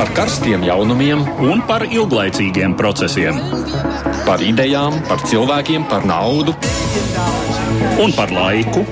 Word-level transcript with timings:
par 0.00 0.08
karstiem 0.16 0.62
jaunumiem 0.64 1.20
un 1.44 1.58
par 1.68 1.82
ilglaicīgiem 1.84 2.72
procesiem. 2.72 3.36
Par 4.24 4.40
idejām, 4.40 4.94
par 5.04 5.20
cilvēkiem, 5.28 5.84
par 5.90 6.06
naudu 6.08 6.54
un 8.00 8.14
par 8.16 8.32
laiku. 8.32 8.86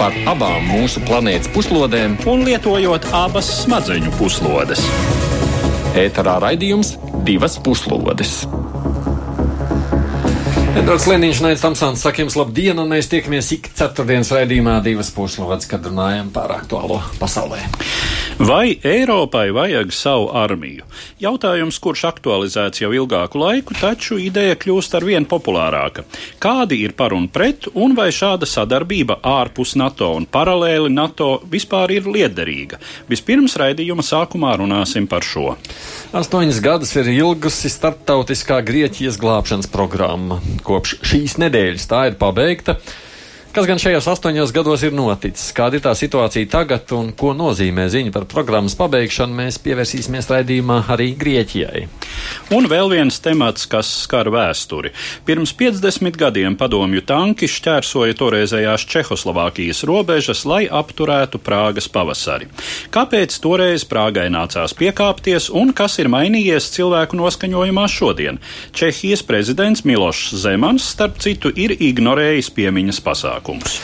Par 0.00 0.16
abām 0.32 0.66
mūsu 0.66 1.04
planētas 1.06 1.46
puslodēm, 1.54 2.16
un 2.26 2.42
lietojot 2.48 3.06
abas 3.14 3.52
smadzeņu 3.60 4.10
puslodes. 4.18 4.82
Ēterā 6.02 6.40
raidījums 6.42 6.96
divas 7.22 7.60
puslodes. 7.62 8.40
Edvards 10.72 11.06
Liniņš, 11.06 11.44
Nēdz 11.44 11.62
Tamsons, 11.62 12.02
saka 12.02 12.24
jums 12.24 12.34
labdien, 12.34 12.78
un 12.82 12.90
mēs 12.90 13.06
tiekamies 13.12 13.52
ik 13.54 13.70
ceturtdienas 13.78 14.32
raidījumā 14.34 14.80
divas 14.82 15.12
puslodes, 15.14 15.70
kad 15.70 15.86
runājam 15.86 16.34
par 16.34 16.56
aktuālo 16.56 16.98
pasaulē. 17.22 17.62
Vai 18.38 18.78
Eiropai 18.84 19.50
vajag 19.52 19.92
savu 19.92 20.30
armiju? 20.32 20.86
Jautājums, 21.20 21.76
kurš 21.82 22.06
aktualizēts 22.08 22.80
jau 22.80 22.88
ilgāku 22.96 23.38
laiku, 23.38 23.76
taču 23.76 24.16
ideja 24.16 24.56
kļūst 24.56 24.96
ar 24.96 25.04
vien 25.04 25.26
populārāka. 25.28 26.06
Kādi 26.40 26.78
ir 26.82 26.94
par 26.96 27.12
un 27.12 27.28
pret, 27.28 27.68
un 27.74 27.92
vai 27.98 28.08
šāda 28.08 28.48
sadarbība 28.48 29.18
ārpus 29.20 29.76
NATO 29.76 30.08
un 30.16 30.24
paralēli 30.24 30.88
NATO 30.88 31.42
vispār 31.52 31.92
ir 31.98 32.08
liederīga? 32.08 32.80
Vispirms 33.12 33.58
raidījuma 33.60 34.06
sākumā 34.06 34.56
runāsim 34.62 35.06
par 35.06 35.28
šo. 35.28 35.58
Astoņas 36.16 36.64
gadus 36.64 36.96
ir 36.96 37.12
ilgusi 37.12 37.70
starptautiskā 37.70 38.62
Grieķijas 38.64 39.20
glābšanas 39.20 39.70
programma. 39.70 40.40
Kopš 40.64 41.02
šīs 41.04 41.36
nedēļas 41.44 41.88
tā 41.92 42.06
ir 42.10 42.20
pabeigta. 42.20 42.80
Kas 43.52 43.66
gan 43.68 43.76
šajos 43.76 44.06
astoņos 44.08 44.48
gados 44.56 44.80
ir 44.80 44.94
noticis? 44.96 45.50
Kāda 45.52 45.76
ir 45.76 45.82
tā 45.84 45.90
situācija 45.92 46.48
tagad 46.48 46.88
un 46.96 47.10
ko 47.12 47.34
nozīmē 47.36 47.84
ziņa 47.92 48.12
par 48.14 48.24
programmas 48.24 48.72
pabeigšanu? 48.78 49.34
Mēs 49.36 49.58
pievērsīsimies 49.60 50.30
raidījumā 50.30 50.78
arī 50.94 51.10
Grieķijai. 51.20 51.82
Un 52.56 52.64
vēl 52.72 52.88
viens 52.94 53.20
temats, 53.20 53.66
kas 53.68 53.90
skar 54.06 54.30
vēsturi. 54.32 54.94
Pirms 55.28 55.52
50 55.58 56.16
gadiem 56.22 56.56
padomju 56.56 57.02
tanki 57.04 57.44
šķērsoja 57.52 58.16
toreizējās 58.16 58.86
Čehoslovākijas 58.88 59.84
robežas, 59.84 60.46
lai 60.48 60.62
apturētu 60.72 61.36
Prāgas 61.44 61.90
pavasari. 61.92 62.48
Kāpēc 62.96 63.36
toreiz 63.44 63.84
Prāgai 63.84 64.30
nācās 64.32 64.72
piekāpties 64.80 65.50
un 65.52 65.74
kas 65.76 65.98
ir 66.00 66.08
mainījies 66.08 66.70
cilvēku 66.78 67.20
noskaņojumā 67.20 67.84
šodien? 67.98 68.40
Čehijas 68.72 69.20
prezidents 69.28 69.84
Milošs 69.84 70.32
Zemans, 70.40 70.88
starp 70.96 71.20
citu, 71.20 71.52
ir 71.52 71.76
ignorējis 71.76 72.48
piemiņas 72.56 73.04
pasākumus. 73.42 73.80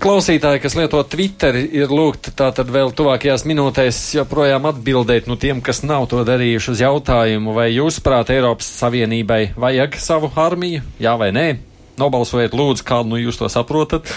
Klausītāji, 0.00 0.62
kas 0.62 0.74
lieto 0.78 1.02
Twitter, 1.04 1.56
ir 1.56 1.88
lūgti 1.92 2.32
tātad 2.32 2.70
vēl 2.72 2.94
tuvākajās 2.96 3.44
minūtēs 3.44 4.14
joprojām 4.16 4.64
atbildēt 4.70 5.26
no 5.28 5.36
tiem, 5.36 5.60
kas 5.60 5.82
nav 5.84 6.06
to 6.08 6.24
darījuši 6.24 6.70
uz 6.72 6.80
jautājumu, 6.80 7.52
vai 7.52 7.68
jūs 7.74 8.00
prāt 8.00 8.32
Eiropas 8.32 8.70
Savienībai 8.80 9.52
vajag 9.60 10.00
savu 10.00 10.32
armiju, 10.40 10.80
jā 10.98 11.12
vai 11.20 11.34
nē? 11.36 11.48
Nobalsojiet, 12.00 12.56
lūdzu, 12.56 12.86
kādu 12.86 13.12
nu 13.12 13.20
jūs 13.20 13.40
to 13.40 13.48
saprotat. 13.52 14.08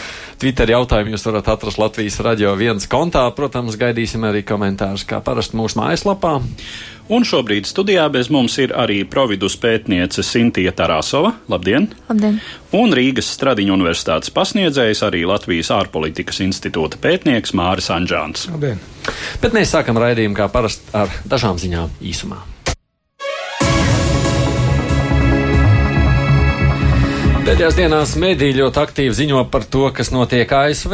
Twitter 0.42 0.72
jautājumu 0.74 1.14
jūs 1.14 1.28
varat 1.28 1.52
atrast 1.54 1.80
Latvijas 1.82 2.20
radio 2.24 2.56
viens 2.60 2.88
kontā. 2.90 3.26
Protams, 3.36 3.78
gaidīsim 3.80 4.24
arī 4.28 4.44
komentārus, 4.48 5.06
kā 5.08 5.20
parasti 5.24 5.60
mūsu 5.60 5.80
mājaslapā. 5.82 6.38
Un 7.12 7.26
šobrīd 7.28 7.68
studijā 7.68 8.06
bez 8.12 8.30
mums 8.32 8.56
ir 8.64 8.72
arī 8.80 9.02
providus 9.04 9.58
pētniece 9.60 10.24
Sintija 10.24 10.72
Tarasova. 10.76 11.34
Labdien! 11.52 11.90
Labdien! 12.08 12.40
Un 12.80 12.96
Rīgas 12.96 13.34
Stradiņu 13.36 13.76
universitātes 13.76 14.32
pasniedzējs 14.34 15.04
arī 15.04 15.26
Latvijas 15.28 15.74
ārpolitikas 15.76 16.40
institūta 16.48 17.02
pētnieks 17.04 17.56
Māris 17.60 17.92
Anģāns. 17.92 18.48
Labdien! 18.56 18.80
Bet 19.44 19.52
mēs 19.52 19.76
sākam 19.76 20.00
raidījumu 20.00 20.40
kā 20.40 20.48
parasti 20.54 20.96
ar 20.96 21.12
dažām 21.28 21.60
ziņām 21.60 22.00
īsumā. 22.08 22.53
Pēdējās 27.44 27.76
dienās 27.76 28.12
mediji 28.16 28.56
ļoti 28.56 28.80
aktīvi 28.80 29.16
ziņo 29.18 29.42
par 29.52 29.66
to, 29.68 29.82
kas 29.92 30.14
notiek 30.16 30.48
ASV. 30.48 30.94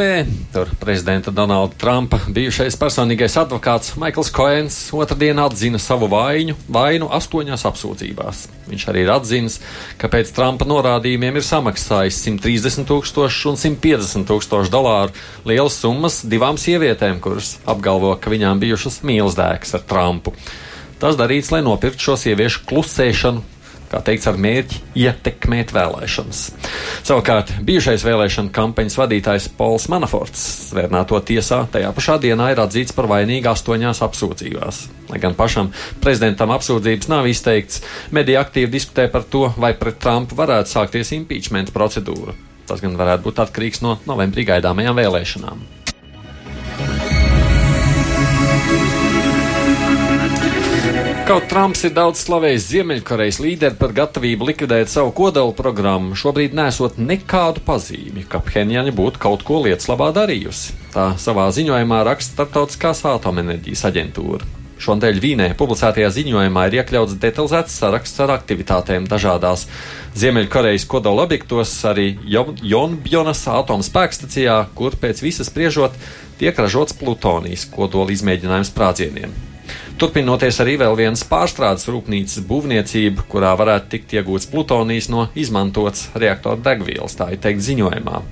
Tur 0.50 0.72
prezidenta 0.80 1.30
Donalda 1.30 1.76
Trumpa 1.78 2.18
bijušais 2.26 2.74
personīgais 2.80 3.36
advokāts 3.38 3.92
Maikls 4.02 4.32
Koens 4.34 4.78
otrdien 4.90 5.38
atzina 5.38 5.78
savu 5.78 6.08
vainu, 6.10 6.56
vainu 6.66 7.06
astoņās 7.14 7.62
apsūdzībās. 7.70 8.40
Viņš 8.66 8.86
arī 8.90 9.04
ir 9.04 9.12
atzinis, 9.14 9.60
ka 9.94 10.10
pēc 10.10 10.32
Trumpa 10.34 10.66
norādījumiem 10.66 11.38
ir 11.38 11.46
samaksājis 11.46 12.18
130 12.26 12.90
tūkstošu 12.90 13.52
un 13.52 13.62
150 13.62 14.26
tūkstošu 14.32 14.74
dolāru 14.74 15.14
lielas 15.46 15.78
summas 15.78 16.18
divām 16.26 16.58
sievietēm, 16.58 17.22
kuras 17.22 17.60
apgalvo, 17.62 18.16
ka 18.18 18.34
viņām 18.34 18.58
bijušas 18.66 19.04
mīlestības 19.06 19.78
ar 19.78 19.86
Trumpu. 19.94 20.34
Tas 20.98 21.14
darīts, 21.14 21.54
lai 21.54 21.62
nopirktu 21.62 22.10
šo 22.10 22.18
sieviešu 22.26 22.66
klusēšanu 22.66 23.59
kā 23.90 24.00
teikts, 24.06 24.28
ar 24.30 24.38
mērķi 24.40 24.80
ietekmēt 25.02 25.72
vēlēšanas. 25.74 26.42
Savukārt 27.06 27.52
bijušais 27.66 28.04
vēlēšana 28.06 28.52
kampaņas 28.54 28.98
vadītājs 29.00 29.48
Pols 29.58 29.88
Manaforts 29.92 30.44
svērnāto 30.70 31.18
tiesā 31.26 31.64
tajā 31.72 31.90
pašā 31.96 32.18
dienā 32.22 32.52
ir 32.52 32.62
atzīts 32.62 32.94
par 32.96 33.10
vainīgu 33.10 33.50
astoņās 33.50 34.02
apsūdzībās. 34.06 34.82
Lai 35.10 35.18
gan 35.22 35.34
pašam 35.38 35.72
prezidentam 36.02 36.54
apsūdzības 36.54 37.10
nav 37.10 37.26
izteikts, 37.30 37.82
mediji 38.14 38.38
aktīvi 38.40 38.70
diskutē 38.76 39.08
par 39.10 39.26
to, 39.26 39.48
vai 39.58 39.74
pret 39.78 39.98
Trumpu 40.02 40.38
varētu 40.38 40.76
sākties 40.76 41.14
impeachment 41.18 41.74
procedūra. 41.74 42.36
Tas 42.70 42.82
gan 42.84 42.94
varētu 42.94 43.26
būt 43.26 43.42
atkarīgs 43.42 43.82
no 43.82 43.98
novembrī 44.06 44.46
gaidāmajām 44.52 45.02
vēlēšanām. 45.02 45.66
Kaut 51.30 51.44
Trumps 51.46 51.84
ir 51.86 51.92
daudz 51.94 52.24
slavējis 52.24 52.64
Ziemeļkorejas 52.72 53.36
līderi 53.38 53.76
par 53.78 53.92
gatavību 53.94 54.48
likvidēt 54.48 54.90
savu 54.90 55.12
kodolu 55.14 55.52
programmu, 55.54 56.16
šobrīd 56.18 56.56
nesot 56.58 56.96
nekādu 56.98 57.62
pazīmi, 57.62 58.24
ka 58.26 58.40
Phenjana 58.42 58.90
būtu 58.90 59.20
kaut 59.22 59.44
ko 59.46 59.60
lietas 59.62 59.86
labā 59.86 60.08
darījusi. 60.16 60.72
Tā 60.90 61.04
savā 61.22 61.44
ziņojumā 61.54 62.00
raksta 62.08 62.34
Startautiskās 62.34 63.04
atomenerģijas 63.12 63.84
aģentūra. 63.86 64.48
Šonadēļ 64.82 65.20
Vīnē 65.22 65.46
publicētajā 65.60 66.08
ziņojumā 66.16 66.64
ir 66.66 66.80
iekļauts 66.80 67.14
detalizēts 67.22 67.76
saraksts 67.78 68.24
ar 68.26 68.32
aktivitātēm 68.34 69.06
dažādās 69.06 69.68
Ziemeļkorejas 70.18 70.88
kodola 70.90 71.28
objektos, 71.28 71.76
arī 71.86 72.08
Jonbjonas 72.26 73.44
atomspēkstacijā, 73.54 74.58
kur 74.74 74.98
pēc 74.98 75.22
visas 75.22 75.52
spriežot 75.52 75.94
tiek 76.42 76.58
ražots 76.58 76.98
plutonijas 76.98 77.68
kodola 77.70 78.10
izmēģinājums 78.18 78.74
sprādzieniem. 78.74 79.38
Turpinoties 80.00 80.60
arī 80.64 80.78
vēl 80.80 80.96
viens 80.96 81.22
pārstrādes 81.28 81.88
rūpnīcas 81.92 82.44
būvniecība, 82.48 83.26
kurā 83.28 83.52
varētu 83.60 83.90
tikt 83.94 84.14
iegūts 84.16 84.48
plutonijs 84.52 85.10
no 85.12 85.28
izmantotas 85.36 86.08
reaktoru 86.16 86.62
degvielas, 86.64 87.18
tā 87.18 87.28
ir 87.34 87.42
teikt 87.44 87.66
ziņojumā. 87.68 88.22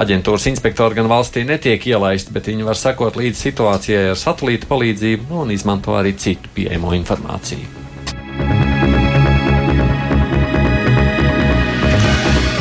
Aģentūras 0.00 0.48
inspektori 0.50 0.98
gan 0.98 1.08
valstī 1.08 1.44
netiek 1.48 1.86
ielaisti, 1.88 2.32
bet 2.32 2.50
viņi 2.50 2.68
var 2.68 2.80
sekot 2.80 3.16
līdz 3.16 3.46
situācijai 3.48 4.10
ar 4.12 4.20
satelīta 4.20 4.68
palīdzību 4.72 5.40
un 5.44 5.56
izmanto 5.56 5.96
arī 5.96 6.16
citu 6.20 6.52
pieejamo 6.56 6.92
informāciju. 6.96 7.75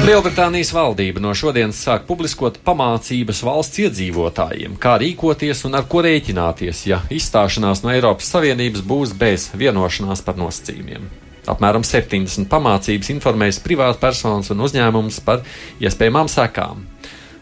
Lielbritānijas 0.05 0.69
valdība 0.69 1.17
no 1.17 1.31
šodienas 1.33 1.79
sāk 1.81 2.03
publiskot 2.05 2.59
pamācības 2.61 3.39
valsts 3.41 3.79
iedzīvotājiem, 3.81 4.75
kā 4.77 4.99
rīkoties 5.01 5.63
un 5.66 5.79
ar 5.79 5.88
ko 5.89 6.03
rēķināties, 6.05 6.83
ja 6.85 6.99
izstāšanās 7.09 7.81
no 7.81 7.89
Eiropas 7.89 8.29
Savienības 8.35 8.83
būs 8.85 9.16
bez 9.17 9.47
vienošanās 9.57 10.21
par 10.27 10.38
nosacījumiem. 10.38 11.07
Apmēram 11.49 11.81
70 11.81 12.45
pamācības 12.51 13.09
informēs 13.16 13.57
privātpersonas 13.66 14.53
un 14.53 14.61
uzņēmumus 14.67 15.17
par 15.25 15.41
iespējamām 15.81 16.29
sekām. 16.29 16.85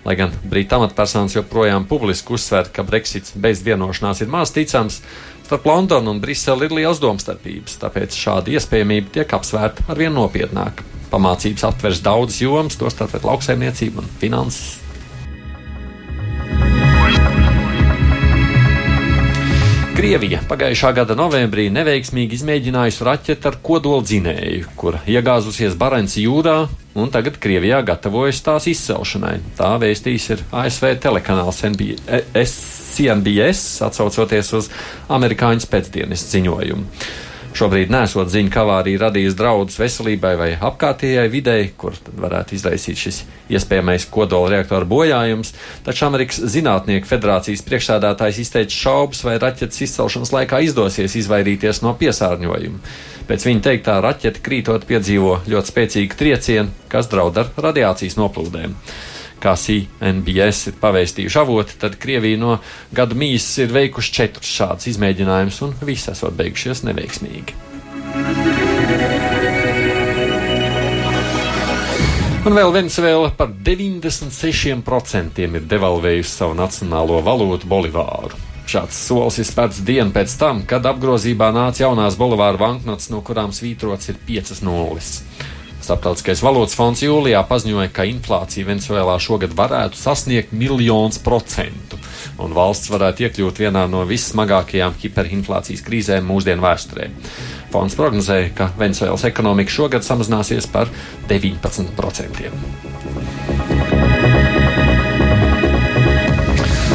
Lai 0.07 0.15
gan 0.19 0.31
Brītu 0.47 0.79
amatpersonas 0.79 1.35
joprojām 1.35 1.83
publiski 1.87 2.31
uzsver, 2.35 2.71
ka 2.71 2.87
Brexits 2.87 3.35
bez 3.43 3.59
vienošanās 3.67 4.23
ir 4.23 4.31
maz 4.31 4.55
ticams, 4.55 5.01
starp 5.53 5.65
Londonu 5.65 6.09
un 6.09 6.19
Briseli 6.19 6.65
ir 6.65 6.71
liels 6.73 6.97
domstarpības, 6.97 7.75
tāpēc 7.77 8.15
šāda 8.17 8.55
iespējamība 8.55 9.11
tiek 9.13 9.33
apsvērta 9.37 9.83
arvien 9.93 10.09
nopietnāk 10.15 10.79
pamācības 11.11 11.67
aptvers 11.67 11.99
daudzas 12.01 12.39
jomas, 12.41 12.77
tostarp 12.79 13.13
lauksaimniecību 13.21 14.01
un 14.01 14.07
finanses. 14.17 14.79
Krievija 19.93 20.41
pagājušā 20.49 20.89
gada 20.97 21.13
novembrī 21.13 21.67
neveiksmīgi 21.69 22.39
izmēģinājusi 22.39 23.05
raķeti 23.05 23.51
ar 23.51 23.59
kodolzinēju, 23.61 24.73
kur 24.73 24.97
iegāzusies 25.05 25.77
Barents 25.77 26.17
jūrā, 26.17 26.63
un 26.99 27.11
tagad 27.13 27.39
Krievijā 27.41 27.81
gatavojas 27.85 28.41
tās 28.45 28.67
izcelšanai. 28.69 29.37
Tā 29.57 29.73
vēstījis 29.81 30.29
ir 30.35 30.45
ASV 30.63 30.93
telekanāls 31.03 31.63
NBS, 31.71 32.55
CNBS, 32.93 33.63
atsaucoties 33.87 34.53
uz 34.59 34.71
amerikāņu 35.13 35.69
pēcdienas 35.71 36.27
ziņojumu. 36.33 36.85
Šobrīd 37.53 37.91
nesot 37.93 38.31
ziņa, 38.33 38.49
ka 38.49 38.63
avārija 38.63 39.03
radīs 39.03 39.35
draudus 39.37 39.77
veselībai 39.77 40.31
vai 40.39 40.47
apkārtējai 40.57 41.27
videi, 41.29 41.67
kur 41.77 41.93
varētu 42.17 42.55
izraisīt 42.57 42.97
šis 42.97 43.19
iespējamais 43.53 44.07
kodola 44.09 44.55
reaktoru 44.55 44.89
bojājums, 44.89 45.53
taču 45.85 46.07
Amerikas 46.07 46.41
Zinātnieku 46.49 47.05
federācijas 47.11 47.61
priekšsādātājs 47.67 48.41
izteica 48.41 48.73
šaubas, 48.73 49.21
vai 49.27 49.37
raķetes 49.43 49.85
izcelšanas 49.85 50.33
laikā 50.33 50.63
izdosies 50.65 51.13
izvairīties 51.21 51.83
no 51.85 51.93
piesārņojuma. 52.01 52.81
Pēc 53.29 53.45
viņa 53.47 53.65
teiktā, 53.69 54.01
raķete 54.01 54.41
krītot 54.43 54.89
piedzīvo 54.89 55.43
ļoti 55.45 55.75
spēcīgu 55.75 56.17
triecienu, 56.19 56.73
kas 56.89 57.11
draud 57.13 57.37
ar 57.37 57.53
radiācijas 57.69 58.17
noplūdēm 58.17 58.73
kā 59.43 59.55
CNBS 59.59 60.71
ir 60.71 60.79
pavēstījuši 60.81 61.39
avoti, 61.41 61.77
tad 61.81 61.97
Krievija 62.01 62.39
no 62.39 62.57
gada 62.95 63.17
mīsas 63.17 63.65
ir 63.65 63.75
veikuši 63.75 64.15
četrus 64.15 64.55
šādus 64.61 64.89
izmēģinājumus, 64.93 65.59
un 65.67 65.75
visi 65.83 66.11
esot 66.13 66.37
beigušies 66.39 66.85
neveiksmīgi. 66.87 67.59
Un 72.43 72.57
vēl 72.57 72.73
Venezuela 72.75 73.29
par 73.31 73.53
96% 73.63 75.37
ir 75.45 75.67
devalvējusi 75.71 76.33
savu 76.33 76.57
nacionālo 76.59 77.21
valūtu 77.23 77.69
bolivāru. 77.71 78.35
Šāds 78.67 78.97
solis 79.07 79.37
ir 79.39 79.47
spērts 79.47 79.79
dienu 79.87 80.11
pēc 80.15 80.35
tam, 80.39 80.61
kad 80.67 80.83
apgrozībā 80.87 81.49
nāca 81.55 81.85
jaunās 81.85 82.17
bolivāra 82.19 82.59
banknotes, 82.59 83.09
no 83.11 83.21
kurām 83.23 83.51
svītrots 83.55 84.11
ir 84.11 84.19
piecas 84.27 84.59
nulles. 84.63 85.21
Starptautiskais 85.83 86.39
valūtas 86.39 86.77
fonds 86.79 87.01
jūlijā 87.03 87.41
paziņoja, 87.49 87.89
ka 87.91 88.05
inflācija 88.07 88.67
Venezuelā 88.69 89.17
šogad 89.19 89.51
varētu 89.57 89.99
sasniegt 89.99 90.53
miljonus 90.55 91.19
procentu, 91.23 91.99
un 92.39 92.55
valsts 92.55 92.87
varētu 92.93 93.25
iekļūt 93.25 93.59
vienā 93.65 93.83
no 93.91 94.05
vissmagākajām 94.07 94.95
hiperinflācijas 95.01 95.83
krīzēm 95.83 96.23
mūsdienu 96.29 96.63
vēsturē. 96.63 97.09
Fonds 97.73 97.97
prognozēja, 97.99 98.53
ka 98.55 98.69
Venezuelas 98.79 99.27
ekonomika 99.27 99.75
šogad 99.75 100.07
samazināsies 100.07 100.69
par 100.71 100.87
19%. 101.27 102.47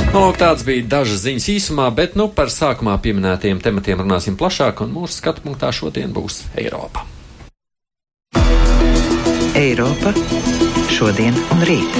Nu, 0.08 0.24
lūk, 0.24 0.40
tāds 0.40 0.64
bija 0.64 0.86
dažas 0.96 1.20
ziņas 1.26 1.50
īsumā, 1.58 1.90
bet 1.92 2.16
nu, 2.16 2.30
par 2.32 2.48
sākumā 2.48 2.96
pieminētajiem 3.04 3.60
tematiem 3.60 4.00
runāsim 4.06 4.40
plašāk, 4.40 4.80
un 4.86 4.96
mūsu 4.96 5.20
skatu 5.20 5.44
punktā 5.44 5.68
šodien 5.76 6.16
būs 6.16 6.46
Eiropa. 6.56 7.17
Eiropa 9.58 10.12
šodien 10.86 11.34
un 11.50 11.64
rīt. 11.66 11.96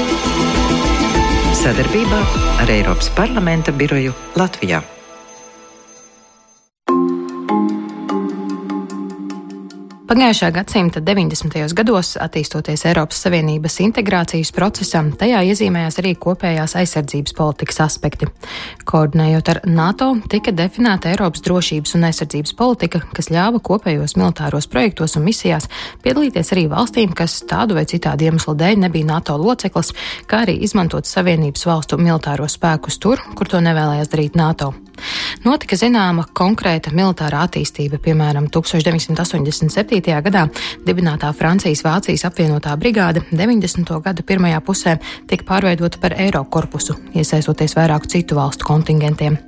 Sadarbībā 1.58 2.20
ar 2.62 2.70
Eiropas 2.70 3.10
parlamenta 3.18 3.74
biroju 3.74 4.14
Latvijā. 4.38 4.84
Pagājušā 10.08 10.48
gadsimta 10.56 11.02
90. 11.04 11.74
gados, 11.76 12.14
attīstoties 12.16 12.86
Eiropas 12.88 13.18
Savienības 13.26 13.74
integrācijas 13.84 14.54
procesam, 14.56 15.10
tajā 15.20 15.42
iezīmējās 15.50 16.00
arī 16.00 16.14
kopējās 16.16 16.74
aizsardzības 16.80 17.36
politikas 17.36 17.82
aspekti. 17.84 18.30
Koordinējot 18.88 19.52
ar 19.52 19.60
NATO, 19.68 20.08
tika 20.32 20.56
definēta 20.56 21.12
Eiropas 21.12 21.44
drošības 21.44 21.92
un 22.00 22.08
aizsardzības 22.08 22.56
politika, 22.56 23.02
kas 23.12 23.28
ļāva 23.28 23.60
kopējos 23.60 24.16
militāros 24.16 24.70
projektos 24.72 25.20
un 25.20 25.28
misijās 25.28 25.68
piedalīties 26.00 26.56
arī 26.56 26.64
valstīm, 26.72 27.12
kas 27.12 27.42
tādu 27.44 27.76
vai 27.76 27.84
citādu 27.84 28.30
iemeslu 28.30 28.56
dēļ 28.56 28.80
nebija 28.88 29.12
NATO 29.12 29.36
loceklis, 29.36 29.92
kā 30.24 30.46
arī 30.48 30.56
izmantot 30.64 31.04
Savienības 31.04 31.68
valstu 31.68 32.00
militāro 32.00 32.48
spēkus 32.48 32.96
tur, 32.96 33.20
kur 33.36 33.52
to 33.52 33.60
nevēlējās 33.60 34.16
darīt 34.16 34.40
NATO. 34.40 34.72
Notika 35.44 35.76
zināma 35.78 36.24
konkrēta 36.36 36.92
militārā 36.94 37.44
attīstība, 37.46 38.00
piemēram, 38.02 38.48
1987. 38.52 40.16
gadā 40.24 40.46
dibinātā 40.86 41.30
Francijas-Vācijas 41.36 42.26
apvienotā 42.28 42.74
brigāde 42.80 43.22
90. 43.30 44.00
gada 44.04 44.24
pirmajā 44.26 44.60
pusē 44.64 44.96
tika 45.30 45.46
pārveidota 45.48 46.00
par 46.02 46.16
Eiro 46.18 46.44
korpusu, 46.44 46.98
iesaistoties 47.14 47.76
vairāku 47.78 48.10
citu 48.10 48.38
valstu 48.38 48.66
kontingentiem. 48.68 49.38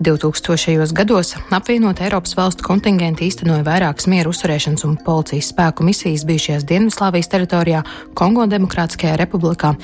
2000. 0.00 0.92
gados 0.92 1.34
apvienot 1.50 2.00
Eiropas 2.00 2.36
valstu 2.36 2.66
kontingenti 2.66 3.28
īstenoja 3.30 3.64
vairākas 3.66 4.08
mieru 4.10 4.32
uzturēšanas 4.34 4.84
un 4.88 4.98
policijas 5.04 5.52
spēku 5.54 5.86
misijas 5.86 6.26
bijušajās 6.28 6.68
Dienvidslāvijas 6.68 7.32
teritorijā, 7.32 7.84
Kongo 8.14 8.46
Demokrātiskajā 8.50 9.16
republikā, 9.20 9.74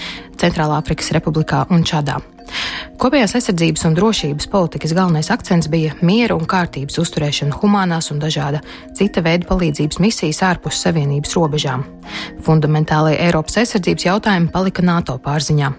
Centrālāfrikas 0.40 1.12
republikā 1.16 1.66
un 1.70 1.84
Čadā. 1.84 2.20
Kopējās 3.02 3.34
aizsardzības 3.38 3.86
un 3.88 3.96
drošības 3.98 4.48
politikas 4.52 4.94
galvenais 4.94 5.30
akcents 5.34 5.70
bija 5.72 5.96
miera 6.06 6.36
un 6.38 6.46
kārtības 6.48 7.00
uzturēšana, 7.02 7.58
humanās 7.62 8.12
un 8.14 8.20
dažāda 8.22 8.60
cita 8.98 9.24
veida 9.24 9.48
palīdzības 9.48 9.98
misijas 10.02 10.42
ārpus 10.46 10.78
Savienības 10.84 11.34
robežām. 11.38 11.86
Fundamentālie 12.46 13.16
Eiropas 13.26 13.58
aizsardzības 13.62 14.06
jautājumi 14.06 14.52
palika 14.54 14.84
NATO 14.86 15.18
pārziņā. 15.22 15.72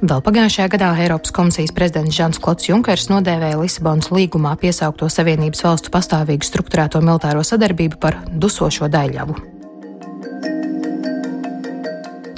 Vēl 0.00 0.22
pagājušajā 0.26 0.70
gadā 0.72 0.90
Eiropas 1.04 1.34
komisijas 1.36 1.74
prezidents 1.76 2.16
Žans 2.16 2.40
Klots 2.42 2.70
Junkers 2.70 3.10
nodēvēja 3.12 3.60
Lisabonas 3.60 4.10
līgumā 4.14 4.56
piesaukto 4.60 5.10
Savienības 5.12 5.64
valstu 5.66 5.94
pastāvīgu 5.94 6.46
struktūrēto 6.46 7.02
militāro 7.04 7.44
sadarbību 7.46 8.00
par 8.02 8.22
dusošo 8.30 8.90
daļļavu. 8.90 9.59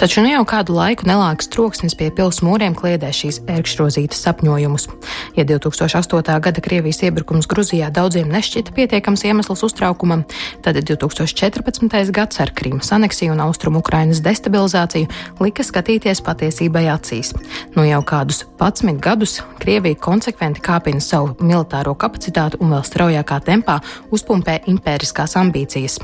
Taču 0.03 0.19
ne 0.25 0.33
jau 0.33 0.43
kādu 0.43 0.75
laiku 0.75 1.07
nelāks 1.07 1.47
troksnis 1.47 1.95
pie 1.95 2.09
pilsētas 2.11 2.43
mūriem 2.43 2.75
kliedē 2.75 3.13
šīs 3.15 3.37
ērkšķrozītas 3.47 4.19
sapņojumus. 4.25 4.89
Ja 5.37 5.45
2008. 5.47 6.41
gada 6.43 6.65
Krievijas 6.65 7.05
iebrukums 7.07 7.47
Gruzijā 7.47 7.87
daudziem 7.95 8.33
nešķita 8.35 8.75
pietiekams 8.75 9.23
iemesls 9.29 9.63
uztraukumam, 9.63 10.25
tad 10.67 10.81
2014. 10.83 12.11
gads 12.19 12.43
ar 12.43 12.51
Krīmas 12.51 12.91
aneksiju 12.97 13.37
un 13.37 13.45
Austrumu 13.45 13.79
Ukrainas 13.79 14.25
destabilizāciju 14.27 15.07
lika 15.39 15.63
skatīties 15.63 16.25
patiesībai 16.27 16.89
acīs. 16.91 17.31
Nu 17.77 17.87
jau 17.87 18.03
kādus 18.03 18.43
11 18.59 18.99
gadus 18.99 19.39
Krievija 19.63 20.03
konsekventi 20.03 20.67
kāpina 20.67 20.99
savu 20.99 21.37
militāro 21.39 21.95
kapacitāti 21.95 22.59
un 22.59 22.75
vēl 22.75 22.83
straujākā 22.91 23.39
tempā 23.47 23.79
uzpumpē 24.11 24.65
impēriskās 24.67 25.39
ambīcijas. 25.39 26.01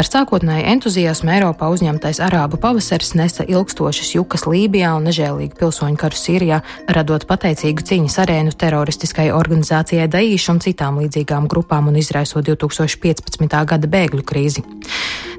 Ar 0.00 0.06
sākotnēju 0.06 0.66
entuziasmu 0.70 1.32
Eiropā 1.34 1.68
uzņemtais 1.74 2.20
arābu 2.24 2.60
pavasaris 2.60 3.12
nesa 3.18 3.44
ilgstošas 3.44 4.14
jukas 4.14 4.46
Lībijā 4.48 4.94
un 4.96 5.08
nežēlīgu 5.08 5.58
pilsoņu 5.60 5.98
karu 6.00 6.16
Sīrijā, 6.16 6.60
radot 6.88 7.26
pateicīgu 7.28 7.84
cīņas 7.90 8.18
arēnu 8.24 8.54
teroristiskai 8.56 9.28
organizācijai 9.36 10.08
Daīšu 10.10 10.54
un 10.54 10.62
citām 10.64 11.02
līdzīgām 11.02 11.50
grupām 11.50 11.90
un 11.90 11.98
izraisot 12.00 12.46
2015. 12.48 13.60
gada 13.74 13.92
bēgļu 13.96 14.24
krīzi. 14.26 14.64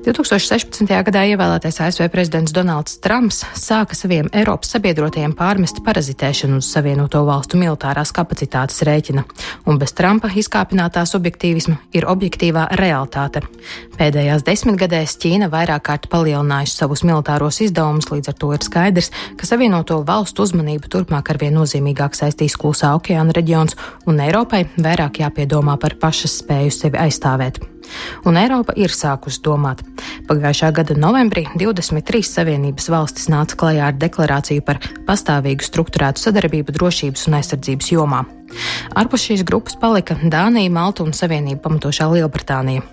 2016. 0.02 0.88
gadā 1.06 1.22
ievēlētais 1.30 1.76
ASV 1.86 2.08
prezidents 2.10 2.54
Donalds 2.56 2.96
Trumps 3.04 3.44
sāka 3.54 3.94
saviem 3.94 4.32
Eiropas 4.34 4.72
sabiedrotajiem 4.74 5.36
pārmest 5.38 5.84
parazitēšanu 5.86 6.58
uz 6.58 6.70
Savienoto 6.74 7.22
valstu 7.28 7.60
militārās 7.62 8.10
kapacitātes 8.18 8.82
rēķina, 8.88 9.22
un 9.70 9.78
bez 9.78 9.94
Trumpa 9.94 10.32
izkāpinātā 10.34 11.04
subjektīvisma 11.06 11.78
ir 11.94 12.08
objektīvā 12.10 12.64
realitāte. 12.82 13.44
Pēdējās 14.00 14.42
desmitgadēs 14.48 15.14
Ķīna 15.22 15.52
vairāk 15.54 15.86
kārt 15.92 16.10
palielinājusi 16.10 16.82
savus 16.82 17.06
militāros 17.06 17.62
izdevumus, 17.62 18.10
līdz 18.10 18.34
ar 18.34 18.40
to 18.42 18.50
ir 18.58 18.66
skaidrs, 18.66 19.12
ka 19.38 19.46
Savienoto 19.46 20.00
valstu 20.08 20.48
uzmanību 20.48 20.90
turpmāk 20.90 21.30
arvien 21.36 21.54
nozīmīgāk 21.60 22.18
saistīs 22.18 22.58
klusā 22.58 22.96
okeāna 22.98 23.38
reģions, 23.38 23.78
un 24.10 24.18
Eiropai 24.26 24.64
vairāk 24.82 25.22
jāpiedomā 25.22 25.78
par 25.78 26.00
pašas 26.02 26.40
spēju 26.42 26.74
sevi 26.80 27.06
aizstāvēt. 27.06 27.62
Un 28.26 28.38
Eiropa 28.40 28.76
ir 28.78 28.94
sākusi 28.94 29.42
domāt. 29.46 29.82
Pagājušā 30.30 30.72
gada 30.76 30.98
novembrī 30.98 31.48
23 31.56 32.28
Savienības 32.28 32.92
valstis 32.94 33.30
nāca 33.32 33.58
klajā 33.58 33.90
ar 33.92 33.98
deklarāciju 33.98 34.66
par 34.66 34.82
pastāvīgu 35.08 35.66
struktūrētu 35.66 36.22
sadarbību 36.22 36.78
drošības 36.78 37.28
un 37.28 37.40
aizsardzības 37.42 37.92
jomā. 37.96 38.24
Ārpus 39.00 39.26
šīs 39.28 39.46
grupas 39.48 39.78
palika 39.80 40.18
Dānija, 40.20 40.72
Malta 40.74 41.06
un 41.06 41.16
Savienība 41.16 41.64
pamatošā 41.66 42.10
Lielbritānija. 42.12 42.84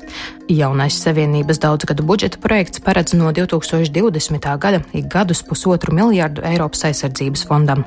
Jaunais 0.48 0.98
Savienības 1.02 1.60
daudzgadu 1.62 2.06
budžeta 2.06 2.40
projekts 2.42 2.82
paredz 2.84 3.16
no 3.18 3.32
2020. 3.34 4.48
gada 4.58 4.82
ik 4.92 5.08
gadus 5.10 5.42
pusotru 5.42 5.94
miljardu 5.94 6.46
Eiropas 6.46 6.84
aizsardzības 6.88 7.46
fondam. 7.50 7.84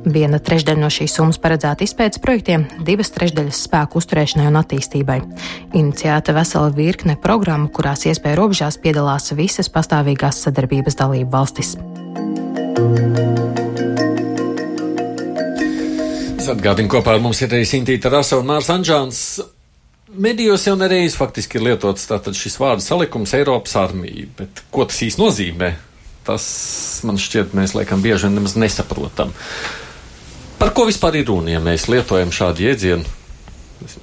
Viena 0.00 0.38
trešdaļa 0.40 0.80
no 0.80 0.88
šīs 0.88 1.12
summas 1.18 1.36
paredzēta 1.42 1.84
izpētes 1.84 2.22
projektiem, 2.24 2.64
divas 2.86 3.10
trešdaļas 3.12 3.58
spēku 3.66 4.00
uzturēšanai 4.00 4.46
un 4.48 4.56
attīstībai. 4.56 5.18
Iniciēta 5.76 6.32
vesela 6.32 6.70
virkne 6.72 7.18
programmu, 7.20 7.68
kurās 7.68 8.06
iespēja 8.08 8.38
robežās 8.38 8.78
piedalās 8.80 9.34
visas 9.36 9.68
pastāvīgās 9.68 10.40
sadarbības 10.46 10.96
dalību 10.96 11.28
valstis. 11.34 11.74
Es 16.40 16.48
atgādinu, 16.48 16.88
kopā 16.88 17.18
ar 17.18 17.20
mums 17.20 17.42
ir 17.44 17.52
arī 17.52 17.68
Sintīta 17.68 18.08
Rasa 18.08 18.38
un 18.40 18.48
Mārs 18.48 18.72
Anžāns. 18.72 19.20
Medijos 20.16 20.64
jau 20.64 20.78
nereiz 20.80 21.12
faktiski 21.14 21.60
ir 21.60 21.66
lietots 21.68 22.08
šis 22.40 22.56
vārdu 22.58 22.82
salikums 22.82 23.36
Eiropas 23.36 23.76
armija, 23.76 24.24
bet 24.40 24.64
ko 24.72 24.88
tas 24.88 25.04
īsti 25.04 25.20
nozīmē? 25.20 25.70
Tas 26.24 26.48
man 27.04 27.20
šķiet, 27.20 27.52
mēs 27.56 27.76
laikam 27.76 28.00
bieži 28.00 28.26
vien 28.26 28.40
nemaz 28.40 28.56
nesaprotam. 28.56 29.36
Par 30.60 30.74
ko 30.76 30.84
vispār 30.88 31.20
ir 31.20 31.28
runa, 31.30 31.54
ja 31.54 31.60
mēs 31.64 31.88
lietojam 31.88 32.32
šādu 32.34 32.66
jēdzienu 32.66 33.16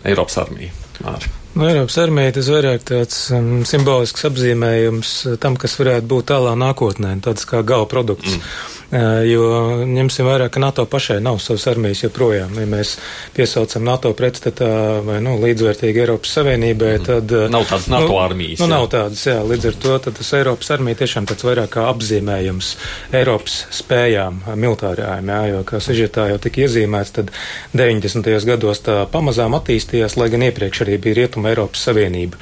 Eiropas 0.07 0.39
armiju? 0.41 0.73
Māri. 1.05 1.29
Nu, 1.57 1.67
Eiropas 1.69 1.97
armija 2.01 2.33
tas 2.37 2.49
vairāk 2.53 2.83
tāds 2.85 3.19
um, 3.33 3.61
simbolisks 3.65 4.25
apzīmējums 4.29 5.13
tam, 5.41 5.57
kas 5.57 5.77
varētu 5.79 6.09
būt 6.09 6.27
tālā 6.31 6.55
nākotnē, 6.57 7.15
tāds 7.25 7.45
kā 7.49 7.63
gala 7.65 7.85
produkts. 7.89 8.37
Mm. 8.37 8.76
Jo 8.87 9.47
ņemsim 9.83 10.23
vērā, 10.23 10.45
ka 10.47 10.61
NATO 10.63 10.85
pašai 10.87 11.17
nav 11.19 11.41
savas 11.43 11.65
armijas 11.67 12.05
joprojām. 12.05 12.53
Ja 12.55 12.67
mēs 12.71 12.93
piesaucam 13.35 13.83
NATO 13.83 14.13
pretstatā 14.15 14.69
vai 15.03 15.17
nu, 15.23 15.33
līdzvērtīgi 15.41 16.05
Eiropas 16.05 16.31
Savienībai, 16.37 16.93
mm. 16.95 17.07
tad. 17.07 17.33
Nav 17.51 17.65
tādas 17.67 17.89
NATO 17.91 18.13
nu, 18.13 18.19
armijas. 18.23 18.61
Nu, 18.61 18.69
jā. 18.69 18.71
nav 18.71 18.87
tādas, 18.93 19.25
jā. 19.27 19.41
Līdz 19.43 19.67
ar 19.73 19.79
to 19.83 19.97
tas 20.07 20.31
Eiropas 20.39 20.71
armija 20.77 21.01
tiešām 21.01 21.27
tāds 21.27 21.43
vairāk 21.43 21.73
kā 21.75 21.83
apzīmējums 21.91 22.69
Eiropas 23.19 23.57
spējām 23.75 24.39
militārajām, 24.55 25.33
jā, 25.33 25.41
jo, 25.51 25.59
kā 25.67 25.81
sižetā 25.83 26.29
jau 26.31 26.39
tika 26.47 26.63
iezīmēts, 26.63 27.13
tad 27.19 27.35
90. 27.75 28.31
gados 28.47 28.83
tā 28.87 29.01
pamazām 29.11 29.57
attīstījās, 29.59 30.15
lai 30.15 30.29
gan 30.31 30.47
iepriekš 30.47 30.85
arī 30.87 30.95
bija 31.03 31.19
Rietuma 31.19 31.51
Eiropas 31.51 31.83
Savienība, 31.89 32.39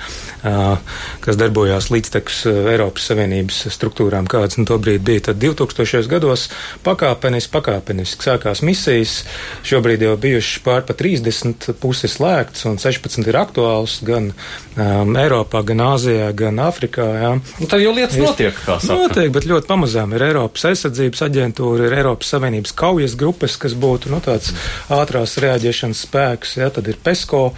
kas 1.25 1.41
darbojās 1.41 1.89
līdztekus 1.89 2.45
Eiropas 2.53 3.09
Savienības 3.09 3.65
struktūrām, 3.73 4.29
kādas 4.29 4.59
nu 4.61 4.69
to 4.69 4.77
brīdi 4.77 5.05
bija. 5.09 5.27
Tad 5.31 5.41
2000. 5.41 6.05
gados 6.11 6.34
gados 6.35 6.49
pakāpeniski, 6.83 7.51
pakāpeniski 7.53 8.27
sākās 8.27 8.61
misijas. 8.65 9.23
Šobrīd 9.65 10.03
jau 10.03 10.15
bijušas 10.19 10.63
pār 10.65 10.83
pa 10.85 10.93
30 10.93 11.73
puses 11.79 12.17
slēgts 12.17 12.65
un 12.67 12.77
16 12.81 13.27
ir 13.27 13.37
aktuāls 13.39 14.01
gan 14.05 14.31
um, 14.31 15.15
Eiropā, 15.15 15.63
gan 15.65 15.83
Āzijā, 15.85 16.31
gan 16.35 16.59
Āfrikā. 16.59 17.07
Jā. 17.21 17.31
Un 17.59 17.71
tad 17.71 17.83
jau 17.83 17.93
lietas 17.95 18.19
notiek, 18.19 18.55
kā 18.65 18.79
saka. 18.79 18.99
Notiek, 19.05 19.31
bet 19.33 19.47
ļoti 19.49 19.69
pamazām 19.69 20.15
ir 20.15 20.27
Eiropas 20.29 20.67
aizsardzības 20.71 21.25
aģentūra, 21.29 21.87
ir 21.87 21.97
Eiropas 22.01 22.33
Savienības 22.35 22.75
kaujas 22.75 23.15
grupas, 23.19 23.57
kas 23.61 23.77
būtu 23.77 24.11
nu, 24.13 24.21
tāds 24.25 24.53
ātrās 24.91 25.37
reaģēšanas 25.41 26.05
spēks, 26.07 26.57
jā, 26.59 26.69
tad 26.75 26.91
ir 26.91 26.99
PESCO 27.03 27.49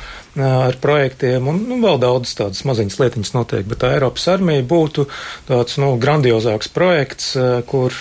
ar 0.44 0.78
projektiem, 0.82 1.48
un 1.50 1.60
nu, 1.70 1.80
vēl 1.84 2.00
daudz 2.02 2.34
tādas 2.38 2.64
maziņas 2.68 3.00
lietiņas 3.02 3.34
notiek. 3.36 3.68
Bet 3.70 3.82
tā 3.84 3.92
Eiropas 3.96 4.28
armija 4.32 4.66
būtu 4.68 5.08
tāds 5.50 5.78
nu, 5.82 5.94
grandiozāks 6.02 6.72
projekts, 6.74 7.32
kur 7.70 7.96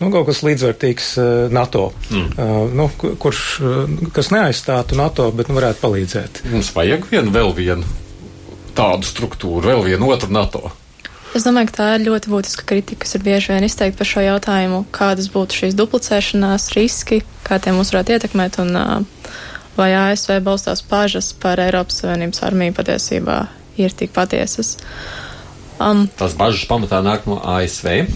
nu, 0.00 0.10
kaut 0.10 0.28
kas 0.30 0.44
līdzvērtīgs 0.46 1.10
NATO, 1.54 1.90
mm. 2.10 2.70
nu, 2.74 2.88
kurš, 2.98 3.42
kas 4.16 4.32
neaizstātu 4.34 4.98
NATO, 4.98 5.30
bet 5.36 5.50
nu, 5.50 5.58
varētu 5.60 5.84
palīdzēt. 5.84 6.44
Mums 6.52 6.72
vajag 6.76 7.10
vienu, 7.12 7.34
vēl 7.34 7.54
vienu 7.56 8.00
tādu 8.74 9.06
struktūru, 9.06 9.68
vēl 9.68 9.86
vienu 9.92 10.10
otru 10.10 10.32
NATO. 10.34 10.72
Es 11.34 11.42
domāju, 11.42 11.72
ka 11.72 11.74
tā 11.74 11.86
ir 11.96 12.04
ļoti 12.06 12.30
būtiska 12.30 12.62
kritika, 12.68 13.02
kas 13.02 13.16
ir 13.16 13.24
bieži 13.26 13.50
vien 13.50 13.64
izteikta 13.66 13.98
par 13.98 14.06
šo 14.06 14.22
jautājumu, 14.22 14.84
kādas 14.94 15.26
būtu 15.34 15.64
šīs 15.64 15.74
duplicēšanās 15.74 16.68
riski, 16.76 17.24
kā 17.46 17.58
tie 17.58 17.74
mūs 17.74 17.90
varētu 17.90 18.14
ietekmēt. 18.14 18.60
Un, 18.62 18.70
uh, 18.78 19.40
vai 19.78 19.90
ASV 19.98 20.38
balstās 20.44 20.82
pažas 20.86 21.32
par 21.40 21.62
Eiropas 21.62 22.02
Savienības 22.02 22.42
armiju 22.46 22.76
patiesībā 22.76 23.38
ir 23.80 23.94
tik 23.96 24.14
patiesas. 24.14 24.76
Um, 25.82 26.06
Tās 26.18 26.36
bažas 26.38 26.66
pamatā 26.70 27.02
nāk 27.02 27.26
no 27.26 27.40
ASV. 27.42 28.06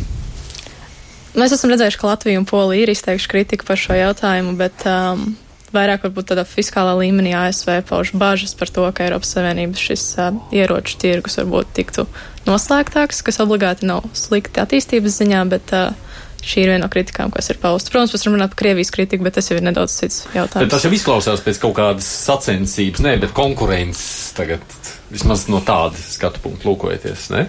Mēs 1.38 1.54
esam 1.54 1.70
redzējuši, 1.74 1.98
ka 2.00 2.08
Latvija 2.08 2.40
un 2.40 2.46
Polija 2.48 2.86
ir 2.86 2.92
izteikuši 2.94 3.30
kritiku 3.30 3.66
par 3.68 3.78
šo 3.78 3.96
jautājumu, 3.98 4.54
bet 4.58 4.86
um, 4.88 5.28
vairāk 5.74 6.06
varbūt 6.06 6.30
tādā 6.32 6.44
fiskālā 6.48 6.94
līmenī 6.98 7.34
ASV 7.36 7.82
pauž 7.88 8.14
bažas 8.18 8.54
par 8.58 8.72
to, 8.72 8.86
ka 8.94 9.06
Eiropas 9.06 9.34
Savienības 9.36 9.84
šis 9.90 10.04
uh, 10.18 10.30
ieroču 10.54 10.98
tirgus 11.02 11.38
varbūt 11.42 11.74
tiktu 11.76 12.06
noslēgtāks, 12.48 13.20
kas 13.26 13.42
obligāti 13.44 13.86
nav 13.90 14.06
slikti 14.16 14.62
attīstības 14.62 15.18
ziņā, 15.20 15.44
bet 15.52 15.74
uh, 15.76 15.92
Šī 16.38 16.62
ir 16.62 16.72
viena 16.72 16.84
no 16.84 16.88
kritikām, 16.92 17.32
kas 17.34 17.50
ir 17.50 17.58
pausta. 17.62 17.90
Protams, 17.92 18.14
mēs 18.14 18.24
varam 18.24 18.36
runāt 18.38 18.52
par 18.52 18.60
Krievijas 18.62 18.92
kritiku, 18.94 19.26
bet 19.26 19.34
tas 19.38 19.50
jau 19.50 19.58
ir 19.58 19.64
nedaudz 19.66 19.96
cits 19.98 20.20
jautājums. 20.30 20.62
Bet 20.62 20.74
tas 20.76 20.86
jau 20.86 20.92
izklausās 20.94 21.42
pēc 21.44 21.60
kaut 21.64 21.74
kādas 21.80 22.08
sacensības, 22.28 23.02
ne, 23.04 23.16
bet 23.20 23.34
konkurences 23.36 24.36
tagad 24.38 24.62
vismaz 25.10 25.48
no 25.50 25.60
tāda 25.66 25.98
skatu 25.98 26.42
punkta 26.44 26.70
lūkojoties, 26.70 27.30
ne? 27.34 27.48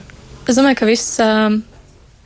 Es 0.50 0.58
domāju, 0.58 0.80
ka 0.80 0.88
viss 0.90 1.20
um, 1.22 1.60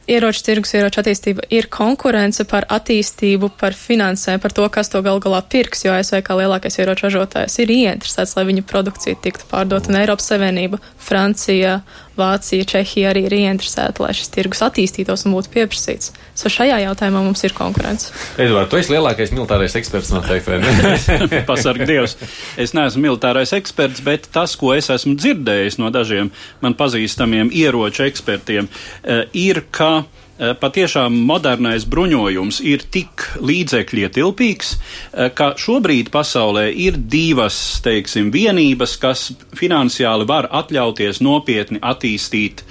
ieroču 0.07 0.43
tirgus, 0.45 0.73
ieroču 0.75 1.01
attīstība 1.01 1.45
ir 1.53 1.67
konkurence 1.71 2.43
par 2.49 2.67
attīstību, 2.71 3.53
par 3.59 3.75
finansēm, 3.77 4.41
par 4.43 4.55
to, 4.55 4.65
kas 4.71 4.91
to 4.91 5.01
gal 5.05 5.21
galā 5.23 5.41
pirks, 5.49 5.85
jo 5.85 5.93
ASV 5.95 6.21
kā 6.25 6.37
lielākais 6.39 6.79
ieroču 6.79 7.07
ražotājs 7.07 7.59
ir 7.63 7.71
ieinteresēts, 7.71 8.35
lai 8.37 8.47
viņu 8.49 8.65
produkcija 8.69 9.19
tiktu 9.23 9.47
pārdot, 9.51 9.87
un 9.89 9.99
Eiropas 10.01 10.27
Savienība, 10.31 10.81
Francija, 10.99 11.79
Vācija, 12.19 12.65
Čehija 12.69 13.09
arī 13.09 13.23
ir 13.27 13.33
ieinteresēta, 13.39 14.03
lai 14.03 14.13
šis 14.13 14.29
tirgus 14.33 14.61
attīstītos 14.65 15.25
un 15.25 15.33
būtu 15.33 15.49
pieprasīts. 15.55 16.11
So 16.37 16.51
šajā 16.53 16.77
jautājumā 16.83 17.23
mums 17.25 17.41
ir 17.45 17.55
konkurence. 17.57 18.11
Edvard, 18.37 18.69
tu 18.69 18.77
esi 18.77 18.93
lielākais 18.93 19.33
militārais 19.33 19.73
eksperts 19.79 20.13
noteikti, 20.13 20.53
vai 20.53 20.59
ne? 20.61 21.43
Pasarg 21.49 21.85
Dievs. 21.89 22.17
Es 22.61 22.75
neesmu 22.77 23.07
militārais 23.07 23.53
eksperts, 23.57 24.03
bet 24.05 24.29
tas, 24.33 24.53
ko 24.59 24.75
es 24.77 24.91
esmu 24.93 25.15
dzirdējis 25.17 25.79
no 25.81 25.89
dažiem 25.93 26.29
man 26.61 26.77
pazīstamiem 26.77 27.49
ieroču 27.53 28.05
ekspertiem, 28.05 28.69
eh, 29.03 29.25
ir, 29.33 29.63
ka 29.73 30.03
patiešām 30.37 31.13
modernais 31.27 31.85
bruņojums 31.85 32.57
ir 32.65 32.81
tik 32.91 33.27
līdzekļu 33.37 34.07
ietilpīgs, 34.07 34.73
eh, 34.73 35.29
ka 35.29 35.53
šobrīd 35.57 36.09
pasaulē 36.09 36.71
ir 36.73 36.97
divas, 36.97 37.81
teiksim, 37.85 38.31
vienības, 38.31 38.97
kas 38.97 39.31
finansiāli 39.53 40.27
var 40.27 40.49
atļauties 40.49 41.21
nopietni 41.21 41.79
attīstīt 41.79 42.63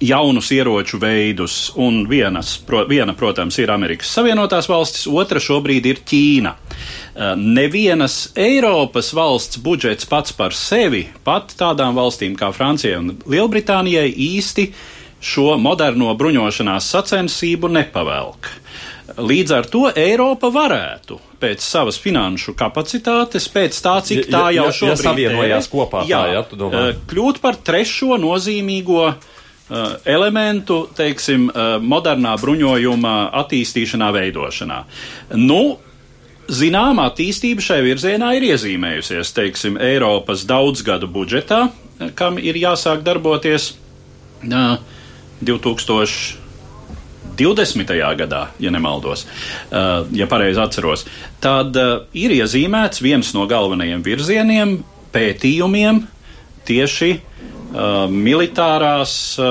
jaunus 0.00 0.50
ieroču 0.50 0.98
veidus, 0.98 1.70
un 1.76 2.08
vienas, 2.08 2.56
pro, 2.58 2.86
viena, 2.88 3.12
protams, 3.14 3.58
ir 3.58 3.70
Amerikas 3.70 4.10
Savienotās 4.10 4.66
valstis, 4.68 5.06
otra 5.06 5.38
šobrīd 5.38 5.86
ir 5.86 6.00
Ķīna. 6.00 6.54
Eh, 7.14 7.36
nevienas 7.36 8.32
Eiropas 8.34 9.12
valsts 9.12 9.60
budžets 9.62 10.08
pats 10.08 10.32
par 10.32 10.52
sevi, 10.52 11.06
pat 11.24 11.52
tādām 11.58 11.94
valstīm 11.94 12.34
kā 12.36 12.50
Francijai 12.52 12.98
un 12.98 13.14
Lielbritānijai 13.28 14.08
īsti 14.16 14.68
uh, 14.70 15.01
šo 15.22 15.56
moderno 15.62 16.12
bruņošanās 16.18 16.88
sacensību 16.94 17.70
nepavelk. 17.72 18.50
Līdz 19.18 19.52
ar 19.54 19.66
to 19.68 19.82
Eiropa 19.98 20.48
varētu 20.52 21.18
pēc 21.42 21.64
savas 21.64 21.98
finanšu 22.00 22.54
kapacitātes, 22.58 23.48
pēc 23.52 23.76
tā, 23.84 23.96
cik 24.04 24.28
tā 24.30 24.46
jau 24.54 24.68
ja, 24.70 24.74
šobrīd 24.78 24.94
ja 24.94 25.02
savienojās 25.02 25.68
kopā, 25.72 26.04
jā, 26.08 26.20
tā, 26.22 26.32
ja, 26.36 26.42
domā. 26.54 26.82
Eh, 26.88 27.00
kļūt 27.10 27.40
par 27.42 27.58
trešo 27.66 28.16
nozīmīgo 28.22 29.02
uh, 29.10 29.16
elementu, 30.08 30.84
teiksim, 30.96 31.48
uh, 31.50 31.76
modernā 31.82 32.36
bruņojuma 32.40 33.16
attīstīšanā, 33.42 34.12
veidošanā. 34.18 34.82
Nu, 35.38 35.62
Zināmā 36.52 37.04
attīstība 37.08 37.62
šai 37.62 37.78
virzienā 37.84 38.32
ir 38.36 38.48
iezīmējusies, 38.50 39.30
teiksim, 39.32 39.76
Eiropas 39.80 40.42
daudzgadu 40.44 41.06
budžetā, 41.08 41.60
kam 42.18 42.36
ir 42.42 42.58
jāsāk 42.58 43.04
darboties. 43.06 43.70
Uh, 44.42 44.74
2020. 45.42 47.90
gadā, 48.18 48.42
ja 48.62 48.70
nemaldos, 48.70 49.26
uh, 49.26 50.06
ja 50.14 50.26
pareizi 50.30 50.60
atceros, 50.62 51.06
tad 51.42 51.76
uh, 51.76 52.06
ir 52.14 52.30
iezīmēts 52.38 53.02
viens 53.02 53.34
no 53.34 53.46
galvenajiem 53.50 54.02
virzieniem 54.04 54.84
pētījumiem 55.12 56.06
tieši 56.68 57.10
uh, 57.18 57.22
militārās 58.10 59.38
uh, 59.40 59.46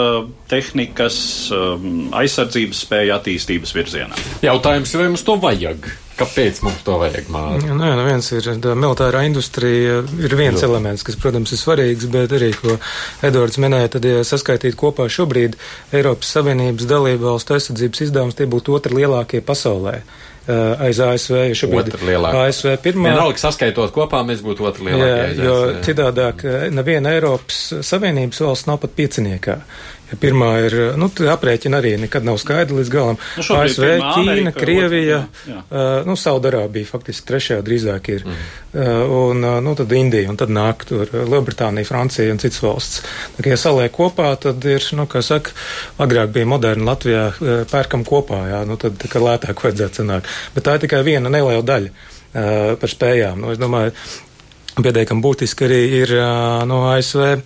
tehnikas, 0.52 1.18
uh, 1.56 1.76
aizsardzības 2.22 2.78
spēja 2.86 3.16
attīstības 3.20 3.76
virzienā. 3.76 4.16
Jautājums, 4.46 4.96
vai 4.96 5.08
mums 5.12 5.24
to 5.28 5.36
vajag? 5.42 5.80
Kāpēc 6.22 6.62
mums 6.66 6.82
to 6.86 6.98
vajag 7.02 7.30
mācīt? 7.34 7.68
Nu, 7.70 7.86
jā, 7.90 7.98
nu 7.98 8.08
viens 8.08 8.32
ir 8.38 8.50
tā 8.64 8.76
militārā 8.78 9.26
industrija, 9.28 10.00
ir 10.22 10.36
viens 10.38 10.62
Jā. 10.62 10.70
elements, 10.70 11.06
kas, 11.08 11.18
protams, 11.22 11.54
ir 11.56 11.62
svarīgs, 11.62 12.10
bet 12.14 12.34
arī, 12.38 12.52
ko 12.58 12.78
Edvards 13.26 13.60
minēja, 13.62 13.96
tad, 13.98 14.08
ja 14.08 14.26
saskaitīt 14.28 14.78
kopā 14.80 15.10
šobrīd 15.12 15.58
Eiropas 15.98 16.34
Savienības 16.38 16.90
dalību 16.90 17.32
valstu 17.32 17.58
aizsardzības 17.58 18.06
izdevums, 18.08 18.38
tie 18.38 18.50
būtu 18.50 18.78
otri 18.78 19.02
lielākie 19.02 19.42
pasaulē 19.46 20.02
aiz 20.82 21.00
ASV. 21.00 21.36
Ja 21.52 21.58
šobrīd 21.58 21.96
ASV 22.26 22.74
pirmā. 22.82 23.12
Vienalga 23.12 23.42
saskaitot 23.42 23.94
kopā, 23.94 24.24
mēs 24.26 24.42
būtu 24.46 24.66
otru 24.68 24.88
lielākie. 24.90 25.38
Jā, 25.38 25.46
jo 25.46 25.58
citādāk 25.86 26.46
neviena 26.74 27.14
Eiropas 27.16 27.68
Savienības 27.86 28.42
valsts 28.46 28.70
nav 28.70 28.82
pat 28.82 28.96
pieciniekā. 28.98 29.60
Pirmā 30.20 30.50
ir, 30.66 30.76
nu, 31.00 31.08
aprēķina 31.32 31.80
arī 31.80 31.94
nekad 32.02 32.26
nav 32.28 32.40
skaidra 32.42 32.76
līdz 32.78 32.92
galam. 32.92 33.20
Nu, 33.38 33.46
ASV, 33.56 33.86
Ķīna, 33.86 34.12
Amerika, 34.20 34.54
Krievija, 34.60 35.20
jā, 35.22 35.52
jā. 35.54 35.62
Uh, 35.70 35.90
nu, 36.08 36.18
Saudarābija 36.20 36.90
faktiski 36.90 37.28
trešajā 37.30 37.64
drīzāk 37.66 38.10
ir, 38.12 38.26
mm. 38.28 38.42
uh, 38.74 39.16
un, 39.32 39.46
uh, 39.46 39.58
nu, 39.64 39.76
tad 39.80 39.94
Indija, 39.96 40.30
un 40.32 40.40
tad 40.40 40.52
nāk 40.54 40.84
tur 40.90 41.12
Lielbritānija, 41.16 41.88
Francija 41.88 42.34
un 42.34 42.42
citas 42.44 42.60
valsts. 42.64 43.04
Tā 43.38 43.46
kā, 43.46 43.54
ja 43.54 43.60
saliek 43.62 43.94
kopā, 43.96 44.34
tad 44.42 44.66
ir, 44.68 44.88
nu, 44.98 45.08
kā 45.12 45.24
saka, 45.26 45.56
agrāk 46.04 46.34
bija 46.36 46.50
moderni 46.50 46.88
Latvijā 46.88 47.28
uh, 47.32 47.54
pērkam 47.72 48.04
kopā, 48.08 48.44
jā, 48.52 48.64
nu, 48.68 48.80
tad, 48.82 49.00
kā 49.12 49.22
lētāk 49.24 49.64
vajadzētu 49.64 50.04
sanākt. 50.04 50.34
Bet 50.56 50.68
tā 50.68 50.76
ir 50.76 50.88
tikai 50.88 51.06
viena 51.08 51.32
neliela 51.32 51.64
daļa. 51.64 51.94
Uh, 52.32 52.78
par 52.80 52.88
spējām. 52.88 53.42
Nu, 53.44 53.50
es 53.52 53.58
domāju, 53.60 53.92
Pietiekami 54.72 55.20
būtiski 55.20 55.66
arī 55.68 55.80
ir 55.98 56.14
no 56.70 56.78
ASV 56.94 57.42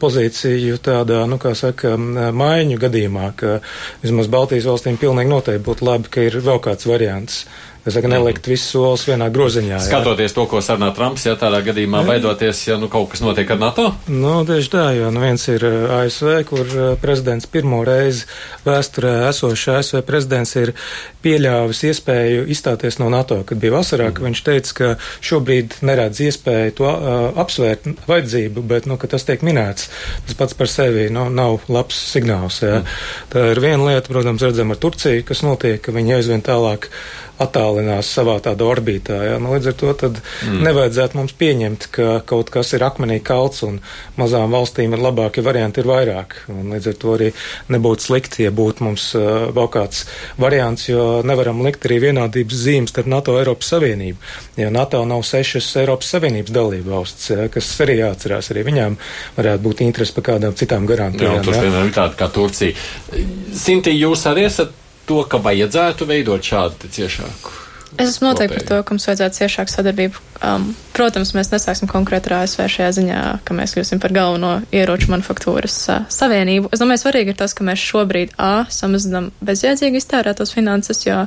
pozīciju 0.00 0.80
tādā, 0.82 1.20
nu, 1.30 1.38
kā 1.38 1.52
saka, 1.54 1.94
maiņu 2.34 2.80
gadījumā, 2.82 3.28
ka 3.38 3.60
vismaz 4.02 4.26
Baltijas 4.32 4.66
valstīm 4.66 4.98
pilnīgi 4.98 5.30
noteikti 5.30 5.62
būtu 5.68 5.86
labi, 5.86 6.10
ka 6.10 6.26
ir 6.26 6.40
vēl 6.42 6.58
kāds 6.64 6.88
variants 6.90 7.44
Es 7.86 7.96
saku, 7.96 8.10
nelikt 8.10 8.46
visus 8.50 8.70
solus 8.74 9.06
vienā 9.08 9.30
groziņā. 9.32 9.80
Skatoties 9.84 10.32
jā. 10.32 10.36
to, 10.36 10.46
ko 10.50 10.62
sarunā 10.64 10.90
Trumps, 10.96 11.26
ja 11.28 11.36
tādā 11.40 11.60
gadījumā 11.66 12.04
beidoties, 12.08 12.60
ja 12.68 12.78
nu 12.80 12.90
kaut 12.92 13.12
kas 13.14 13.22
notiek 13.24 13.48
ar 13.54 13.60
NATO? 13.62 13.88
Nu, 14.10 14.40
tieši 14.48 14.72
tā, 14.74 14.86
jo 14.98 15.12
nu 15.14 15.22
viens 15.24 15.46
ir 15.48 15.64
uh, 15.64 15.96
ASV, 16.02 16.32
kur 16.48 16.64
uh, 16.66 16.88
prezidents 17.00 17.48
pirmo 17.50 17.80
reizi 17.86 18.26
vēsturē 18.66 19.14
esošais 19.30 19.78
ASV 19.78 20.02
prezidents 20.06 20.54
ir 20.58 20.72
pieļāvis 21.24 21.82
iespēju 21.90 22.46
izstāties 22.52 22.98
no 23.02 23.08
NATO, 23.12 23.40
kad 23.46 23.60
bija 23.60 23.76
vasarā, 23.76 24.10
ka 24.14 24.24
viņš 24.24 24.42
teica, 24.46 24.74
ka 24.78 24.90
šobrīd 25.24 25.78
neredz 25.86 26.20
iespēju 26.26 26.76
to 26.80 26.88
uh, 26.88 27.16
apsvērt 27.40 27.88
vajadzību, 28.08 28.64
bet, 28.68 28.88
nu, 28.90 28.98
ka 29.00 29.10
tas 29.10 29.26
tiek 29.28 29.44
minēts, 29.46 29.88
tas 30.26 30.38
pats 30.38 30.58
par 30.58 30.70
sevi 30.72 31.08
nu, 31.14 31.28
nav 31.32 31.64
labs 31.72 31.98
signāls. 32.12 32.60
Jā. 32.64 32.82
Mm. 32.82 32.98
Tā 33.32 33.46
ir 33.54 33.62
viena 33.64 33.90
lieta, 33.90 34.10
protams, 34.10 34.44
redzam 34.44 34.74
ar 34.74 34.82
Turciju, 34.82 35.24
kas 35.28 35.44
notiek, 35.46 35.80
ka 35.84 35.94
viņi 35.94 36.18
aizvien 36.18 36.44
tālāk 36.44 36.90
attālinās 37.42 38.10
savā 38.12 38.38
tādā 38.42 38.66
orbītā. 38.66 39.18
Ja? 39.24 39.36
Nu, 39.42 39.52
līdz 39.54 39.70
ar 39.70 39.76
to 39.78 39.92
mm. 39.94 40.58
nevajadzētu 40.66 41.18
mums 41.18 41.34
pieņemt, 41.38 41.88
ka 41.94 42.08
kaut 42.28 42.50
kas 42.54 42.72
ir 42.76 42.84
akmenī 42.86 43.20
kalts 43.24 43.62
un 43.66 43.78
mazām 44.18 44.54
valstīm 44.54 44.94
ir 44.96 45.02
labākie 45.02 45.44
varianti 45.46 45.82
ir 45.82 45.90
vairāk. 45.90 46.36
Un 46.52 46.74
līdz 46.74 46.90
ar 46.92 46.98
to 47.02 47.14
arī 47.14 47.30
nebūtu 47.72 48.08
slikti, 48.08 48.46
ja 48.46 48.54
būtu 48.54 48.86
mums 48.86 49.10
uh, 49.18 49.48
vēl 49.54 49.70
kāds 49.74 50.04
variants, 50.40 50.88
jo 50.90 51.06
nevaram 51.26 51.62
likt 51.66 51.86
arī 51.88 52.00
vienādības 52.08 52.64
zīmes 52.64 52.94
starp 52.94 53.10
NATO 53.10 53.36
un 53.36 53.42
Eiropas 53.42 53.70
Savienību. 53.74 54.18
Jo 54.58 54.72
NATO 54.74 55.04
nav 55.08 55.22
sešas 55.28 55.70
Eiropas 55.82 56.10
Savienības 56.16 56.54
dalību 56.54 56.94
valsts, 56.96 57.30
ja, 57.34 57.46
kas 57.52 57.70
arī 57.84 58.00
jāatcerās. 58.02 58.50
Arī 58.52 58.66
viņām 58.72 58.98
varētu 59.38 59.64
būt 59.68 59.84
interesi 59.86 60.16
par 60.16 60.28
kādām 60.32 60.58
citām 60.58 60.88
garantijām. 60.88 61.38
Jā, 61.38 61.46
tur 61.46 61.62
ir 61.62 61.94
tāda 61.94 62.18
kā 62.18 62.30
Turcija. 62.32 62.74
Sinti, 63.54 63.94
jūs 63.98 64.26
arī 64.30 64.48
esat 64.48 64.74
to, 65.08 65.22
ka 65.28 65.40
vajadzētu 65.42 66.08
veidot 66.08 66.44
šādu 66.44 66.92
ciešāku? 66.92 67.56
Es 67.96 68.10
esmu 68.12 68.28
noteikti 68.28 68.58
par 68.58 68.66
to, 68.68 68.78
ka 68.84 68.94
mums 68.94 69.06
vajadzētu 69.08 69.38
ciešāku 69.40 69.72
sadarbību. 69.72 70.20
Um, 70.44 70.66
protams, 70.94 71.32
mēs 71.34 71.48
nesāksim 71.54 71.88
konkrēti 71.88 72.28
ar 72.28 72.42
ASV 72.42 72.66
šajā 72.74 72.90
ziņā, 72.98 73.20
ka 73.48 73.56
mēs 73.56 73.72
kļūsim 73.74 74.02
par 74.02 74.12
galveno 74.14 74.50
ieroču 74.76 75.08
manufaktūras 75.10 75.78
uh, 75.88 76.04
savienību. 76.12 76.68
Es 76.74 76.82
domāju, 76.82 77.02
svarīgi 77.06 77.32
ir 77.32 77.38
tas, 77.40 77.56
ka 77.56 77.64
mēs 77.66 77.82
šobrīd 77.88 78.36
A 78.36 78.68
samazinām 78.72 79.30
bezjēdzīgi 79.40 80.02
iztērētos 80.02 80.52
finanses, 80.54 81.00
jo 81.08 81.24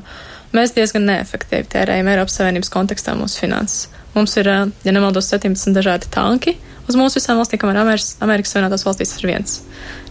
mēs 0.55 0.75
diezgan 0.77 1.09
neefektīvi 1.09 1.67
tērējam 1.73 2.13
Eiropas 2.13 2.37
Savienības 2.39 2.71
kontekstā 2.71 3.17
mūsu 3.17 3.41
finanses. 3.47 3.89
Mums 4.15 4.35
ir, 4.37 4.47
ja 4.47 4.91
nemaldos, 4.91 5.29
17 5.31 5.75
dažādi 5.75 6.09
tanki 6.11 6.57
uz 6.89 6.97
mūsu 6.99 7.19
visām 7.19 7.39
valstīm, 7.39 7.59
kamēr 7.61 7.79
Amerikas, 7.81 8.15
Amerikas 8.23 8.53
Savienotās 8.53 8.85
valstīs 8.85 9.13
ir 9.17 9.27
viens. 9.29 9.57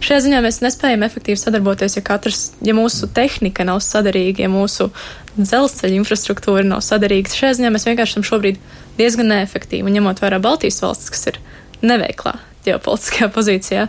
Šajā 0.04 0.20
ziņā 0.26 0.42
mēs 0.44 0.60
nespējam 0.64 1.04
efektīvi 1.06 1.40
sadarboties, 1.40 1.98
ja, 1.98 2.04
katrs, 2.06 2.44
ja 2.64 2.74
mūsu 2.76 3.10
tehnika 3.14 3.66
nav 3.68 3.82
sadarīga, 3.84 4.46
ja 4.46 4.52
mūsu 4.52 4.88
dzelzceļa 5.36 5.98
infrastruktūra 6.00 6.64
nav 6.66 6.84
sadarīga. 6.84 7.32
Šajā 7.36 7.58
ziņā 7.58 7.72
mēs 7.74 7.86
vienkārši 7.88 8.16
esam 8.16 8.26
šobrīd 8.30 8.62
diezgan 8.98 9.30
neefektīvi, 9.34 9.84
un 9.86 9.98
ņemot 9.98 10.22
vērā 10.22 10.40
Baltijas 10.42 10.80
valstis, 10.84 11.12
kas 11.12 11.28
ir 11.32 11.42
neveiklā 11.84 12.38
ģeopolitiskajā 12.66 13.30
pozīcijā. 13.34 13.86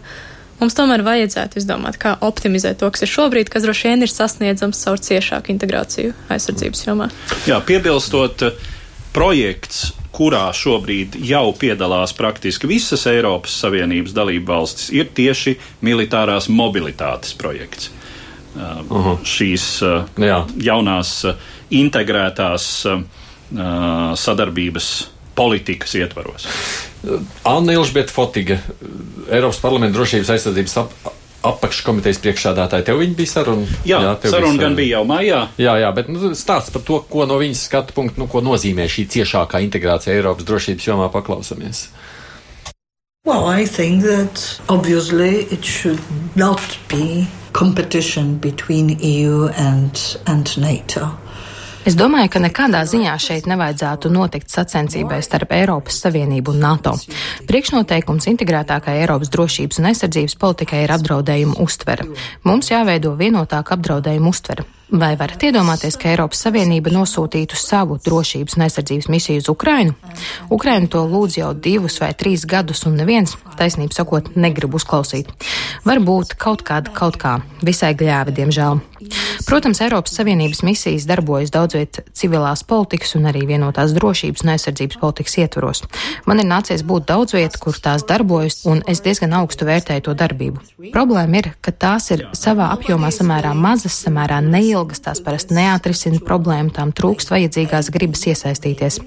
Mums 0.61 0.75
tomēr 0.77 1.01
vajadzētu 1.01 1.57
izdomāt, 1.57 1.97
kā 2.01 2.13
optimizēt 2.21 2.77
to, 2.83 2.91
kas 2.93 3.01
ir 3.01 3.09
šobrīd, 3.09 3.49
kas 3.49 3.65
droši 3.65 3.87
vien 3.89 4.05
ir 4.05 4.11
sasniedzams 4.11 4.83
caur 4.83 5.01
ciešāku 5.01 5.49
integrāciju 5.55 6.13
aizsardzības 6.29 6.85
jomā. 6.85 7.09
Jā, 7.49 7.57
piebilstot, 7.65 8.45
projekts 9.15 9.89
kurā 10.15 10.49
šobrīd 10.55 11.15
jau 11.25 11.45
piedalās 11.57 12.13
praktiski 12.17 12.69
visas 12.69 13.05
Eiropas 13.09 13.55
Savienības 13.63 14.15
dalību 14.15 14.51
valstis, 14.51 14.91
ir 14.93 15.09
tieši 15.15 15.55
militārās 15.85 16.49
mobilitātes 16.51 17.33
projekts. 17.37 17.91
Uh, 18.51 18.61
uh 18.61 19.05
-huh. 19.05 19.17
Šīs 19.23 19.81
uh, 19.81 20.03
Jā. 20.19 20.45
jaunās 20.59 21.23
uh, 21.25 21.35
integrētās 21.71 22.85
uh, 22.85 23.01
sadarbības 24.15 25.07
politikas 25.35 25.95
ietvaros. 25.95 26.47
Anna 27.43 27.73
Ilžbieta 27.73 28.11
Fotiga, 28.11 28.57
Eiropas 29.31 29.59
parlamenta 29.59 29.97
drošības 29.97 30.29
aizsardzības 30.29 30.77
ap 30.77 30.91
apakškomitejas 31.48 32.21
priekšsādātāji. 32.21 32.86
Tev 32.88 33.01
bija 33.17 33.31
saruna? 33.31 33.65
Jā, 33.88 34.00
jā 34.05 34.13
saruna 34.29 34.53
bija 34.53 34.62
gan 34.62 34.77
bija 34.77 34.95
jau 34.98 35.03
maijā. 35.10 35.41
Jā, 35.62 35.75
jā, 35.81 35.91
bet 35.98 36.12
nu, 36.13 36.33
stāsts 36.38 36.74
par 36.74 36.86
to, 36.88 37.01
ko 37.10 37.25
no 37.29 37.39
viņas 37.41 37.65
skatu 37.69 37.98
punktu, 37.98 38.21
nu, 38.21 38.29
ko 38.31 38.43
nozīmē 38.45 38.88
šī 38.91 39.07
ciešākā 39.15 39.63
integrācija 39.65 40.15
Eiropas 40.17 40.48
drošības 40.48 40.89
jomā 40.91 41.10
paklausamies. 41.13 41.88
Well, 43.25 43.45
I 43.45 43.65
think 43.65 44.03
that 44.03 44.60
obviously 44.67 45.46
it 45.53 45.63
should 45.63 46.01
not 46.35 46.77
be 46.89 47.27
competition 47.53 48.37
between 48.37 48.98
EU 49.00 49.48
and, 49.57 50.18
and 50.25 50.57
NATO. 50.57 51.18
Es 51.81 51.96
domāju, 51.98 52.29
ka 52.29 52.39
nekādā 52.44 52.83
ziņā 52.85 53.15
šeit 53.17 53.48
nevajadzētu 53.50 54.11
notikt 54.13 54.51
sacensībai 54.53 55.17
starp 55.25 55.50
Eiropas 55.57 55.96
Savienību 56.03 56.53
un 56.53 56.59
NATO. 56.61 56.91
Priekšnoteikums 57.50 58.27
integrētākai 58.29 59.00
Eiropas 59.00 59.31
drošības 59.33 59.81
un 59.81 59.89
aizsardzības 59.89 60.37
politikai 60.44 60.83
ir 60.85 60.94
apdraudējuma 60.94 61.57
uztvere. 61.63 62.05
Mums 62.46 62.70
jāveido 62.70 63.15
vienotāka 63.17 63.74
apdraudējuma 63.79 64.29
uztvere. 64.29 64.67
Vai 64.91 65.15
varat 65.17 65.41
iedomāties, 65.48 65.98
ka 65.98 66.11
Eiropas 66.11 66.44
Savienība 66.46 66.94
nosūtītu 66.94 67.57
savu 67.57 67.98
drošības 68.05 68.59
un 68.59 68.67
aizsardzības 68.67 69.09
misiju 69.09 69.41
uz 69.41 69.50
Ukrainu? 69.50 69.98
Ukraina 70.53 70.85
to 70.85 71.01
lūdz 71.07 71.39
jau 71.39 71.50
divus 71.55 71.98
vai 72.03 72.11
trīs 72.13 72.46
gadus, 72.46 72.85
un 72.85 73.00
neviens, 73.01 73.33
taisnība 73.57 73.98
sakot, 73.98 74.35
negrib 74.35 74.77
uzklausīt. 74.77 75.33
Varbūt 75.87 76.37
kaut 76.37 76.61
kāda 76.67 76.94
kaut 76.94 77.17
kā, 77.17 77.39
visai 77.65 77.96
gļēvi, 77.98 78.37
diemžēl. 78.44 78.90
Protams, 79.48 79.81
Eiropas 79.81 80.14
Savienības 80.16 80.61
misijas 80.64 81.07
darbojas 81.09 81.51
daudzviet 81.51 82.01
civilās 82.18 82.64
politikas 82.68 83.16
un 83.18 83.27
arī 83.31 83.44
vienotās 83.50 83.94
drošības 83.98 84.46
un 84.46 84.53
aizsardzības 84.53 85.00
politikas 85.01 85.37
ietvaros. 85.42 85.83
Man 86.29 86.40
ir 86.44 86.48
nācies 86.50 86.83
būt 86.87 87.07
daudz 87.09 87.35
viet, 87.35 87.57
kur 87.61 87.77
tās 87.81 88.05
darbojas, 88.07 88.61
un 88.70 88.83
es 88.87 89.01
diezgan 89.03 89.33
augstu 89.40 89.68
vērtēju 89.68 90.05
to 90.07 90.16
darbību. 90.18 90.61
Problēma 90.94 91.42
ir, 91.42 91.50
ka 91.61 91.74
tās 91.74 92.11
ir 92.14 92.27
savā 92.37 92.70
apjomā 92.75 93.11
samērā 93.14 93.53
mazas, 93.57 93.98
samērā 94.05 94.40
neilgas, 94.46 95.01
tās 95.03 95.24
parasti 95.24 95.57
neatrisina 95.57 96.22
problēmu, 96.25 96.74
tām 96.75 96.94
trūkst 96.96 97.33
vajadzīgās 97.33 97.92
gribas 97.94 98.25
iesaistīties. 98.29 99.00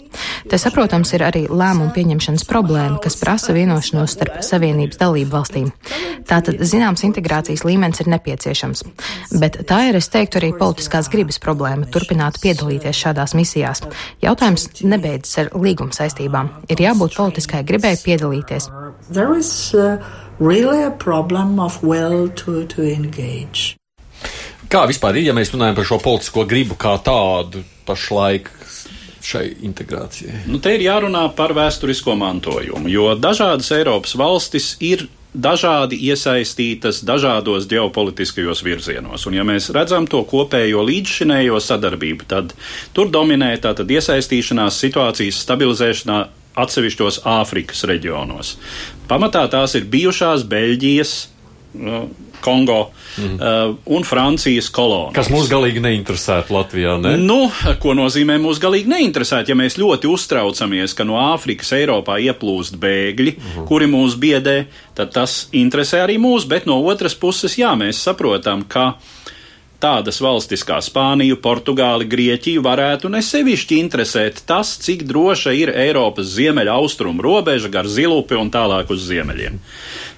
Te, 0.50 0.60
saprotams, 0.60 1.14
ir 1.16 1.24
arī 1.26 1.44
lēmumu 1.48 1.94
pieņemšanas 1.94 2.46
problēma, 2.50 3.00
kas 3.04 3.18
prasa 3.20 3.54
vienošanos 3.56 4.16
starp 4.16 4.42
Savienības 4.44 5.00
dalību 5.00 5.32
valstīm. 5.32 5.70
Tātad 6.28 6.60
zināms 6.64 7.04
integrācijas 7.06 7.64
līmenis 7.66 8.02
ir 8.02 8.10
nepieciešams, 8.14 8.84
bet 9.40 9.60
tā 9.68 9.83
ir, 9.88 9.98
es 9.98 10.08
teiktu, 10.12 10.40
arī 10.40 10.50
politiskās 10.58 11.08
gribas 11.12 11.40
problēma 11.42 11.88
turpināt 11.92 12.40
piedalīties 12.42 13.00
šādās 13.04 13.34
misijās. 13.38 13.82
Jautājums 14.24 14.68
nebeidzas 14.82 15.44
ar 15.44 15.50
līguma 15.60 15.94
saistībām. 15.96 16.50
Ir 16.72 16.82
jābūt 16.84 17.16
politiskai 17.18 17.62
gribai 17.66 17.94
piedalīties. 18.00 18.68
Uh, 18.70 19.98
really 20.40 20.84
to, 22.34 22.64
to 22.66 22.82
Kā 24.68 24.86
vispār 24.90 25.20
ir, 25.20 25.28
ja 25.28 25.34
mēs 25.36 25.52
runājam 25.54 25.76
par 25.76 25.86
šo 25.86 25.98
politisko 26.02 26.44
gribu 26.50 26.74
kā 26.80 26.96
tādu 27.04 27.62
pašlaik 27.86 28.48
šai 29.24 29.44
integrācijai? 29.66 30.44
Nu, 30.50 30.58
te 30.58 30.74
ir 30.74 30.82
jārunā 30.86 31.28
par 31.36 31.54
vēsturisko 31.56 32.16
mantojumu, 32.18 32.90
jo 32.90 33.12
dažādas 33.20 33.70
Eiropas 33.76 34.16
valstis 34.18 34.74
ir 34.84 35.06
dažādi 35.34 35.98
iesaistītas 36.08 37.02
dažādos 37.06 37.66
ģeopolitiskajos 37.70 38.62
virzienos. 38.64 39.26
Un, 39.26 39.36
ja 39.38 39.44
mēs 39.46 39.70
redzam 39.74 40.06
to 40.10 40.22
kopējo 40.28 40.84
līdzšinējo 40.86 41.58
sadarbību, 41.60 42.28
tad 42.30 42.54
tur 42.94 43.10
dominē 43.12 43.52
tātad 43.62 43.90
iesaistīšanās 43.90 44.78
situācijas 44.86 45.42
stabilizēšanā 45.44 46.22
atsevišķos 46.54 47.24
Āfrikas 47.26 47.82
reģionos. 47.90 48.54
Pamatā 49.10 49.44
tās 49.50 49.74
ir 49.74 49.88
bijušās 49.90 50.46
Beļģijas, 50.48 51.14
Kongo 52.44 52.90
mm. 53.18 53.34
uh, 53.34 53.76
un 53.84 54.04
Francijas 54.04 54.68
kolonijas. 54.70 55.14
Kas 55.16 55.30
mūs 55.32 55.48
galīgi 55.50 55.80
neinteresētu 55.82 56.54
Latvijā, 56.54 56.94
ne? 57.02 57.14
Nu, 57.18 57.48
ko 57.82 57.96
nozīmē 57.96 58.36
mūs 58.42 58.60
galīgi 58.62 58.90
neinteresēt, 58.92 59.50
ja 59.50 59.56
mēs 59.58 59.78
ļoti 59.80 60.10
uztraucamies, 60.12 60.94
ka 60.94 61.06
no 61.08 61.18
Āfrikas 61.22 61.72
Eiropā 61.74 62.20
ieplūst 62.28 62.78
bēgļi, 62.82 63.34
mm. 63.34 63.66
kuri 63.70 63.88
mūs 63.90 64.18
biedē, 64.20 64.58
tad 64.94 65.14
tas 65.16 65.38
interesē 65.56 66.04
arī 66.04 66.20
mūs, 66.22 66.46
bet 66.50 66.68
no 66.70 66.78
otras 66.84 67.16
puses, 67.18 67.56
jā, 67.58 67.72
mēs 67.80 68.04
saprotam, 68.04 68.62
ka 68.68 68.92
tādas 69.84 70.20
valstis 70.22 70.64
kā 70.64 70.78
Spāniju, 70.84 71.38
Portugāli, 71.44 72.06
Grieķiju 72.08 72.62
varētu 72.64 73.10
nesevišķi 73.12 73.80
interesēt 73.82 74.44
tas, 74.48 74.76
cik 74.80 75.04
droša 75.08 75.52
ir 75.58 75.72
Eiropas 75.74 76.30
ziemeļa 76.36 76.78
austrumu 76.78 77.24
robeža 77.24 77.72
gar 77.72 77.88
Zilupi 77.90 78.38
un 78.38 78.52
tālāk 78.54 78.92
uz 78.94 79.04
ziemeļiem. 79.10 79.58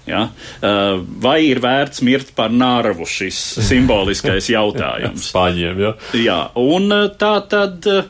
Ja? 0.06 0.28
Uh, 0.62 1.00
vai 1.22 1.40
ir 1.48 1.58
vērts 1.62 2.02
mirt 2.06 2.30
par 2.38 2.52
nārvu 2.54 3.08
šis 3.10 3.40
simboliskais 3.66 4.50
jautājums? 4.52 5.26
Spāņiem, 5.32 5.82
ja. 5.82 5.92
Jā, 6.14 6.40
un 6.62 6.86
uh, 6.94 7.08
tā 7.18 7.34
tad, 7.50 7.86
uh, 7.90 8.06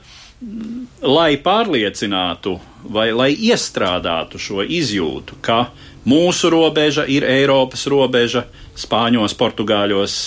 lai 1.01 1.31
pārliecinātu 1.41 2.59
vai 2.93 3.09
lai 3.17 3.31
iestrādātu 3.33 4.39
šo 4.39 4.61
izjūtu, 4.63 5.41
ka 5.43 5.71
mūsu 6.07 6.51
robeža 6.53 7.07
ir 7.11 7.27
Eiropas 7.27 7.87
robeža, 7.91 8.45
Spāņos, 8.77 9.35
Portugāļos, 9.41 10.19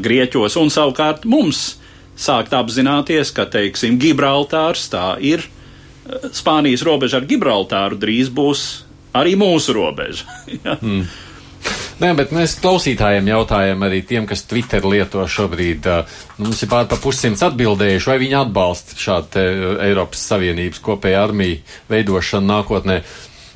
Grieķos 0.00 0.54
un 0.60 0.70
savukārt 0.70 1.24
mums 1.26 1.74
sākt 2.16 2.54
apzināties, 2.56 3.32
ka, 3.34 3.48
teiksim, 3.50 3.98
Gibraltārs 4.00 4.86
tā 4.92 5.16
ir. 5.20 5.42
Spānijas 6.32 6.84
robeža 6.86 7.18
ar 7.18 7.26
Gibraltāru 7.26 7.98
drīz 7.98 8.30
būs 8.30 8.85
arī 9.16 9.36
mūsu 9.40 9.76
robeža. 9.76 10.28
mm. 10.80 11.06
Nē, 11.96 12.10
bet 12.12 12.32
mēs 12.36 12.58
klausītājiem 12.60 13.30
jautājam 13.30 13.80
arī 13.86 14.02
tiem, 14.04 14.26
kas 14.28 14.44
Twitter 14.44 14.84
lieto 14.84 15.22
šobrīd. 15.24 15.86
Nu, 16.36 16.44
mums 16.44 16.60
ir 16.60 16.68
pār 16.68 16.84
pa 16.90 16.98
pussimts 17.00 17.44
atbildējuši, 17.46 18.10
vai 18.10 18.18
viņi 18.20 18.36
atbalsta 18.42 18.98
šādu 19.00 19.44
Eiropas 19.80 20.26
Savienības 20.28 20.82
kopēju 20.84 21.18
armiju 21.22 21.62
veidošanu 21.88 22.52
nākotnē. 22.52 23.00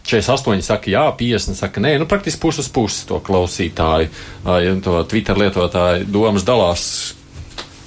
48 0.09 0.65
saka, 0.65 0.91
jā, 0.91 1.05
50 1.21 1.59
saka, 1.59 1.83
nē, 1.85 1.93
nu 2.01 2.09
praktiski 2.09 2.41
puses 2.43 2.71
puses 2.73 3.05
to 3.07 3.21
klausītāju, 3.23 4.09
ja 4.49 4.75
to 4.83 4.97
Twitter 5.11 5.39
lietotāju 5.39 6.09
domas 6.11 6.47
dalās. 6.49 6.85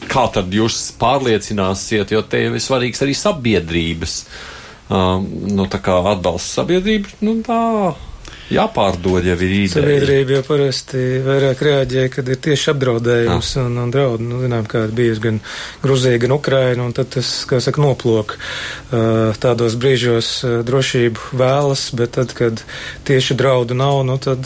Kā 0.07 0.27
tad 0.31 0.53
jūs 0.53 0.77
pārliecināsiet, 1.01 2.13
jo 2.13 2.21
te 2.29 2.45
ir 2.45 2.59
svarīgs 2.62 3.01
arī 3.01 3.17
sabiedrības, 3.17 4.17
um, 4.89 5.28
nu 5.54 5.67
atbalsts 6.15 6.58
sabiedrības, 6.60 7.15
nu 7.24 7.38
tā 7.46 7.62
jāpārdod 8.53 9.25
jau 9.27 9.35
ir 9.37 9.43
ideja. 9.47 9.73
Sabiedrība 9.77 10.37
jau 10.37 10.43
parasti 10.47 11.01
vairāk 11.25 11.63
reaģē, 11.67 12.05
kad 12.13 12.29
ir 12.29 12.39
tieši 12.47 12.71
apdraudējums 12.73 13.51
ah. 13.57 13.67
un, 13.67 13.79
un 13.83 13.93
draudi. 13.93 14.27
Nu, 14.29 14.41
zinām, 14.43 14.67
kā 14.69 14.85
ir 14.87 14.93
bijis 14.95 15.21
gan 15.23 15.39
Gruzija, 15.83 16.21
gan 16.21 16.35
Ukraina, 16.35 16.85
un 16.85 16.95
tad 16.95 17.11
tas, 17.15 17.31
kā 17.49 17.59
saka, 17.63 17.81
noplok. 17.83 18.35
Tādos 19.43 19.77
brīžos 19.79 20.31
drošību 20.67 21.33
vēlas, 21.39 21.87
bet 21.97 22.15
tad, 22.19 22.33
kad 22.37 22.61
tieši 23.07 23.37
draudu 23.39 23.77
nav, 23.77 24.03
nu, 24.07 24.17
tad 24.21 24.45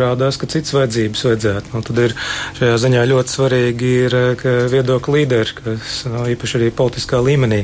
rādās, 0.00 0.38
ka 0.40 0.50
cits 0.52 0.74
vajadzības 0.76 1.24
vajadzētu. 1.28 1.74
Nu, 1.74 1.82
tad 1.86 2.02
ir 2.04 2.16
šajā 2.60 2.78
ziņā 2.84 3.06
ļoti 3.10 3.36
svarīgi 3.36 3.92
ir, 4.06 4.18
ka 4.40 4.56
viedokļu 4.72 5.16
līderi, 5.16 5.56
kas 5.62 6.02
nu, 6.10 6.24
īpaši 6.34 6.58
arī 6.60 6.70
politiskā 6.76 7.22
līmenī 7.24 7.62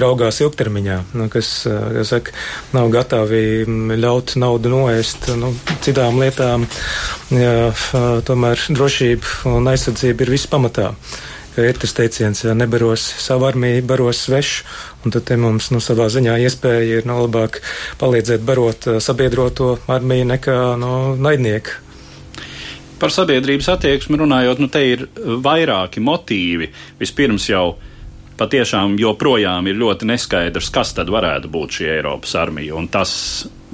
raugās 0.00 0.42
ilgtermiņā, 0.44 0.98
nu, 1.16 1.28
kas, 1.32 1.52
kas 1.66 2.12
saka, 2.12 2.36
nav 2.76 2.90
gatavi 2.94 3.42
ļaut 3.96 4.36
naudu 4.40 4.72
noēst 4.72 5.05
piekrist 5.06 5.28
nu, 5.38 5.54
citām 5.82 6.18
lietām. 6.18 6.66
Jā, 7.30 7.72
tomēr 8.26 8.58
drošība 8.74 9.54
un 9.54 9.66
aizsardzība 9.70 10.24
ir 10.24 10.30
viss 10.30 10.46
pamatā. 10.46 10.94
Ir 11.56 11.78
tas 11.80 11.94
teiciens, 11.96 12.42
ja 12.44 12.52
nebaros 12.52 13.00
savu 13.18 13.46
armiju, 13.46 13.82
baros 13.86 14.26
svešu, 14.26 14.64
un 15.04 15.10
tad 15.14 15.30
mums 15.38 15.70
nu, 15.70 15.80
savā 15.80 16.10
ziņā 16.12 16.36
iespēja 16.44 16.98
ir 16.98 17.06
nu, 17.06 17.22
labāk 17.24 17.62
palīdzēt 17.98 18.44
barot 18.44 18.84
sabiedroto 19.00 19.78
armiju 19.88 20.26
nekā 20.28 20.76
nu, 20.76 21.16
naidnieku. 21.16 21.82
Par 23.00 23.12
sabiedrības 23.12 23.68
attieksmi 23.72 24.16
runājot, 24.20 24.60
nu 24.60 24.68
te 24.68 24.82
ir 24.84 25.06
vairāki 25.16 26.00
motīvi. 26.00 26.68
Vispirms 27.00 27.48
jau 27.48 27.76
patiešām 28.36 28.98
joprojām 29.00 29.68
ir 29.68 29.80
ļoti 29.80 30.08
neskaidrs, 30.12 30.68
kas 30.72 30.92
tad 30.96 31.08
varētu 31.12 31.48
būt 31.52 31.78
šī 31.78 31.92
Eiropas 31.96 32.36
armija, 32.36 32.76
un 32.76 32.88
tas 32.92 33.12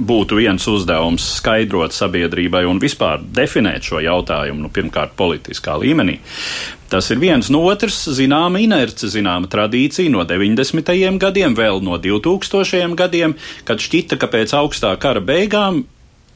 būtu 0.06 0.38
viens 0.40 0.66
uzdevums 0.68 1.24
skaidrot 1.38 1.94
sabiedrībai 1.96 2.64
un 2.68 2.80
vispār 2.82 3.22
definēt 3.22 3.86
šo 3.88 4.02
jautājumu, 4.04 4.66
nu, 4.66 4.70
pirmkārt, 4.72 5.14
politiskā 5.18 5.78
līmenī. 5.80 6.18
Tas 6.92 7.08
ir 7.14 7.22
viens 7.22 7.48
no 7.48 7.62
otrs, 7.70 8.02
zināma 8.12 8.60
inerce, 8.60 9.08
zināma 9.08 9.48
tradīcija 9.48 10.12
no 10.12 10.26
90. 10.28 10.92
gadiem, 11.22 11.56
vēl 11.56 11.80
no 11.84 11.96
2000. 11.96 12.92
gadiem, 12.98 13.36
kad 13.64 13.80
šķita, 13.80 14.20
ka 14.20 14.28
pēc 14.28 14.52
augstā 14.58 14.92
kara 15.00 15.24
beigām 15.24 15.84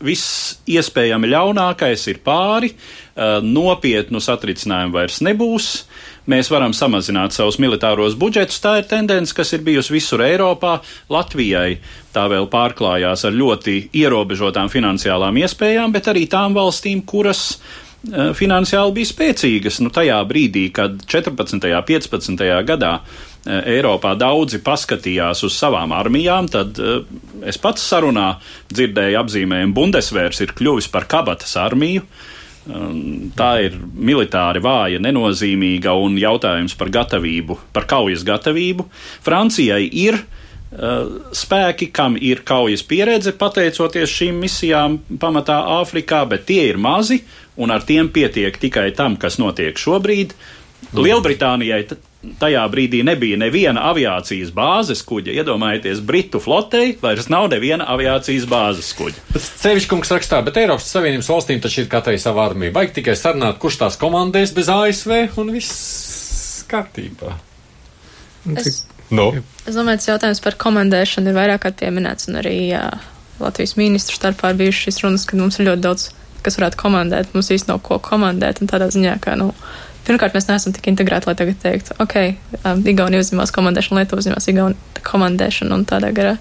viss 0.01 0.57
iespējami 0.69 1.31
ļaunākais 1.33 2.07
ir 2.13 2.21
pāri, 2.25 2.73
eh, 2.73 3.39
nopietnu 3.43 4.21
satricinājumu 4.21 4.93
vairs 4.97 5.21
nebūs, 5.25 5.85
mēs 6.31 6.51
varam 6.53 6.75
samazināt 6.77 7.35
savus 7.37 7.59
militāros 7.63 8.17
budžetus. 8.19 8.61
Tā 8.63 8.79
ir 8.81 8.89
tendence, 8.91 9.35
kas 9.37 9.53
ir 9.57 9.65
bijusi 9.67 9.95
visur 9.97 10.25
Eiropā. 10.27 10.79
Latvijai 11.13 11.79
tā 12.15 12.27
vēl 12.33 12.49
pārklājās 12.53 13.27
ar 13.29 13.37
ļoti 13.37 13.79
ierobežotām 13.97 14.71
finansiālām 14.73 15.39
iespējām, 15.43 15.95
bet 15.95 16.11
arī 16.13 16.27
tām 16.31 16.57
valstīm, 16.57 17.05
kuras 17.09 17.43
uh, 17.57 18.33
finansiāli 18.37 18.99
bija 18.99 19.13
spēcīgas. 19.13 19.81
Nu, 19.85 19.93
tajā 19.95 20.19
brīdī, 20.29 20.69
kad 20.75 21.01
14. 21.07 21.59
un 21.59 21.89
15. 21.91 22.47
gadā 22.69 22.95
uh, 23.01 23.11
Eiropā 23.47 24.17
daudzi 24.19 24.63
paskatījās 24.67 25.45
uz 25.47 25.59
savām 25.59 25.95
armijām, 25.97 26.51
tad 26.53 26.81
uh, 26.83 27.03
es 27.47 27.61
pats 27.63 27.85
sarunā 27.87 28.33
dzirdēju 28.73 29.21
apzīmējumu 29.25 29.77
Bundesvērs 29.77 30.43
ir 30.43 30.57
kļuvis 30.57 30.91
par 30.93 31.07
kabatas 31.11 31.55
armiju. 31.61 32.07
Uh, 32.07 32.33
tā 32.67 33.51
ir 33.67 33.77
militāri 33.79 34.63
vāja, 34.63 35.01
nenozīmīga 35.03 35.95
un 36.03 36.17
jautājums 36.19 36.75
par 36.79 36.91
gatavību, 36.95 37.59
par 37.75 37.87
kaujas 37.91 38.25
gatavību. 38.27 38.89
Francijai 39.27 39.85
ir 39.87 40.19
uh, 40.19 41.31
spēki, 41.37 41.91
kam 41.95 42.19
ir 42.19 42.43
kaujas 42.47 42.83
pieredze, 42.87 43.37
pateicoties 43.39 44.11
šīm 44.11 44.43
misijām 44.43 44.99
pamatā 45.23 45.61
Āfrikā, 45.79 46.25
bet 46.31 46.49
tie 46.51 46.67
ir 46.73 46.81
mazi 46.83 47.23
un 47.57 47.73
ar 47.73 47.87
tiem 47.87 48.11
pietiek 48.13 48.59
tikai 48.59 48.91
tam, 48.97 49.17
kas 49.21 49.39
notiek 49.43 49.79
šobrīd. 49.79 50.35
Lielbritānijai 50.97 51.85
tajā 52.41 52.63
brīdī 52.73 53.03
nebija 53.07 53.39
neviena 53.41 53.87
aviācijas 53.91 54.53
bāzes 54.57 55.03
kuģa. 55.07 55.35
Iedomājieties, 55.41 56.03
Britu 56.07 56.41
flotei 56.43 56.95
vairs 57.01 57.31
nav 57.33 57.49
neviena 57.53 57.89
aviācijas 57.95 58.47
bāzes 58.51 58.93
kuģa. 58.99 59.25
Sevišķkungs 59.37 60.13
rakstā, 60.17 60.43
bet 60.47 60.61
Eiropas 60.63 60.91
Savienības 60.93 61.31
valstīm 61.33 61.63
taču 61.65 61.85
ir 61.85 61.91
katrai 61.93 62.19
sava 62.23 62.45
armija. 62.49 62.75
Vajag 62.77 62.97
tikai 63.01 63.17
sarunāt, 63.19 63.61
kurš 63.63 63.81
tās 63.83 63.99
komandēs 64.01 64.55
bez 64.57 64.71
ASV 64.73 65.41
un 65.43 65.53
viss 65.55 66.65
kārtībā. 66.71 67.37
Es, 68.55 68.85
no. 69.11 69.31
es 69.67 69.75
domāju, 69.75 70.03
tas 70.03 70.11
jautājums 70.13 70.43
par 70.45 70.59
komandēšanu 70.61 71.33
ir 71.33 71.39
vairāk 71.39 71.65
kārt 71.65 71.81
pieminēts, 71.81 72.29
un 72.31 72.39
arī 72.43 72.57
jā, 72.69 72.85
Latvijas 73.43 73.75
ministru 73.79 74.17
starpā 74.19 74.53
ir 74.53 74.61
bijušas 74.61 74.87
šīs 74.87 75.03
runas, 75.05 75.27
ka 75.29 75.39
mums 75.41 75.59
ir 75.59 75.69
ļoti 75.71 75.85
daudz, 75.85 76.07
kas 76.47 76.59
varētu 76.61 76.79
komandēt. 76.81 77.35
Mums 77.35 77.51
īsti 77.53 77.73
nav 77.73 77.83
ko 77.87 77.99
komandēt, 78.03 78.63
un 78.63 78.71
tādā 78.71 78.89
ziņā, 78.95 79.17
ka, 79.25 79.35
nu, 79.41 79.51
Pirmkārt, 80.07 80.37
mēs 80.37 80.49
neesam 80.51 80.75
tik 80.77 80.87
integrēti, 80.93 81.27
lai 81.31 81.37
tagad 81.39 81.61
teiktu, 81.63 81.97
ok, 82.03 82.17
um, 82.63 82.83
Igaunija 82.87 83.25
uzņemās 83.25 83.55
komandēšanu, 83.57 84.01
Lietuva 84.01 84.23
uzņemās 84.23 84.51
Igaunija 84.53 85.05
komandēšanu 85.07 85.81
un 85.81 85.87
tādā 85.89 86.13
garā. 86.15 86.37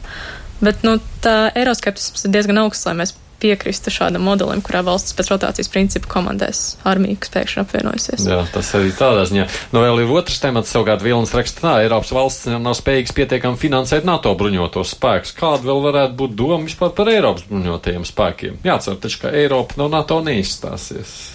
Bet, 0.63 0.85
nu, 0.87 0.99
tā 1.23 1.51
eiroskeptisms 1.57 2.27
ir 2.27 2.35
diezgan 2.35 2.61
augsts, 2.61 2.85
lai 2.87 2.95
mēs 3.01 3.15
piekristu 3.39 3.91
šādam 3.91 4.23
modelim, 4.25 4.61
kurā 4.63 4.81
valsts 4.85 5.15
pēc 5.17 5.29
rotācijas 5.33 5.69
principa 5.71 6.09
komandēs 6.11 6.61
armiju, 6.87 7.17
kas 7.21 7.33
pēkšņi 7.33 7.61
apvienojusies. 7.61 8.25
Jā, 8.29 8.39
tas 8.53 8.71
arī 8.77 8.93
tādā 8.95 9.25
ziņā. 9.29 9.47
Nu, 9.75 9.83
vēl 9.83 10.03
ir 10.05 10.13
otrs 10.15 10.39
temats, 10.43 10.71
savukārt 10.73 11.03
Vilnis 11.05 11.35
raksta, 11.35 11.63
tā, 11.65 11.75
Eiropas 11.83 12.13
valsts 12.15 12.49
nav 12.53 12.77
spējīgas 12.79 13.15
pietiekami 13.17 13.59
finansēt 13.59 14.07
NATO 14.07 14.33
bruņotos 14.39 14.95
spēkus. 14.95 15.35
Kāda 15.37 15.67
vēl 15.67 15.83
varētu 15.89 16.19
būt 16.23 16.35
doma 16.39 16.63
vispār 16.63 16.95
par 16.97 17.11
Eiropas 17.11 17.47
bruņotajiem 17.51 18.07
spēkiem? 18.07 18.59
Jācer 18.65 18.99
taču, 19.03 19.25
ka 19.25 19.35
Eiropa 19.35 19.81
no 19.81 19.91
NATO 19.91 20.21
neizstāsies. 20.25 21.34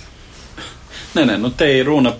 Nē, 1.10 1.24
nē, 1.26 1.36
nu 1.42 1.50
te 1.50 1.66
ir 1.74 1.88
runa, 1.90 2.12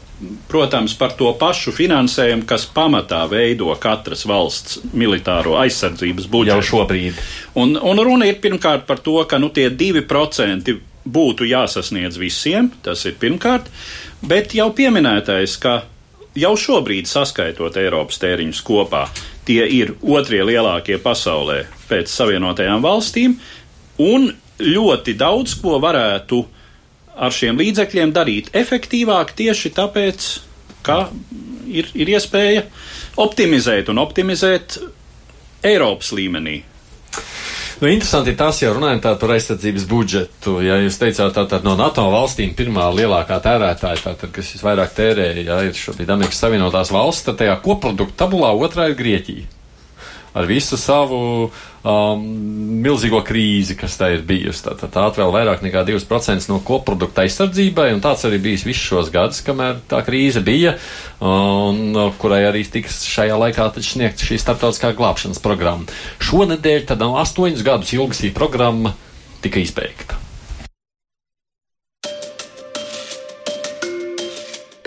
protams, 0.50 0.96
par 0.98 1.12
to 1.18 1.30
pašu 1.38 1.70
finansējumu, 1.74 2.42
kas 2.48 2.64
pamatā 2.74 3.20
veido 3.30 3.70
katras 3.78 4.24
valsts 4.26 4.80
militāro 4.90 5.54
aizsardzības 5.60 6.26
budžetu. 6.32 6.56
Jau 6.56 6.66
šobrīd. 6.72 7.20
Un, 7.62 7.76
un 7.78 8.02
runa 8.02 8.26
ir 8.26 8.40
pirmkārt 8.42 8.88
par 8.90 8.98
to, 9.04 9.14
ka 9.30 9.38
nu, 9.38 9.52
tie 9.54 9.68
divi 9.70 10.02
procenti 10.02 10.74
būtu 11.06 11.46
jāsasniedz 11.46 12.18
visiem, 12.18 12.72
tas 12.82 13.06
ir 13.06 13.14
pirmkārt, 13.22 13.70
bet 14.26 14.58
jau 14.58 14.72
pieminētais, 14.74 15.54
ka 15.62 15.84
jau 16.34 16.54
šobrīd 16.58 17.06
saskaitot 17.06 17.78
Eiropas 17.78 18.18
tēriņus 18.22 18.66
kopā, 18.66 19.06
tie 19.46 19.62
ir 19.70 19.94
otrie 20.02 20.42
lielākie 20.46 20.98
pasaulē 20.98 21.62
pēc 21.86 22.10
Savienotajām 22.10 22.82
valstīm, 22.82 23.38
un 24.02 24.32
ļoti 24.60 25.14
daudz 25.14 25.54
ko 25.62 25.78
varētu 25.78 26.42
uh, 26.42 26.56
ar 27.20 27.34
šiem 27.34 27.60
līdzekļiem 27.60 28.14
darīt 28.16 28.48
efektīvāk 28.56 29.34
tieši 29.36 29.72
tāpēc, 29.76 30.30
ka 30.86 31.02
ir, 31.68 31.90
ir 31.94 32.14
iespēja 32.16 32.64
optimizēt 33.20 33.92
un 33.92 34.00
optimizēt 34.02 34.80
Eiropas 35.66 36.14
līmenī. 36.16 36.62
Nu, 37.80 37.88
interesanti 37.88 38.34
tas, 38.36 38.58
ja 38.60 38.74
runājam 38.76 39.00
par 39.04 39.32
aizsardzības 39.32 39.86
budžetu. 39.88 40.58
Ja 40.64 40.76
jūs 40.82 40.98
teicāt, 41.00 41.32
tātad 41.36 41.64
no 41.64 41.72
NATO 41.78 42.04
valstīm 42.12 42.52
pirmā 42.56 42.90
lielākā 42.92 43.38
tērētāja, 43.44 44.02
tātad, 44.04 44.34
kas 44.36 44.52
visvairāk 44.56 44.92
tērēja, 44.96 45.46
ja 45.46 45.62
ir 45.64 45.76
šobrīd 45.76 46.12
Amerikas 46.12 46.42
Savienotās 46.44 46.92
valsts, 46.92 47.24
tad 47.28 47.40
tajā 47.40 47.56
koprodukta 47.64 48.26
tabulā 48.26 48.52
otrā 48.52 48.90
ir 48.90 49.00
Grieķija 49.00 49.48
ar 50.34 50.46
visu 50.46 50.76
savu 50.78 51.50
um, 51.84 52.22
milzīgo 52.84 53.20
krīzi, 53.26 53.76
kas 53.78 53.96
tā 54.00 54.10
ir 54.14 54.24
bijusi. 54.26 54.64
Tā, 54.66 54.76
tā, 54.80 54.90
tā 54.92 55.06
atvēl 55.08 55.32
vairāk 55.34 55.64
nekā 55.64 55.84
2% 55.88 56.50
no 56.52 56.60
koprodukta 56.66 57.24
aizsardzībai, 57.24 57.90
un 57.96 58.04
tāds 58.04 58.26
arī 58.28 58.40
bijis 58.42 58.66
visus 58.68 58.86
šos 58.90 59.12
gadus, 59.14 59.42
kamēr 59.46 59.82
tā 59.90 60.02
krīze 60.06 60.44
bija, 60.44 60.76
un 61.24 61.96
kurai 62.20 62.42
arī 62.48 62.64
tiks 62.68 63.02
šajā 63.10 63.38
laikā 63.44 63.70
sniegta 63.80 64.28
šī 64.28 64.40
starptautiskā 64.40 64.92
glābšanas 64.98 65.42
programma. 65.42 65.88
Šonedēļ 66.24 66.88
tad 66.90 67.04
astoņus 67.08 67.66
gadus 67.66 67.94
ilga 67.96 68.20
šī 68.22 68.34
programma 68.36 68.96
tika 69.44 69.62
izbeigta. 69.62 70.19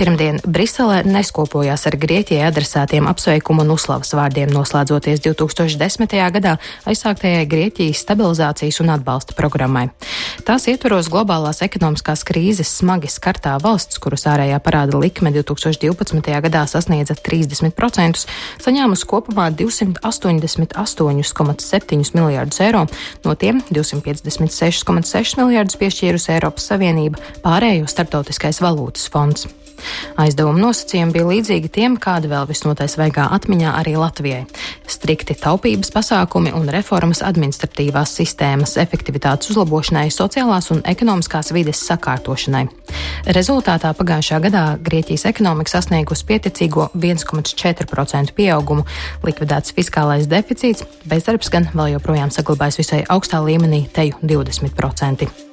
Pirmdien 0.04 0.42
Briselē 0.44 1.08
neskopojās 1.08 1.88
ar 1.88 1.96
Grieķijai 1.96 2.44
adresētiem 2.50 3.06
apsveikumu 3.08 3.64
un 3.64 3.72
uzslavas 3.78 4.12
vārdiem, 4.12 4.52
noslēdzoties 4.52 5.24
2010. 5.24 6.12
gadā 6.36 6.60
aizsāktajai 6.92 7.48
Grieķijas 7.48 8.04
stabilizācijas 8.04 8.84
un 8.84 8.92
atbalsta 8.98 9.32
programmai. 9.38 9.86
Tās 10.44 10.68
ietvaros 10.68 11.08
globālās 11.08 11.64
ekonomiskās 11.64 12.28
krīzes 12.28 12.68
smagi 12.82 13.08
skartā 13.08 13.56
valsts, 13.64 13.96
kuras 14.04 14.28
ārējā 14.28 14.60
parāda 14.60 15.00
likme 15.00 15.32
2012. 15.40 16.36
gadā 16.50 16.68
sasniedza 16.68 17.16
30%, 17.16 18.28
saņēmusi 18.68 19.08
kopumā 19.08 19.56
288,7 19.56 22.12
miljārdus 22.20 22.60
eiro, 22.68 22.84
no 23.24 23.40
tiem 23.40 23.64
256,6 23.72 25.40
miljārdus 25.40 25.80
piešķīrusi 25.80 26.36
Eiropas 26.36 26.68
Savienība, 26.76 27.24
pārējo 27.48 27.88
starptautiskais 27.88 28.60
valūtas 28.68 29.08
fonds. 29.08 29.63
Aizdevuma 30.20 30.60
nosacījumi 30.68 31.16
bija 31.16 31.28
līdzīgi 31.30 31.72
tiem, 31.74 31.98
kāda 32.02 32.30
vēl 32.32 32.48
visnotaļ 32.50 32.90
svaigā 32.92 33.28
atmiņā 33.36 33.74
arī 33.80 33.96
Latvijai- 34.00 34.46
strikti 34.96 35.36
taupības 35.36 35.92
pasākumi 35.94 36.54
un 36.54 36.70
reformas 36.70 37.22
administratīvās 37.22 38.14
sistēmas 38.20 38.78
efektivitātes 38.78 39.50
uzlabošanai, 39.54 40.10
sociālās 40.10 40.72
un 40.72 40.82
ekonomiskās 40.82 41.54
vides 41.54 41.82
sakārtošanai. 41.90 42.68
Rezultātā 43.26 43.94
pagājušā 43.96 44.42
gadā 44.44 44.66
Grieķijas 44.84 45.26
ekonomika 45.26 45.70
sasniegusi 45.70 46.26
pieticīgo 46.26 46.90
1,4% 46.94 48.36
pieaugumu, 48.36 48.86
likvidēts 49.24 49.74
fiskālais 49.74 50.28
deficīts, 50.28 50.84
bezdarbs 51.06 51.50
gan 51.50 51.70
vēl 51.74 51.96
joprojām 51.98 52.32
saglabājas 52.32 52.78
visai 52.78 53.04
augstā 53.10 53.42
līmenī, 53.44 53.88
teju 53.94 54.20
20%. 54.22 55.53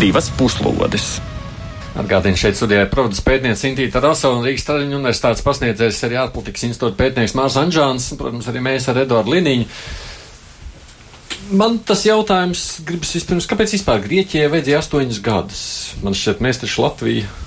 Divas 0.00 0.30
puslodes. 0.38 1.18
Atgādījums 1.94 2.40
šeit 2.42 2.58
studijā 2.58 2.86
profesors 2.90 3.22
pētniece 3.26 3.68
Intīta 3.68 4.00
Rasa 4.02 4.32
un 4.34 4.42
Rīgas 4.42 4.66
Traģiņu 4.66 4.98
universitātes 4.98 5.44
pasniedzējs 5.46 6.00
arī 6.08 6.18
ārpolitikas 6.24 6.66
institūta 6.66 6.98
pētnieks 6.98 7.36
Mārs 7.38 7.58
Anžāns, 7.60 8.08
protams, 8.18 8.48
arī 8.50 8.64
mēs 8.64 8.88
ar 8.90 8.98
Eduardu 9.04 9.36
Liniņu. 9.36 9.68
Man 11.54 11.78
tas 11.86 12.02
jautājums 12.08 12.64
gribas 12.88 13.14
vispirms, 13.14 13.46
kāpēc 13.50 13.76
vispār 13.76 14.02
Grieķijai 14.06 14.50
vajadzēja 14.50 14.80
astoņus 14.80 15.22
gadus? 15.22 15.64
Man 16.02 16.16
šķiet, 16.18 16.42
mēs 16.42 16.62
taču 16.64 16.82
Latviju 16.82 17.43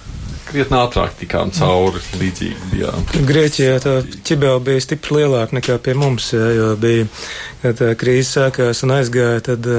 krietni 0.48 0.78
ātrāk 0.80 1.16
tikām 1.20 1.52
cauri 1.56 2.02
līdzīgi 2.20 2.70
bijām. 2.72 3.06
Grieķijā 3.28 3.78
tā 3.84 3.94
ķibela 4.28 4.62
bija 4.64 4.84
stipri 4.84 5.20
lielāka 5.20 5.58
nekā 5.58 5.78
pie 5.84 5.96
mums, 5.98 6.32
jā, 6.36 6.48
jo 6.56 6.70
bija, 6.80 7.08
kad 7.64 7.84
krīze 8.00 8.30
sākās 8.38 8.84
un 8.86 8.96
aizgāja, 8.98 9.44
tad 9.50 9.70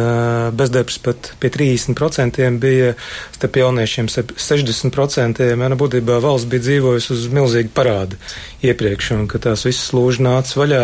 bezdarbs 0.59 1.01
pat 1.05 1.33
pie 1.41 1.51
30% 1.55 2.49
bija 2.63 2.95
starp 3.37 3.61
jauniešiem 3.63 4.11
60%. 4.13 5.49
Jā, 5.49 5.59
nu, 5.59 5.81
būtībā 5.81 6.21
valsts 6.25 6.49
bija 6.51 6.67
dzīvojusi 6.67 7.15
uz 7.17 7.29
milzīgu 7.35 7.75
parādu 7.77 8.19
iepriekš, 8.67 9.13
un 9.19 9.29
kad 9.31 9.47
tās 9.49 9.67
visas 9.69 9.93
lūži 9.97 10.25
nāca 10.27 10.61
vaļā 10.63 10.83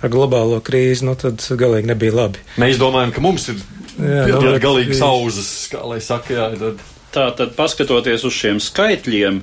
ar 0.00 0.12
globālo 0.12 0.60
krīzi, 0.64 1.06
nu 1.08 1.16
tad 1.20 1.42
galīgi 1.60 1.90
nebija 1.92 2.16
labi. 2.22 2.46
Mēs 2.60 2.80
domājam, 2.80 3.14
ka 3.16 3.24
mums 3.24 3.50
ir 3.52 3.60
jā, 3.98 4.24
nu, 4.32 4.56
galīgi 4.62 4.96
sauzas, 4.98 5.50
kā 5.72 5.84
lai 5.86 6.00
saka, 6.04 6.34
jā, 6.36 6.48
tad. 6.60 6.88
Tātad, 7.10 7.56
paskatoties 7.56 8.22
uz 8.28 8.34
šiem 8.36 8.60
skaitļiem, 8.62 9.40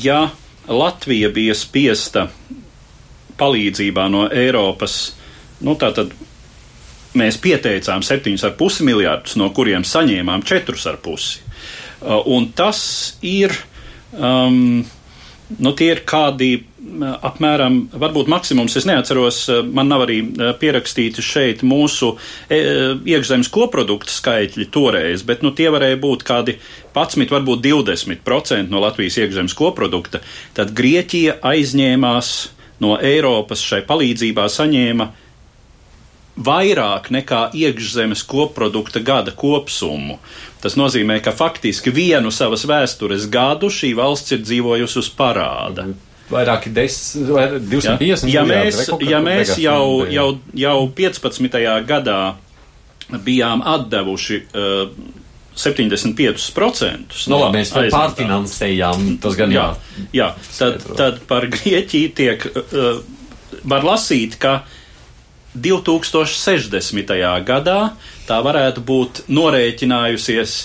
ja 0.00 0.30
Latvija 0.66 1.28
bija 1.34 1.54
spiesta 1.54 2.30
palīdzībā 3.36 4.06
no 4.08 4.24
Eiropas, 4.32 4.96
nu 5.60 5.76
tātad 5.76 6.14
mēs 7.16 7.36
pieteicām 7.40 8.04
7,5 8.04 8.80
miljārdus, 8.86 9.36
no 9.40 9.50
kuriem 9.56 9.84
saņēmām 9.84 10.44
4,5. 10.48 11.28
Uh, 11.96 12.20
un 12.32 12.48
tas 12.56 12.80
ir, 13.24 13.52
um, 14.16 14.80
nu 15.60 15.72
tie 15.76 15.92
ir 15.94 16.02
kādi 16.08 16.50
apmēram, 17.26 17.78
varbūt 17.98 18.28
maksimums, 18.30 18.76
es 18.78 18.86
neatceros, 18.88 19.40
man 19.74 19.88
nav 19.90 20.04
arī 20.06 20.20
pierakstīti 20.60 21.24
šeit 21.24 21.64
mūsu 21.66 22.12
e, 22.48 22.60
iekšzemes 23.14 23.50
koprodukta 23.52 24.12
skaitļi 24.12 24.68
toreiz, 24.72 25.24
bet 25.26 25.42
nu, 25.42 25.52
tie 25.56 25.68
varēja 25.72 25.98
būt 26.02 26.24
kādi 26.26 26.56
11, 26.96 27.28
varbūt 27.36 27.62
20% 27.66 28.72
no 28.72 28.80
Latvijas 28.80 29.20
iekšzemes 29.20 29.54
koprodukta. 29.56 30.22
Tad 30.56 30.72
Grieķija 30.76 31.38
aizņēmās 31.44 32.32
no 32.80 32.96
Eiropas 33.00 33.62
šai 33.64 33.82
palīdzībā 33.86 34.48
saņēma 34.52 35.10
vairāk 36.36 37.08
nekā 37.14 37.46
iekšzemes 37.56 38.22
koprodukta 38.28 39.00
gada 39.00 39.32
kopsummu. 39.32 40.18
Tas 40.60 40.76
nozīmē, 40.76 41.20
ka 41.24 41.32
faktiski 41.36 41.92
vienu 41.94 42.32
savas 42.32 42.66
vēstures 42.68 43.28
gadu 43.32 43.70
šī 43.72 43.94
valsts 43.96 44.36
ir 44.36 44.42
dzīvojusi 44.44 45.00
uz 45.00 45.10
parāda. 45.16 45.88
Vairāki 46.26 46.72
desmit, 46.74 47.28
vai 47.30 47.46
250 47.62 48.26
ja, 48.32 48.40
ja 48.40 48.46
mēs, 48.48 48.80
ja 49.06 49.20
mēs 49.22 49.52
jau, 49.62 50.02
jau, 50.10 50.26
jau 50.58 50.78
15. 50.98 51.60
gadā 51.86 52.20
bijām 53.22 53.62
atdevuši 53.62 54.40
uh, 54.42 54.88
75%. 55.56 57.26
Nu, 57.32 57.40
labi, 57.40 57.60
mēs 57.60 57.72
pārfinansējām 57.92 59.16
tas 59.22 59.36
gan 59.38 59.54
jā. 59.54 59.68
Jā, 60.16 60.32
tad, 60.58 60.82
tad 60.98 61.20
par 61.28 61.48
Grieķiju 61.52 62.12
tiek, 62.16 62.48
uh, 62.52 63.00
var 63.64 63.86
lasīt, 63.86 64.36
ka 64.42 64.60
2060. 65.56 67.16
gadā 67.48 67.80
tā 68.28 68.40
varētu 68.44 68.84
būt 68.84 69.22
norēķinājusies 69.32 70.56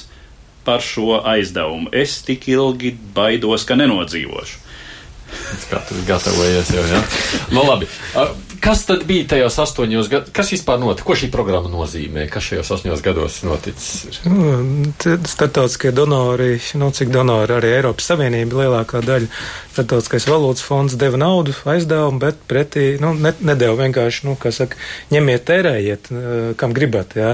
par 0.66 0.84
šo 0.84 1.22
aizdevumu. 1.26 1.90
Es 1.96 2.20
tik 2.26 2.50
ilgi 2.52 2.94
baidos, 3.16 3.66
ka 3.66 3.78
nenodzīvošu. 3.80 4.60
Katrs 5.72 6.06
gatavojies 6.08 6.72
jau, 6.76 6.84
jā. 6.90 7.02
Nu, 7.54 7.64
labi. 7.68 7.88
Kas 8.62 8.84
tad 8.86 9.06
bija 9.10 9.26
tajos 9.32 9.56
astoņos 9.64 10.10
gados? 10.12 10.34
Kas 10.36 10.52
vispār 10.54 10.78
notika? 10.82 11.08
Ko 11.08 11.16
šī 11.18 11.32
programma 11.34 11.72
nozīmē? 11.72 12.28
Kas 12.30 12.46
šajos 12.50 12.70
astoņos 12.76 13.02
gados 13.06 13.40
noticis? 13.48 14.20
Nu, 14.28 14.92
startautiskie 15.02 15.94
donori, 15.96 16.60
nu, 16.78 16.92
cik 16.94 17.10
donori 17.14 17.56
arī 17.58 17.72
Eiropas 17.80 18.12
Savienība 18.12 18.62
lielākā 18.62 19.02
daļa. 19.08 19.32
Startautiskais 19.72 20.28
valūtas 20.30 20.66
fonds 20.68 20.98
deva 21.00 21.18
naudu, 21.22 21.56
aizdevumu, 21.74 22.22
bet 22.22 22.46
pretī, 22.50 22.86
nu, 23.02 23.16
ne, 23.18 23.34
nedēva 23.40 23.80
vienkārši, 23.86 24.28
nu, 24.28 24.38
kā 24.40 24.54
saka, 24.54 24.78
ņemiet, 25.16 25.48
tērējiet, 25.48 26.12
kam 26.62 26.78
gribat, 26.78 27.18
jā. 27.18 27.34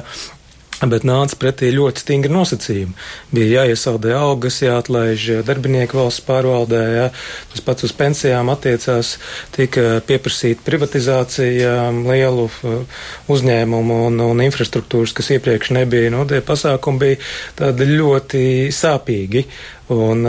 Bet 0.77 1.01
nāca 1.07 1.33
pretī 1.41 1.71
ļoti 1.73 2.03
stingri 2.03 2.29
nosacījumi. 2.29 2.93
Bija 3.33 3.63
jāiesaldē 3.63 4.11
algas, 4.13 4.59
jāatlaiž 4.61 5.23
darbinieki 5.47 5.97
valsts 5.97 6.21
pārvaldē, 6.27 6.81
jā. 6.93 7.07
tas 7.49 7.63
pats 7.65 7.87
uz 7.87 7.93
pensijām 7.97 8.51
attiecās, 8.53 9.15
tika 9.55 10.03
pieprasīta 10.05 10.61
privatizācija 10.67 11.71
lielu 11.95 12.45
uh, 12.45 13.01
uzņēmumu 13.33 13.97
un, 14.11 14.21
un 14.27 14.43
infrastruktūras, 14.45 15.15
kas 15.17 15.31
iepriekš 15.33 15.73
nebija. 15.79 16.13
Nu, 16.13 16.27
tie 16.29 16.43
pasākumi 16.45 17.01
bija 17.01 17.19
tādi 17.57 17.89
ļoti 17.95 18.43
sāpīgi. 18.69 19.47
Un, 19.93 20.26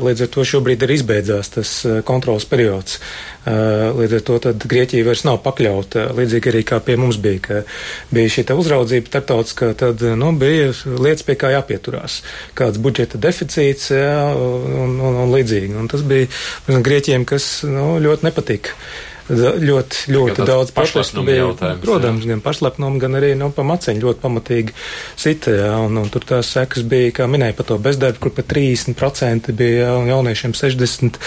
līdz 0.00 0.24
ar 0.24 0.28
to 0.32 0.44
šobrīd 0.48 0.86
ir 0.86 0.94
izbeidzās 0.94 1.50
tas 1.52 1.72
kontrols 2.08 2.46
periods. 2.48 2.96
Līdz 3.44 4.14
ar 4.16 4.24
to 4.24 4.38
Grieķija 4.64 5.04
vairs 5.04 5.26
nav 5.28 5.42
pakļauta, 5.44 6.06
līdzīgi 6.16 6.48
arī 6.48 6.62
kā 6.64 6.78
pie 6.80 6.96
mums 6.96 7.18
bija, 7.20 7.42
ka 7.44 7.60
bija 8.14 8.32
šī 8.32 8.46
uzraudzība 8.56 9.12
starptautiskā, 9.12 9.72
tad 9.76 10.00
nu, 10.16 10.32
bija 10.40 10.72
lietas, 10.86 11.26
pie 11.28 11.36
kā 11.36 11.52
jāpieturās. 11.52 12.22
Kāds 12.56 12.80
budžeta 12.80 13.20
deficīts 13.20 13.92
jā, 13.92 14.16
un, 14.32 14.96
un, 14.96 15.22
un 15.26 15.36
līdzīgi. 15.36 15.76
Un 15.76 15.92
tas 15.92 16.06
bija 16.08 16.30
Grieķiem, 16.72 17.28
kas 17.28 17.66
nu, 17.68 17.98
ļoti 18.00 18.30
nepatika 18.30 18.78
ļoti, 19.32 20.12
ļoti 20.12 20.46
daudz 20.46 20.72
protestu 20.76 21.24
bija. 21.26 21.46
Protams, 21.82 22.24
jā. 22.24 22.32
gan 22.32 22.42
pašlepnumu, 22.44 23.00
gan 23.02 23.16
arī 23.18 23.32
nu, 23.38 23.50
pa 23.54 23.64
maceņu 23.66 24.04
ļoti 24.04 24.22
pamatīgi 24.22 24.76
sita. 25.18 25.54
Jā, 25.56 25.70
un, 25.86 25.96
un 26.02 26.10
tur 26.12 26.26
tās 26.28 26.52
sekas 26.54 26.84
bija, 26.88 27.14
kā 27.20 27.28
minēja, 27.30 27.56
par 27.58 27.70
to 27.70 27.78
bezdarbu, 27.82 28.20
kur 28.22 28.34
pat 28.36 28.50
30% 28.52 29.54
bija 29.56 29.86
jā, 29.86 29.94
un 30.00 30.12
jauniešiem 30.12 30.56
60%, 30.58 31.22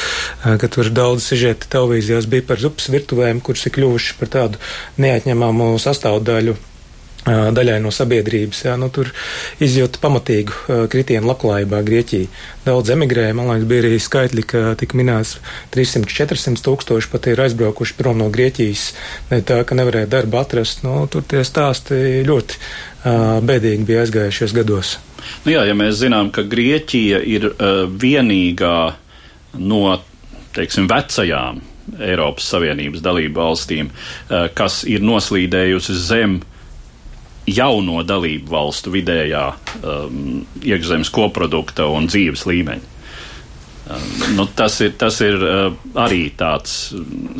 ka 0.61 0.71
tur 0.71 0.91
daudz 0.93 1.31
sižeti 1.31 1.71
televīzijās 1.73 2.29
bija 2.29 2.45
par 2.51 2.61
zupas 2.61 2.91
virtuvēm, 2.93 3.41
kuras 3.45 3.65
ir 3.65 3.75
kļuvuši 3.79 4.15
par 4.21 4.33
tādu 4.37 4.63
neatņemamu 5.01 5.75
sastāvdaļu 5.81 6.57
daļai 7.25 7.79
no 7.81 7.91
sabiedrības. 7.93 8.61
Jā, 8.67 8.75
nu, 8.77 8.89
tur 8.93 9.09
izjūta 9.63 9.99
pamatīgu 10.03 10.88
kritienu 10.91 11.29
labklājībā 11.31 11.81
Grieķija. 11.85 12.29
Daudz 12.65 12.91
emigrēja, 12.93 13.35
man 13.38 13.49
liekas, 13.49 13.67
bija 13.69 13.85
arī 13.85 13.99
skaitļi, 14.01 14.45
ka 14.49 14.63
tika 14.79 14.97
minēts 14.97 15.35
300-400 15.73 16.61
tūkstoši 16.65 17.11
pat 17.11 17.29
ir 17.31 17.41
aizbraukuši 17.45 17.97
prom 17.97 18.21
no 18.21 18.29
Grieķijas, 18.33 18.88
ne 19.33 19.41
tā, 19.45 19.63
ka 19.65 19.77
nevarēja 19.77 20.11
darbu 20.17 20.41
atrast. 20.41 20.85
Nu, 20.85 21.03
tur 21.11 21.25
tie 21.25 21.43
stāsti 21.45 22.23
ļoti 22.29 22.57
uh, 22.61 23.38
bēdīgi 23.45 23.89
bija 23.89 24.05
aizgājušies 24.05 24.55
gados. 24.55 24.97
Nu 25.45 25.55
jā, 25.55 25.65
ja 25.65 25.77
mēs 25.77 25.97
zinām, 26.03 26.29
ka 26.33 26.45
Grieķija 26.45 27.23
ir 27.25 27.49
uh, 27.51 27.85
vienīgā 27.89 28.79
no, 29.57 29.85
teiksim, 30.53 30.89
vecajām 30.91 31.63
Eiropas 32.01 32.47
Savienības 32.49 33.01
dalību 33.05 33.41
valstīm, 33.41 33.89
uh, 33.89 34.45
kas 34.53 34.83
ir 34.89 35.05
noslīdējusi 35.05 35.97
zem 36.05 36.38
uh, 36.41 36.51
jauno 37.49 38.01
dalību 38.05 38.51
valstu 38.51 38.93
vidējā 38.93 39.45
um, 39.81 40.43
iekšzemes 40.65 41.12
koprodukta 41.13 41.88
un 41.91 42.10
dzīves 42.10 42.45
līmeņa. 42.49 42.93
Um, 43.86 44.05
nu, 44.34 44.47
tas 44.58 44.79
ir, 44.81 44.95
tas 44.97 45.19
ir 45.21 45.36
uh, 45.38 45.67
arī 46.01 46.31
tāds 46.34 46.95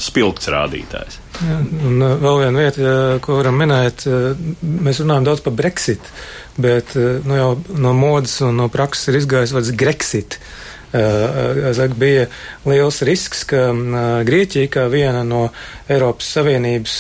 spilgts 0.06 0.52
rādītājs. 0.54 1.18
Jā, 1.42 1.58
un 1.90 1.98
uh, 2.06 2.14
vēl 2.22 2.44
viena 2.44 2.68
vieta, 2.68 2.92
ko 3.26 3.40
varam 3.40 3.58
minēt, 3.58 4.06
uh, 4.06 4.38
mēs 4.62 5.02
runājam 5.02 5.26
daudz 5.32 5.42
par 5.42 5.58
Brexit, 5.58 6.12
bet 6.62 6.94
uh, 7.00 7.18
nu, 7.26 7.40
jau 7.40 7.50
no 7.82 7.96
modas 7.98 8.38
un 8.46 8.62
no 8.62 8.70
prakses 8.70 9.10
ir 9.10 9.24
izgājis 9.24 9.56
vārds 9.58 9.74
Grexit. 9.74 10.38
Uh, 10.38 10.75
Zak, 11.76 11.96
bija 12.00 12.28
liels 12.66 13.02
risks, 13.08 13.44
ka 13.50 13.68
Grieķija, 14.26 14.70
kā 14.72 14.86
viena 14.92 15.24
no 15.28 15.50
Eiropas 15.92 16.30
Savienības 16.38 16.96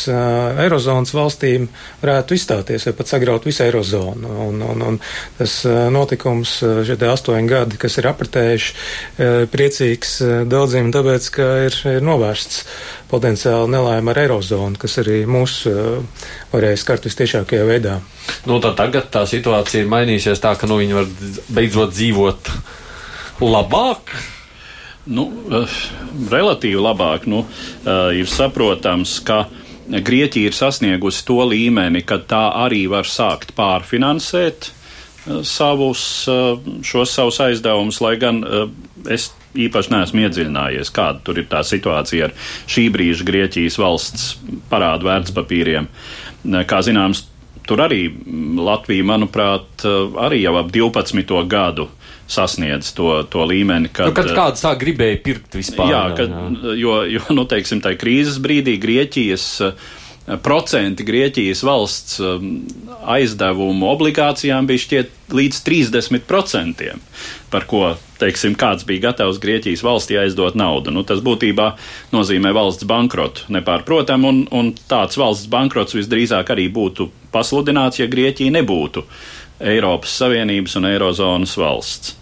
Eirozonas 0.66 1.14
valstīm, 1.16 1.68
varētu 2.02 2.36
izstāties 2.36 2.88
vai 2.90 2.96
pat 2.98 3.14
sagraut 3.14 3.48
visu 3.48 3.64
Eirozonu. 3.66 4.34
Un, 4.50 4.62
un, 4.66 4.84
un 4.90 5.00
tas 5.38 5.58
notikums, 5.94 6.58
šie 6.60 6.98
astoņi 7.10 7.50
gadi, 7.50 7.80
kas 7.82 7.98
ir 8.02 8.10
apritējuši, 8.12 8.76
priecīgs 9.54 10.18
daudziem, 10.52 10.92
tāpēc, 10.96 11.32
ka 11.38 11.50
ir, 11.70 11.80
ir 11.96 12.06
novērsts 12.06 12.64
potenciāli 13.12 13.72
nelaime 13.76 14.12
ar 14.12 14.24
Eirozonu, 14.26 14.80
kas 14.82 15.00
arī 15.04 15.24
mūs 15.30 15.62
varēja 16.54 16.82
skart 16.82 17.08
vistiešākajā 17.08 17.68
veidā. 17.70 18.00
Nu, 18.50 18.60
tā 18.64 18.74
tagad 18.78 19.12
tā 19.14 19.26
situācija 19.30 19.84
ir 19.86 19.92
mainījusies 19.92 20.42
tā, 20.42 20.56
ka 20.60 20.68
nu, 20.70 20.80
viņi 20.82 20.98
var 20.98 21.14
beidzot 21.54 21.94
dzīvot 21.94 22.52
labāk? 23.41 24.13
Nu, 25.06 25.28
uh, 25.30 25.76
relatīvi 26.32 26.82
labāk. 26.82 27.28
Nu, 27.30 27.43
uh, 27.45 28.10
ir 28.15 28.30
saprotams, 28.32 29.19
ka 29.26 29.45
Grieķija 29.86 30.50
ir 30.50 30.56
sasniegusi 30.58 31.21
to 31.28 31.43
līmeni, 31.45 32.02
ka 32.02 32.17
tā 32.26 32.48
arī 32.63 32.88
var 32.89 33.06
sākt 33.06 33.54
pārfinansēt 33.58 34.69
uh, 34.71 35.43
savus, 35.45 36.26
šos 36.86 37.13
savus 37.13 37.41
aizdevumus, 37.45 38.02
lai 38.02 38.15
gan 38.21 38.41
es 39.10 39.30
īpaši 39.56 39.93
neesmu 39.93 40.26
iedziļinājies, 40.26 40.91
kāda 40.93 41.21
tur 41.24 41.38
ir 41.39 41.45
tā 41.52 41.62
situācija 41.63 42.28
ar 42.28 42.34
šī 42.69 42.88
brīža 42.93 43.28
Grieķijas 43.28 43.78
valsts 43.80 44.26
parādu 44.71 45.08
vērtspapīriem. 45.08 45.88
Kā 46.69 46.82
zināms, 46.86 47.24
tur 47.65 47.82
arī 47.86 48.10
Latvija, 48.58 49.06
manuprāt, 49.08 49.86
arī 50.26 50.41
jau 50.43 50.58
ap 50.60 50.74
12. 50.74 51.38
gadu 51.50 51.88
uh, 51.88 52.05
sasniedz 52.28 52.94
to, 52.98 53.20
to 53.30 53.46
līmeni. 53.46 53.92
Kad, 53.94 54.10
nu, 54.10 54.16
kad 54.18 54.32
eh, 54.32 54.38
kāds 54.38 54.66
tā 54.66 54.74
gribēja 54.80 55.20
pirkt 55.26 55.60
vispār. 55.60 55.92
Jā, 55.92 56.02
kad, 56.18 56.34
jā. 56.34 56.74
jo, 56.82 56.96
jo, 57.18 57.28
nu, 57.38 57.46
teiksim, 57.50 57.84
tā 57.86 57.94
krīzes 58.00 58.40
brīdī 58.44 58.80
Grieķijas 58.82 59.46
uh, 59.66 59.94
procenti 60.42 61.04
Grieķijas 61.04 61.62
valsts 61.64 62.20
um, 62.20 62.64
aizdevumu 63.06 63.90
obligācijām 63.92 64.66
bija 64.66 64.82
šķiet 64.82 65.12
līdz 65.36 65.60
30%, 65.68 66.88
par 67.54 67.68
ko, 67.70 67.84
teiksim, 68.18 68.56
kāds 68.58 68.88
bija 68.90 69.10
gatavs 69.10 69.38
Grieķijas 69.44 69.84
valstī 69.86 70.18
aizdot 70.18 70.58
naudu. 70.58 70.94
Nu, 70.94 71.06
tas 71.06 71.22
būtībā 71.26 71.72
nozīmē 72.16 72.56
valsts 72.58 72.90
bankrotu, 72.90 73.46
nepārprotam, 73.54 74.26
un, 74.26 74.44
un 74.50 74.74
tāds 74.90 75.20
valsts 75.22 75.50
bankrots 75.52 75.98
visdrīzāk 75.98 76.50
arī 76.56 76.72
būtu 76.74 77.12
pasludināts, 77.36 78.02
ja 78.02 78.10
Grieķija 78.10 78.58
nebūtu 78.58 79.06
Eiropas 79.60 80.18
Savienības 80.20 80.76
un 80.80 80.89
Eirozonas 80.89 81.56
valsts. 81.60 82.15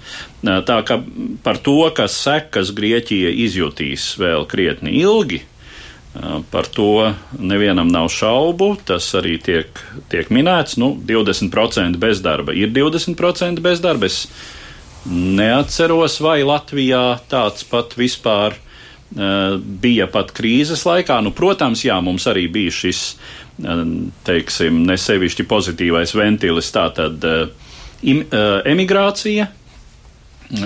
Tā 0.43 0.78
ka 0.86 1.00
par 1.43 1.58
to, 1.63 1.80
ka 1.96 2.06
sekas 2.12 2.74
Grieķija 2.76 3.32
izjutīs 3.46 4.12
vēl 4.19 4.46
krietni 4.50 4.98
ilgi, 5.00 5.39
par 6.52 6.67
to 6.69 7.13
nevienam 7.39 7.89
nav 7.89 8.12
šaubu. 8.13 8.74
Tas 8.86 9.08
arī 9.17 9.38
tiek, 9.41 9.80
tiek 10.12 10.30
minēts. 10.30 10.78
Nu, 10.78 10.93
20% 11.00 11.98
bezdarba 12.02 12.54
ir 12.54 12.74
20% 12.76 13.63
bezdarba. 13.63 14.12
Es 14.12 14.28
neatceros, 15.10 16.19
vai 16.24 16.43
Latvijā 16.46 17.17
tāds 17.32 17.65
pat 17.67 17.98
vispār 17.98 18.60
bija 19.13 20.08
pat 20.10 20.32
krīzes 20.34 20.86
laikā. 20.89 21.19
Nu, 21.22 21.34
protams, 21.36 21.84
jā, 21.86 21.98
mums 22.02 22.26
arī 22.30 22.48
bija 22.52 22.74
šis 22.74 23.02
teiksim, 24.28 24.84
nesevišķi 24.89 25.46
pozitīvais 25.50 26.16
ventilis, 26.18 26.72
tātad 26.74 27.26
im, 28.02 28.24
emigrācija, 28.74 29.48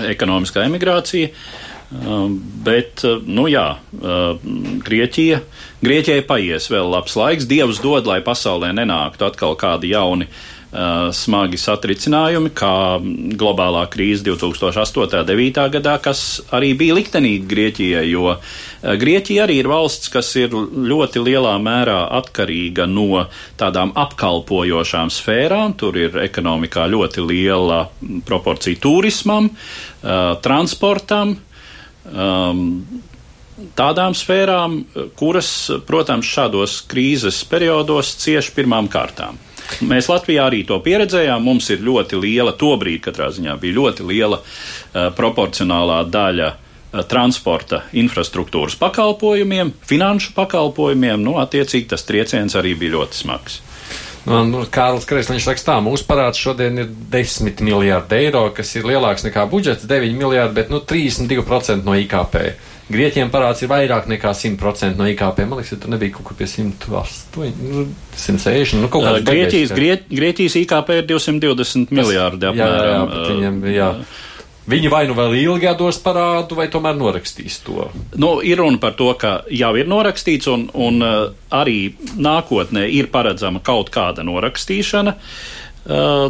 ekonomiskā 0.08 0.64
emigrācija. 0.68 1.32
Bet, 2.64 3.00
nu 3.24 3.46
jā, 3.48 3.66
Grieķija, 4.84 5.40
Grieķijai 5.80 6.24
paies 6.28 6.68
vēl 6.68 6.90
labs 6.92 7.16
laiks. 7.16 7.48
Dievs 7.48 7.80
dod, 7.80 8.08
lai 8.08 8.20
pasaulē 8.24 8.74
nenāktu 8.76 9.28
atkal 9.28 9.56
kādi 9.56 9.94
jauni 9.94 10.28
Uh, 10.28 10.57
smagi 10.68 11.56
satricinājumi, 11.56 12.50
kā 12.52 13.00
globālā 13.40 13.86
krīze 13.88 14.26
2008.-2009. 14.26 15.62
gadā, 15.78 15.94
kas 16.04 16.42
arī 16.52 16.74
bija 16.76 16.98
liktenīgi 16.98 17.48
Grieķijai, 17.48 18.02
jo 18.10 18.26
uh, 18.34 18.58
Grieķija 18.78 19.42
arī 19.46 19.56
ir 19.58 19.68
valsts, 19.70 20.10
kas 20.12 20.28
ir 20.38 20.52
ļoti 20.52 21.22
lielā 21.24 21.56
mērā 21.58 21.98
atkarīga 22.20 22.86
no 22.86 23.24
tādām 23.58 23.90
apkalpojošām 23.98 25.10
sfērām. 25.10 25.74
Tur 25.80 25.98
ir 25.98 26.20
ekonomikā 26.22 26.86
ļoti 26.92 27.24
liela 27.26 27.80
proporcija 28.28 28.78
turismam, 28.82 29.50
uh, 29.50 30.36
transportam. 30.44 31.34
Um, 32.08 32.62
tādām 33.74 34.14
sfērām, 34.14 34.78
kuras, 35.18 35.50
protams, 35.88 36.30
šādos 36.30 36.78
krīzes 36.88 37.42
periodos 37.50 38.14
cieš 38.22 38.52
pirmām 38.54 38.86
kārtām. 38.92 39.40
Mēs 39.88 40.08
Latvijā 40.10 40.46
arī 40.48 40.62
to 40.66 40.78
pieredzējām. 40.84 41.44
Mums 41.44 41.68
ir 41.74 41.84
ļoti 41.84 42.18
liela, 42.22 42.54
tobrīd 42.58 43.02
katrā 43.04 43.28
ziņā 43.34 43.58
bija 43.60 43.78
ļoti 43.78 44.08
liela 44.08 44.40
uh, 44.40 45.08
proporcionālā 45.16 46.00
daļa 46.08 46.48
uh, 46.50 47.02
transporta 47.08 47.84
infrastruktūras 47.92 48.78
pakalpojumiem, 48.80 49.74
finanšu 49.88 50.34
pakalpojumiem. 50.36 51.22
Nu, 51.24 51.38
attiecīgi 51.42 51.90
tas 51.94 52.06
trieciens 52.08 52.58
arī 52.58 52.74
bija 52.78 52.98
ļoti 52.98 53.22
smags. 53.22 53.62
Nu, 54.28 54.64
Kārlis 54.68 55.06
Kreisliņš 55.08 55.46
saka, 55.46 55.62
tā, 55.64 55.74
mūsu 55.80 56.04
parāds 56.08 56.40
šodien 56.42 56.82
ir 56.82 56.88
10 57.12 57.62
miljārdi 57.64 58.18
eiro, 58.18 58.42
kas 58.52 58.74
ir 58.76 58.84
lielāks 58.88 59.24
nekā 59.24 59.46
budžets, 59.48 59.86
9 59.88 60.18
miljārdi, 60.18 60.56
bet 60.58 60.72
nu, 60.72 60.82
32% 60.84 61.86
no 61.86 61.94
IKP. 61.96 62.36
Grieķiem 62.88 63.28
parāds 63.28 63.60
ir 63.60 63.68
vairāk 63.68 64.06
nekā 64.08 64.30
100% 64.32 64.96
no 64.96 65.08
IKP. 65.10 65.42
Man 65.44 65.60
liekas, 65.60 65.74
ja 65.74 65.80
tur 65.82 65.92
nebija 65.92 66.14
kaut 66.14 66.30
kur 66.30 66.38
pie 66.38 66.46
108, 66.48 67.58
nu, 67.60 67.84
160. 68.16 68.80
Nu, 68.80 68.88
uh, 68.88 69.18
Grieķijas, 69.24 69.74
Grie, 69.76 69.98
Grieķijas 70.08 70.56
IKP 70.62 70.94
ir 70.96 71.10
220 71.10 71.92
miljārdi 71.92 72.48
apmēram. 72.48 73.12
Jā, 73.12 73.20
jā, 73.20 73.28
viņam, 73.28 73.60
jā. 73.74 73.90
Viņi 74.68 74.88
vai 74.92 75.02
nu 75.08 75.14
vēl 75.16 75.36
ilgi 75.40 75.70
dos 75.80 76.00
parādu, 76.04 76.56
vai 76.56 76.66
tomēr 76.72 76.96
norakstīs 76.96 77.60
to? 77.64 77.86
Nu, 78.20 78.34
ir 78.44 78.60
runa 78.60 78.80
par 78.80 78.96
to, 78.96 79.08
ka 79.20 79.38
jau 79.52 79.70
ir 79.80 79.88
norakstīts, 79.88 80.48
un, 80.52 80.66
un 80.76 81.04
arī 81.04 81.78
nākotnē 82.16 82.84
ir 82.92 83.08
paredzama 83.12 83.64
kaut 83.64 83.92
kāda 83.92 84.24
norakstīšana. 84.28 85.16
Uh, 85.88 86.26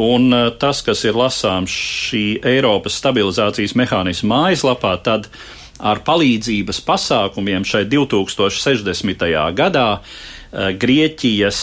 un 0.00 0.30
uh, 0.32 0.46
tas, 0.56 0.78
kas 0.80 1.02
ir 1.04 1.16
lasāms 1.18 1.68
šī 1.68 2.22
Eiropas 2.48 2.96
stabilizācijas 3.02 3.74
mehānisma 3.76 4.30
mājaslapā, 4.30 4.94
tad 5.04 5.28
uh, 5.28 5.42
ar 5.82 6.02
palīdzības 6.06 6.80
pasākumiem 6.86 7.64
šai 7.66 7.84
2060. 7.90 9.26
gadā 9.56 9.88
eh, 9.98 10.70
Grieķijas 10.78 11.60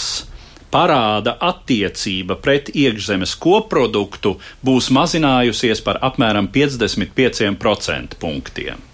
parāda 0.72 1.36
attiecība 1.44 2.38
pret 2.40 2.72
iekšzemes 2.72 3.36
koproduktu 3.40 4.38
būs 4.64 4.88
mazinājusies 4.96 5.84
par 5.84 6.00
apmēram 6.04 6.48
55% 6.52 8.18
punktiem. 8.20 8.88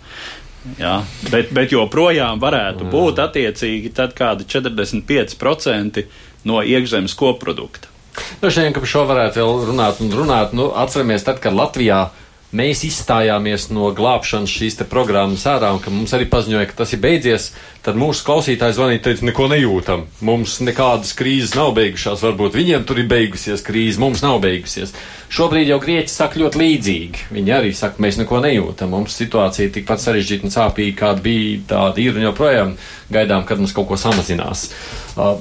Ja, 0.81 0.97
bet, 1.31 1.53
bet 1.55 1.71
joprojām 1.71 2.41
varētu 2.43 2.89
būt 2.91 3.21
attiecīgi 3.23 3.93
kādi 4.17 4.47
45% 4.49 6.01
no 6.49 6.63
iekšzemes 6.65 7.15
koprodukta. 7.15 7.93
Nu, 8.41 8.49
šodien, 8.49 8.73
ka 8.73 8.81
par 8.81 8.89
šo 8.89 9.05
varētu 9.07 9.39
vēl 9.39 9.67
runāt 9.69 10.01
un 10.01 10.11
runāt, 10.11 10.55
nu, 10.57 10.71
atceramies, 10.75 11.23
tad, 11.23 11.37
kad 11.39 11.55
Latvijā 11.55 12.01
uh, 12.07 12.26
mēs 12.55 12.83
izstājāmies 12.87 13.67
no 13.75 13.89
glābšanas 13.95 14.51
šīs 14.51 14.77
programmas 14.87 15.43
ārā 15.49 15.73
un 15.75 15.81
ka 15.83 15.91
mums 15.91 16.13
arī 16.15 16.29
paziņoja, 16.31 16.69
ka 16.69 16.77
tas 16.83 16.93
ir 16.95 17.01
beidzies, 17.03 17.49
tad 17.83 17.99
mūsu 17.99 18.23
klausītājs 18.27 18.77
zvanīja, 18.77 19.03
teica, 19.03 19.25
neko 19.27 19.47
nejūtam. 19.51 20.05
Mums 20.27 20.57
nekādas 20.63 21.11
krīzes 21.17 21.57
nav 21.57 21.73
beigušās, 21.77 22.23
varbūt 22.23 22.55
viņiem 22.55 22.87
tur 22.87 23.01
ir 23.01 23.09
beigusies 23.11 23.65
krīze, 23.67 23.99
mums 23.99 24.23
nav 24.23 24.39
beigusies. 24.43 24.95
Šobrīd 25.33 25.73
jau 25.73 25.81
grieķi 25.83 26.13
saka 26.13 26.39
ļoti 26.39 26.61
līdzīgi. 26.61 27.27
Viņi 27.35 27.55
arī 27.57 27.73
saka, 27.75 27.99
mēs 28.03 28.21
neko 28.21 28.39
nejūtam. 28.45 28.95
Mums 28.95 29.17
situācija 29.19 29.73
tikpat 29.75 30.03
sarežģīta 30.05 30.47
un 30.47 30.55
sāpīga, 30.55 30.95
kāda 31.03 31.25
bija, 31.25 31.59
tāda 31.73 32.03
ir 32.03 32.15
un 32.15 32.29
joprojām 32.29 32.73
gaidām, 33.11 33.43
kad 33.47 33.59
mums 33.59 33.75
kaut 33.75 33.91
ko 33.91 33.99
samazinās. 33.99 34.69
Uh, 35.17 35.35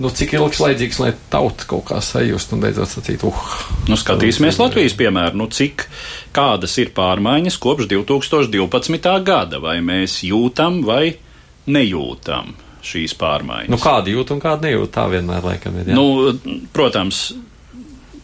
nu, 0.00 0.10
cik 0.16 0.34
ilgslaicīgs, 0.38 1.00
lai 1.02 1.10
tauta 1.32 1.66
kaut 1.70 1.84
kā 1.90 2.00
sajust 2.04 2.54
un 2.56 2.62
beidzot 2.64 2.90
sacīt, 2.90 3.24
uh. 3.28 3.42
Nu, 3.90 3.98
skatīsimies 4.00 4.60
Latvijas 4.60 4.96
piemēru, 4.98 5.38
nu, 5.40 5.48
cik 5.52 5.86
kādas 6.36 6.76
ir 6.82 6.94
pārmaiņas 6.96 7.58
kopš 7.60 7.90
2012. 7.90 9.12
gada, 9.26 9.60
vai 9.62 9.78
mēs 9.84 10.20
jūtam 10.26 10.82
vai 10.86 11.04
nejūtam. 11.70 12.56
šīs 12.80 13.12
pārmaiņas. 13.20 13.68
Nu, 13.68 13.76
kāda 13.76 14.08
jūt 14.08 14.30
un 14.32 14.38
kāda 14.40 14.64
nejūt, 14.70 14.88
tā 14.94 15.04
vienmēr 15.12 15.44
laikam 15.44 15.74
ir. 15.76 15.90
Jā. 15.90 15.96
Nu, 15.98 16.32
protams, 16.72 17.26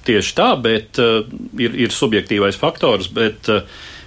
tieši 0.08 0.32
tā, 0.38 0.46
bet 0.56 0.96
uh, 1.02 1.26
ir, 1.60 1.76
ir 1.86 1.92
subjektīvais 1.92 2.56
faktors, 2.56 3.10
bet 3.12 3.50
uh, 3.52 3.66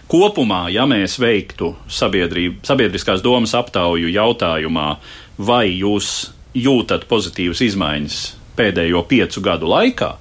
kopumā, 0.10 0.64
ja 0.74 0.88
mēs 0.90 1.20
veiktu 1.22 1.76
sabiedriskās 1.94 3.22
domas 3.22 3.54
aptauju 3.58 4.10
jautājumā, 4.10 4.90
vai 5.38 5.68
jūs 5.70 6.32
jūtat 6.58 7.06
pozitīvas 7.10 7.62
izmaiņas 7.66 8.20
pēdējo 8.60 9.04
piecu 9.08 9.44
gadu 9.46 9.70
laikā, 9.72 10.12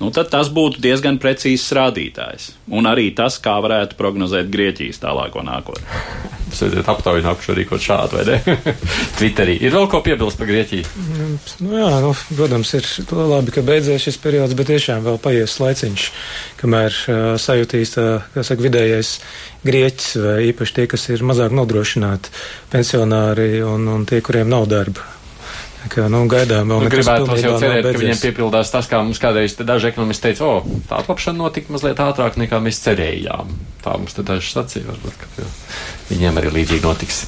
nu, 0.00 0.10
tad 0.14 0.30
tas 0.32 0.50
būtu 0.52 0.80
diezgan 0.82 1.20
precīzs 1.22 1.68
rādītājs. 1.76 2.50
Un 2.72 2.88
arī 2.90 3.10
tas, 3.16 3.38
kā 3.42 3.58
varētu 3.62 3.98
prognozēt 3.98 4.50
Grieķijas 4.52 5.02
tālāko 5.04 5.44
nākotni. 5.46 5.86
Esat 6.50 6.88
aptaujā 6.90 7.22
nākuši 7.22 7.52
arī 7.52 7.64
kaut 7.68 7.84
šādu, 7.84 8.16
vai 8.18 8.24
ne? 8.26 8.56
Twitterī. 9.18 9.54
Ir 9.62 9.74
vēl 9.76 9.86
ko 9.92 10.00
piebilst 10.02 10.40
par 10.40 10.48
Grieķiju? 10.48 10.88
Nu, 11.62 11.76
jā, 11.78 11.92
nu, 12.02 12.10
protams, 12.32 12.72
ir 12.74 12.88
labi, 13.14 13.54
ka 13.54 13.62
beidzies 13.66 14.08
šis 14.08 14.18
periods, 14.22 14.56
bet 14.58 14.72
tiešām 14.72 15.04
vēl 15.06 15.20
paies 15.22 15.54
laiciņš, 15.62 16.08
kamēr 16.58 16.90
uh, 16.96 17.20
sajūtīs 17.38 17.94
tā, 17.94 18.08
kā 18.34 18.44
saka, 18.46 18.66
vidējais 18.66 19.14
grieķis, 19.62 20.10
vai 20.24 20.36
īpaši 20.48 20.76
tie, 20.80 20.90
kas 20.90 21.06
ir 21.14 21.22
mazāk 21.28 21.54
nodrošināti, 21.54 22.34
pensionāri 22.72 23.52
un, 23.62 23.86
un 23.94 24.10
tie, 24.10 24.18
kuriem 24.24 24.50
nav 24.50 24.66
darba. 24.70 25.19
Kā, 25.88 26.04
nu, 26.12 26.26
gaidām 26.28 26.68
vēl 26.68 26.82
nu, 26.84 26.90
gribētu 26.92 27.36
jau 27.40 27.54
cerēt, 27.56 27.86
ka 27.88 28.00
viņiem 28.02 28.18
piepildās 28.20 28.68
tas, 28.72 28.88
kā 28.90 28.98
mums 29.00 29.20
kādreiz 29.22 29.54
daži 29.56 29.88
ekonomisti 29.88 30.28
teica, 30.28 30.44
o, 30.44 30.58
oh, 30.58 30.82
tā 30.90 30.98
atlapšana 31.00 31.40
notika 31.40 31.72
mazliet 31.72 32.02
ātrāk 32.04 32.36
nekā 32.40 32.60
mēs 32.60 32.82
cerējām. 32.84 33.54
Tā 33.80 33.94
mums 33.96 34.12
te 34.12 34.24
daži 34.26 34.52
sacīja, 34.52 34.90
varbūt, 34.90 35.16
ka 35.22 35.46
viņiem 36.10 36.40
arī 36.42 36.52
līdzīgi 36.58 36.84
notiks. 36.84 37.22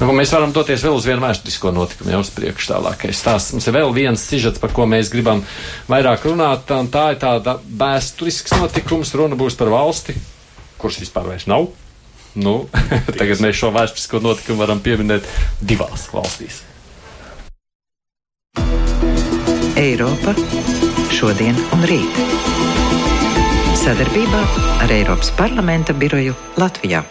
Nu, 0.00 0.08
mēs 0.16 0.32
varam 0.32 0.54
doties 0.56 0.80
vēl 0.86 0.96
uz 0.96 1.04
vienu 1.04 1.20
vēsturisko 1.26 1.74
notikumu, 1.76 2.14
jau 2.14 2.22
uz 2.24 2.30
priekšu 2.32 2.70
tālākais 2.72 3.20
stāsts. 3.20 3.52
Mums 3.52 3.68
ir 3.68 3.76
vēl 3.76 3.92
viens 3.92 4.24
sižets, 4.24 4.62
par 4.62 4.72
ko 4.72 4.88
mēs 4.88 5.12
gribam 5.12 5.44
vairāk 5.90 6.24
runāt, 6.30 6.72
un 6.72 6.88
tā 6.88 7.10
ir 7.12 7.20
tāda 7.20 7.58
vēsturisks 7.82 8.56
notikums, 8.56 9.12
runa 9.20 9.36
būs 9.36 9.60
par 9.60 9.68
valsti, 9.74 10.16
kuras 10.80 11.02
vispār 11.04 11.28
vairs 11.34 11.44
nav. 11.52 11.68
Nu, 12.40 12.56
tagad 13.20 13.44
mēs 13.44 13.60
šo 13.60 13.74
vēsturisko 13.76 14.24
notikumu 14.24 14.64
varam 14.64 14.80
pieminēt 14.80 15.28
divās 15.60 16.08
valstīs. 16.14 16.62
Eiropa 19.78 20.32
šodien 21.14 21.54
un 21.74 21.82
rīt. 21.86 22.18
Sadarbībā 23.78 24.40
ar 24.82 24.90
Eiropas 24.90 25.30
parlamenta 25.38 25.94
biroju 25.94 26.34
Latvijā. 26.58 27.04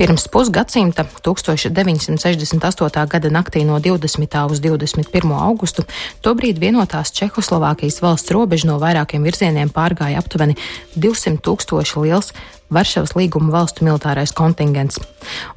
Pirms 0.00 0.28
pusgadsimta, 0.32 1.04
1968. 1.26 3.06
gada 3.10 3.28
naktī 3.28 3.66
no 3.68 3.80
20. 3.82 4.38
uz 4.50 4.62
21. 4.62 5.34
augustu, 5.36 5.84
tobrīd 6.22 6.62
vienotās 6.62 7.12
Čehoslovākijas 7.12 8.00
valsts 8.00 8.32
robeža 8.32 8.70
no 8.70 8.78
vairākiem 8.80 9.26
virzieniem 9.26 9.68
pārgāja 9.68 10.22
aptuveni 10.22 10.56
200 10.96 11.42
tūkstoši 11.44 12.06
liels 12.06 12.32
Varšavas 12.70 13.16
līguma 13.18 13.50
valstu 13.50 13.84
militārais 13.86 14.30
kontingents. 14.36 15.00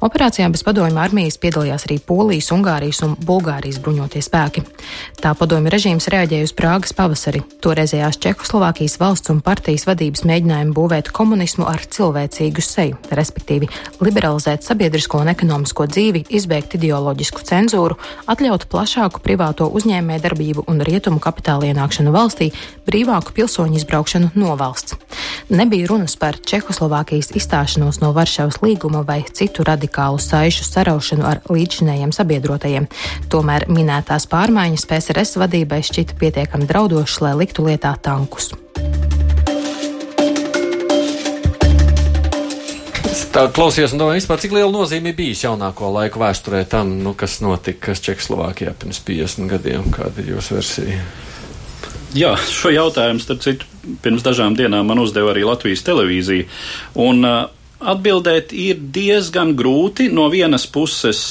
Operācijā 0.04 0.48
bez 0.52 0.64
padomju 0.66 0.98
armijas 0.98 1.38
piedalījās 1.40 1.86
arī 1.86 2.00
Polijas, 2.02 2.50
Ungārijas 2.54 3.00
un 3.06 3.14
Bulgārijas 3.22 3.78
bruņotie 3.82 4.22
spēki. 4.24 4.64
Tā 5.22 5.32
padomju 5.38 5.70
režīms 5.72 6.08
reaģēja 6.12 6.48
uz 6.48 6.52
Prāgas 6.56 6.92
pavasari, 6.96 7.44
toreizējās 7.64 8.18
Čehoslovākijas 8.24 8.98
valsts 9.00 9.32
un 9.32 9.40
partijas 9.46 9.86
vadības 9.88 10.24
mēģinājumu 10.28 10.74
būvēt 10.76 11.12
komunismu 11.14 11.68
ar 11.70 11.86
cilvēcīgu 11.86 12.64
seju, 12.64 12.98
respektīvi 13.14 13.70
liberalizēt 14.04 14.66
sabiedrisko 14.66 15.22
un 15.22 15.32
ekonomisko 15.32 15.86
dzīvi, 15.94 16.26
izbeigt 16.34 16.76
ideoloģisku 16.80 17.46
cenzūru, 17.46 17.98
atļaut 18.26 18.66
plašāku 18.72 19.22
privāto 19.24 19.70
uzņēmē 19.70 20.18
darbību 20.24 20.66
un 20.68 20.82
rietumu 20.84 21.22
kapitāla 21.22 21.70
ienākšanu 21.70 22.12
valstī, 22.14 22.50
brīvāku 22.88 23.36
pilsoņu 23.38 23.80
izbraukšanu 23.80 24.34
no 24.34 24.58
valsts. 24.60 24.98
Nebija 25.54 25.88
runas 25.90 26.18
par 26.20 26.36
Čehoslovākiju 26.40 27.03
Čehoslovākijas 27.04 27.34
izstāšanos 27.36 28.00
no 28.00 28.12
Varšavas 28.16 28.62
līguma 28.62 29.04
vai 29.04 29.24
citu 29.28 29.64
radikālu 29.64 30.18
saišu 30.18 30.64
saraušanu 30.64 31.24
ar 31.24 31.40
līdzinējiem 31.50 32.12
sabiedrotajiem. 32.12 32.86
Tomēr 33.28 33.66
minētās 33.68 34.26
pārmaiņas 34.26 34.86
PSRS 34.88 35.36
vadībai 35.36 35.82
šķita 35.84 36.16
pietiekami 36.16 36.66
draudošas, 36.66 37.20
lai 37.20 37.34
liktu 37.36 37.66
lietā 37.66 37.94
tankus. 38.00 38.54
Tā 43.34 43.48
klausies, 43.50 43.92
un 43.92 43.98
domāju, 43.98 44.22
vispār, 44.22 44.40
cik 44.40 44.54
liela 44.54 44.70
nozīme 44.70 45.12
bijis 45.12 45.42
jaunāko 45.44 45.90
laiku 45.90 46.22
vēsturē 46.22 46.64
tam, 46.70 46.96
nu, 47.02 47.16
kas 47.18 47.40
notika 47.42 47.92
Čehoslovākijā 47.92 48.72
pirms 48.78 49.02
50 49.04 49.50
gadiem. 49.50 49.90
Kāda 49.92 50.22
ir 50.22 50.36
jūsu 50.36 50.56
versija? 50.56 51.02
Jā, 52.14 52.36
šo 52.38 52.70
jautājumu, 52.70 53.18
starp 53.18 53.40
citu, 53.42 53.66
pirms 54.04 54.22
dažām 54.22 54.54
dienām 54.54 54.86
man 54.86 55.00
uzdeva 55.02 55.32
arī 55.32 55.42
Latvijas 55.48 55.82
televīzija. 55.82 56.46
Un 57.02 57.26
uh, 57.26 57.48
atbildēt 57.82 58.54
ir 58.54 58.78
diezgan 58.94 59.56
grūti. 59.58 60.06
No 60.14 60.28
vienas 60.30 60.68
puses, 60.70 61.24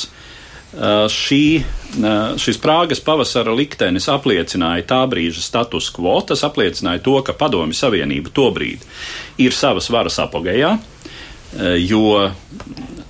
uh, 0.75 1.05
šī, 1.07 1.45
uh, 1.61 2.33
šis 2.41 2.59
Prāgas 2.59 2.99
pavasara 3.05 3.55
liktenis 3.55 4.09
apliecināja 4.11 4.83
tā 4.89 4.99
brīža 5.07 5.45
status 5.45 5.87
quo. 5.95 6.17
Tas 6.27 6.43
apliecināja 6.43 6.99
to, 7.05 7.15
ka 7.23 7.37
Padomju 7.39 7.79
Savienība 7.79 8.33
tobrīd 8.35 8.83
ir 9.39 9.55
savas 9.55 9.87
varas 9.93 10.19
apogejā, 10.25 10.73
uh, 10.75 11.71
jo 11.79 12.27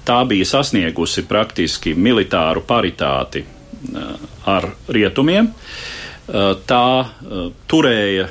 tā 0.05 0.21
bija 0.29 0.45
sasniegusi 0.45 1.25
praktiski 1.25 1.97
militāru 1.97 2.61
paritāti 2.69 3.41
uh, 3.41 4.15
ar 4.53 4.69
rietumiem. 4.93 5.49
Uh, 5.49 5.99
tā 6.27 6.87
eh, 7.03 7.51
turēja 7.67 8.29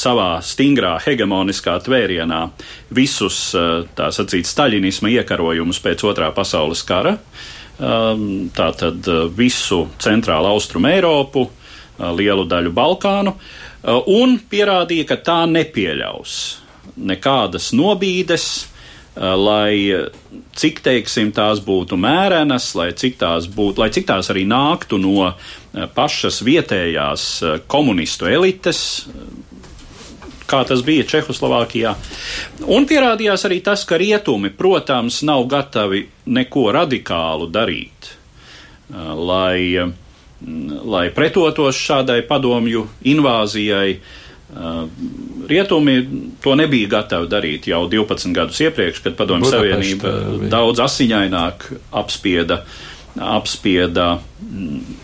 savā 0.00 0.38
stingrā 0.42 0.96
hegemoniskā 1.02 1.76
tvērienā 1.84 2.40
visus 2.94 3.50
eh, 3.54 3.86
tā 3.94 4.10
sacīt 4.14 4.48
staļinisma 4.48 5.12
iekarojumus 5.18 5.80
pēc 5.84 6.04
otrā 6.10 6.30
pasaules 6.34 6.84
kara, 6.86 7.16
tātad 7.80 9.06
visu 9.32 9.78
centrālu 10.04 10.50
austrumu 10.50 10.90
Eiropu, 10.90 11.46
lielu 11.96 12.42
daļu 12.44 12.74
Balkānu, 12.76 13.32
un 14.12 14.34
pierādīja, 14.52 15.06
ka 15.08 15.16
tā 15.24 15.36
nepieļaus 15.48 16.34
nekādas 17.00 17.70
nobīdes, 17.72 18.44
lai 19.16 19.72
cik 20.60 20.82
teiksim, 20.84 21.32
tās 21.32 21.64
būtu 21.64 21.96
mērenas, 21.96 22.68
lai 22.76 22.90
cik 22.92 23.16
tās, 23.24 23.48
būtu, 23.48 23.80
lai 23.80 23.88
cik 23.96 24.10
tās 24.12 24.28
arī 24.28 24.44
nāktu 24.44 25.00
no 25.00 25.32
Eh, 25.32 25.59
pašas 25.94 26.40
vietējās 26.42 27.26
eh, 27.42 27.58
komunistu 27.70 28.28
elites, 28.30 29.06
eh, 29.06 30.36
kā 30.50 30.64
tas 30.66 30.82
bija 30.82 31.06
Čehoslovākijā. 31.06 31.94
Un 32.74 32.86
pierādījās 32.90 33.46
arī 33.46 33.60
tas, 33.62 33.84
ka 33.86 34.00
rietumi, 34.00 34.50
protams, 34.50 35.20
nav 35.26 35.44
gatavi 35.50 36.02
neko 36.26 36.64
radikālu 36.74 37.46
darīt, 37.54 38.08
lai, 39.14 39.78
lai 40.90 41.04
pretotos 41.14 41.78
šādai 41.78 42.24
padomju 42.26 42.82
invāzijai. 43.12 43.92
Rietumi 45.46 45.94
to 46.42 46.56
nebija 46.58 46.88
gatavi 46.96 47.30
darīt 47.30 47.68
jau 47.70 47.84
12 47.86 48.34
gadus 48.34 48.58
iepriekš, 48.66 49.04
kad 49.04 49.14
Padomju 49.14 49.52
Savienība 49.52 50.16
daudz 50.50 50.82
asiņaināk 50.82 51.68
apspieda, 52.02 52.64
apspieda 53.14 54.08
mm, 54.18 54.98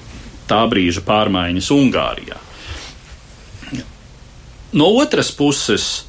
tā 0.49 0.63
brīža 0.71 1.03
pārmaiņas 1.07 1.71
Ungārijā. 1.75 2.39
No 4.77 4.91
otras 5.01 5.31
puses, 5.33 6.07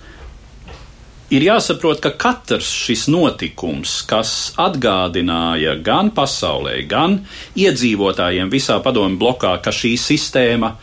ir 1.31 1.45
jāsaprot, 1.45 2.01
ka 2.03 2.11
katrs 2.19 2.67
šis 2.85 3.05
notikums, 3.11 4.01
kas 4.09 4.33
atgādināja 4.59 5.77
gan 5.83 6.11
pasaulē, 6.15 6.81
gan 6.89 7.21
iedzīvotājiem 7.55 8.51
visā 8.51 8.79
padomju 8.83 9.19
blokā, 9.21 9.53
ka 9.63 9.71
šī 9.71 9.93
sistēma 10.01 10.73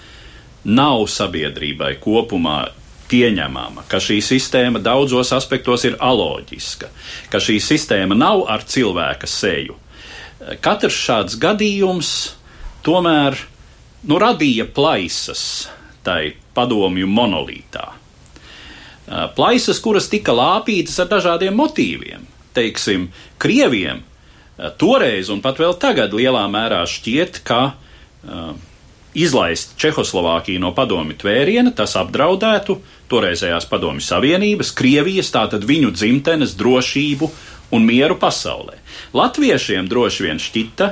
nav 0.65 1.05
sabiedrībai 1.13 1.97
kopumā 2.01 2.59
pieņemama, 3.11 3.85
ka 3.89 4.01
šī 4.01 4.21
sistēma 4.25 4.81
daudzos 4.83 5.33
aspektos 5.37 5.85
ir 5.85 5.99
aloģiska, 6.01 6.89
ka 7.31 7.41
šī 7.43 7.59
sistēma 7.61 8.17
nav 8.17 8.47
ar 8.51 8.65
cilvēka 8.65 9.29
seju. 9.29 9.77
Katrs 10.65 10.97
šāds 11.05 11.37
gadījums 11.41 12.15
tomēr 12.85 13.39
nu, 14.09 14.19
radīja 14.21 14.67
plaisas 14.71 15.69
tai 16.05 16.35
padomju 16.55 17.09
monolītā. 17.11 17.87
Plaisas, 19.37 19.81
kuras 19.85 20.09
tika 20.13 20.33
lāpītas 20.33 20.97
ar 21.03 21.11
dažādiem 21.11 21.57
motīviem. 21.57 22.25
Teiksim, 22.57 23.11
Krieviem 23.41 24.05
toreiz 24.81 25.29
un 25.33 25.43
pat 25.45 25.59
vēl 25.61 25.75
tagad 25.81 26.15
lielā 26.17 26.45
mērā 26.49 26.85
šķiet, 26.89 27.41
ka 27.45 27.61
uh, 27.75 28.55
izlaist 29.15 29.75
Čehoslovākiju 29.81 30.63
no 30.63 30.73
padomju 30.75 31.17
tvēriena, 31.23 31.73
tas 31.77 31.97
apdraudētu 31.99 32.79
toreizējās 33.11 33.67
padomju 33.71 34.05
savienības, 34.05 34.73
Krievijas, 34.77 35.31
tātad 35.35 35.67
viņu 35.67 35.93
dzimtenes 35.95 36.57
drošību 36.59 37.31
un 37.75 37.87
mieru 37.87 38.19
pasaulē. 38.21 38.79
Latviešiem 39.15 39.91
droši 39.91 40.29
vien 40.29 40.43
šķita 40.43 40.91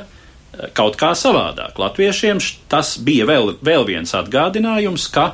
kaut 0.76 0.98
kā 1.00 1.12
savādāk. 1.16 1.78
Latviešiem 1.80 2.40
tas 2.70 2.96
bija 3.00 3.26
vēl, 3.28 3.56
vēl 3.64 3.86
viens 3.88 4.14
atgādinājums, 4.16 5.08
ka 5.12 5.32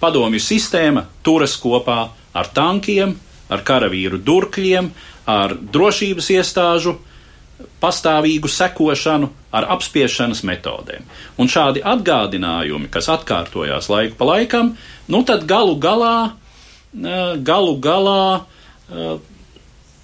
padomju 0.00 0.40
sistēma 0.42 1.06
turas 1.26 1.56
kopā 1.60 2.00
ar 2.32 2.50
tankiem, 2.54 3.16
ar 3.50 3.64
karavīru 3.66 4.20
durkļiem, 4.22 4.90
ar 5.30 5.54
drošības 5.54 6.30
iestāžu 6.36 6.96
pastāvīgu 7.80 8.48
sekošanu 8.48 9.28
ar 9.56 9.66
apspiešanas 9.74 10.42
metodēm. 10.46 11.04
Un 11.40 11.50
šādi 11.50 11.82
atgādinājumi, 11.84 12.88
kas 12.92 13.10
atkārtojās 13.12 13.90
laiku 13.92 14.16
pa 14.20 14.28
laikam, 14.34 14.74
nu 15.10 15.22
tad 15.26 15.46
galu 15.50 15.76
galā, 15.80 16.32
eh, 16.94 17.36
galu 17.36 17.76
galā 17.80 18.44
eh, 18.90 19.18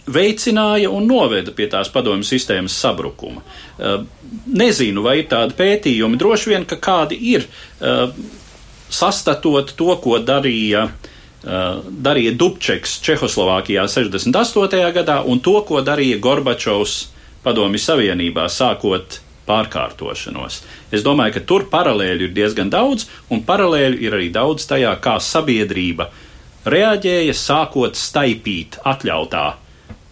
veicināja 0.07 0.91
un 0.93 1.09
noveda 1.09 1.53
pie 1.57 1.67
tās 1.73 1.91
padomju 1.93 2.27
sistēmas 2.27 2.77
sabrukuma. 2.79 3.43
Eh, 3.79 3.99
nezinu, 4.47 5.03
vai 5.03 5.21
ir 5.23 5.29
tādi 5.33 5.57
pētījumi, 5.59 6.19
droši 6.21 6.53
vien, 6.55 6.65
ka 6.65 6.79
kādi 6.83 7.19
ir, 7.35 7.47
sastatot 8.91 9.73
to, 9.77 9.91
ko 10.03 10.19
darīja 10.23 10.89
darīja 11.47 12.33
Dubčeks 12.35 12.97
Čehoslovākijā 13.07 13.85
68. 13.87 14.81
gadā 14.97 15.21
un 15.23 15.39
to, 15.39 15.61
ko 15.63 15.79
darīja 15.85 16.19
Gorbačovs 16.19 16.97
Padomju 17.45 17.79
Savienībā, 17.79 18.49
sākot 18.51 19.21
pārkārtošanos. 19.47 20.61
Es 20.91 21.05
domāju, 21.07 21.37
ka 21.37 21.45
tur 21.47 21.67
paralēļu 21.71 22.29
ir 22.29 22.35
diezgan 22.35 22.71
daudz, 22.73 23.07
un 23.31 23.45
paralēļu 23.47 24.01
ir 24.03 24.17
arī 24.19 24.31
daudz 24.35 24.67
tajā, 24.67 24.97
kā 25.03 25.19
sabiedrība 25.23 26.09
reaģēja, 26.67 27.37
sākot 27.39 27.99
staipīt 27.99 28.81
atļautā 28.83 29.47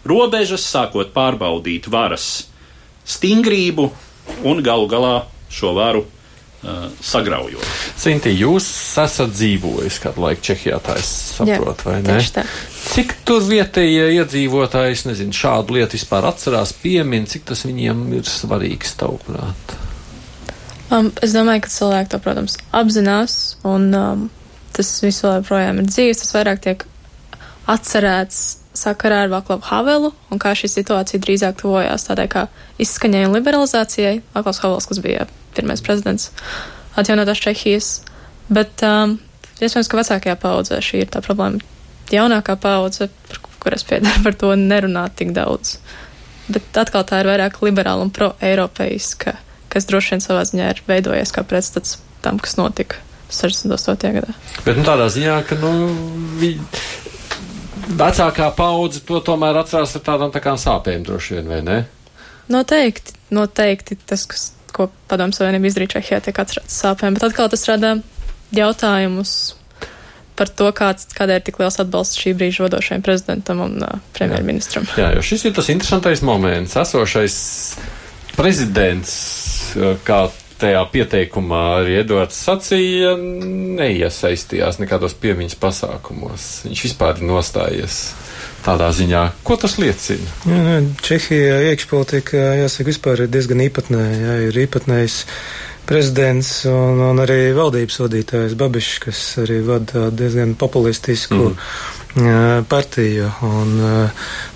robežas, 0.09 0.67
sākot 0.69 1.13
pārbaudīt 1.15 1.89
varas 1.93 2.49
stingrību 3.05 3.89
un 4.49 4.63
galu 4.65 4.89
galā 4.89 5.15
šo 5.53 5.75
varu 5.77 6.05
uh, 6.05 6.87
sagraujot. 7.05 7.67
Sinti, 8.01 8.33
jūs 8.37 8.67
esat 9.05 9.35
dzīvojis 9.35 10.01
kādu 10.03 10.25
laiku 10.25 10.45
Čehijā, 10.49 10.81
tā 10.85 10.97
es 11.01 11.11
saprotu, 11.37 11.91
vai 11.91 12.01
ne? 12.05 12.19
Tā. 12.35 12.47
Cik 12.95 13.17
tur 13.29 13.45
vietējie 13.47 14.11
iedzīvotāji, 14.19 15.05
nezinu, 15.11 15.37
šādu 15.37 15.79
lietu 15.79 15.99
vispār 15.99 16.29
atcerās, 16.29 16.75
piemin, 16.81 17.29
cik 17.31 17.47
tas 17.53 17.65
viņiem 17.69 18.07
ir 18.19 18.29
svarīgs, 18.29 18.97
tavuprāt? 19.01 19.77
Um, 20.93 21.11
es 21.25 21.33
domāju, 21.35 21.65
ka 21.65 21.73
cilvēki 21.73 22.13
to, 22.13 22.21
protams, 22.23 22.59
apzinās, 22.77 23.37
un 23.67 23.89
um, 23.97 24.27
tas 24.77 24.91
visu 25.03 25.31
joprojām 25.31 25.81
ir 25.81 25.89
dzīves, 25.89 26.21
tas 26.23 26.35
vairāk 26.37 26.61
tiek 26.65 26.85
atcerēts 27.71 28.43
sakarā 28.75 29.25
ar 29.25 29.33
Vaklavu 29.33 29.62
Havelu 29.69 30.11
un 30.33 30.41
kā 30.43 30.53
šī 30.59 30.69
situācija 30.73 31.23
drīzāk 31.23 31.61
tuvojās 31.62 32.09
tādai 32.09 32.27
kā 32.31 32.47
izskaņai 32.83 33.25
un 33.29 33.37
liberalizācijai. 33.37 34.19
Vaklavs 34.35 34.61
Havels, 34.65 34.89
kas 34.91 35.01
bija 35.05 35.29
pirmais 35.55 35.83
prezidents 35.85 36.33
atjaunotās 36.99 37.43
Čehijas, 37.43 37.91
bet 38.53 38.83
um, 38.87 39.17
iespējams, 39.61 39.91
ka 39.91 40.01
vecākajā 40.01 40.37
paudzē 40.43 40.81
šī 40.85 41.05
ir 41.05 41.12
tā 41.15 41.23
problēma. 41.25 41.62
Jaunākā 42.12 42.59
paudze, 42.61 43.09
par 43.31 43.41
kuras 43.62 43.87
piedara, 43.87 44.21
par 44.27 44.37
to 44.39 44.53
nerunā 44.59 45.07
tik 45.17 45.33
daudz. 45.37 45.79
Bet 46.53 46.77
atkal 46.77 47.07
tā 47.09 47.23
ir 47.23 47.31
vairāk 47.31 47.62
liberāla 47.65 48.05
un 48.05 48.12
pro-eiropeiska, 48.12 49.39
kas 49.73 49.89
droši 49.89 50.15
vien 50.15 50.25
savā 50.25 50.45
ziņā 50.45 50.69
ir 50.75 50.83
veidojies 50.89 51.33
kā 51.33 51.47
pretstats 51.49 51.97
tam, 52.25 52.39
kas 52.43 52.59
notika 52.61 53.01
68. 53.33 54.12
gadā. 54.19 54.35
Bet 54.67 54.77
nu, 54.77 54.85
tādā 54.87 55.09
ziņā, 55.12 55.39
ka 55.49 55.57
nu, 55.62 55.73
vi, 56.41 56.53
vecākā 57.89 58.51
paudze 58.57 59.03
to 59.07 59.20
tomēr 59.24 59.61
atcerās 59.61 59.95
ar 59.99 60.05
tādām 60.07 60.32
tā 60.35 60.43
kā 60.45 60.57
sāpēm 60.61 61.05
droši 61.07 61.39
vien, 61.39 61.51
vai 61.51 61.61
ne? 61.66 61.78
Noteikti, 62.53 63.16
noteikti 63.35 63.99
tas, 64.07 64.26
kas, 64.28 64.49
ko 64.74 64.91
padomu 65.09 65.37
savienība 65.37 65.70
izdarīja 65.70 65.97
Čehijā, 65.97 66.20
tiek 66.24 66.41
atcerēts 66.41 66.80
sāpēm, 66.85 67.16
bet 67.16 67.28
atkal 67.30 67.51
tas 67.53 67.64
rada 67.70 67.97
jautājumus 68.55 69.55
par 70.35 70.51
to, 70.51 70.68
kāds, 70.74 71.07
kādēļ 71.14 71.39
ir 71.39 71.45
tik 71.47 71.61
liels 71.62 71.78
atbalsts 71.82 72.18
šī 72.18 72.35
brīža 72.39 72.66
vadošajam 72.66 73.05
prezidentam 73.07 73.61
un 73.62 73.76
uh, 73.87 74.01
premjerministram. 74.16 74.87
Jā, 74.99 75.12
jo 75.14 75.22
šis 75.22 75.47
ir 75.47 75.55
tas 75.55 75.70
interesantais 75.70 76.24
moments. 76.26 76.74
Esošais 76.80 77.37
prezidents, 78.35 79.12
kā 80.07 80.24
tajā 80.65 80.83
pieteikumā 80.95 81.62
arī 81.83 81.99
Edvards 82.01 82.41
sacīja, 82.47 83.15
neiesaistījās 83.79 84.81
nekādos 84.81 85.17
piemiņas 85.21 85.59
pasākumos. 85.61 86.49
Viņš 86.69 86.85
vispār 86.89 87.21
ir 87.21 87.29
nostājies 87.29 87.99
tādā 88.65 88.89
ziņā. 88.97 89.27
Ko 89.45 89.59
tas 89.61 89.77
liecina? 89.81 90.31
Jā, 90.49 90.61
jā, 90.71 90.79
Čehija 91.05 91.61
iekšpolitika, 91.71 92.41
jāsaka, 92.62 92.89
vispār 92.89 93.25
ir 93.27 93.33
diezgan 93.33 93.61
īpatnēja. 93.67 94.21
Jā, 94.23 94.37
ir 94.49 94.61
īpatnējs 94.65 95.19
prezidents 95.85 96.53
un, 96.71 97.03
un 97.11 97.21
arī 97.21 97.53
valdības 97.57 98.01
vadītājs 98.07 98.57
Babišs, 98.61 98.95
kas 99.05 99.21
arī 99.45 99.61
vada 99.67 100.09
diezgan 100.17 100.57
populistisku 100.61 101.51
mm. 101.53 102.65
partiju. 102.71 103.29
Un, 103.51 103.77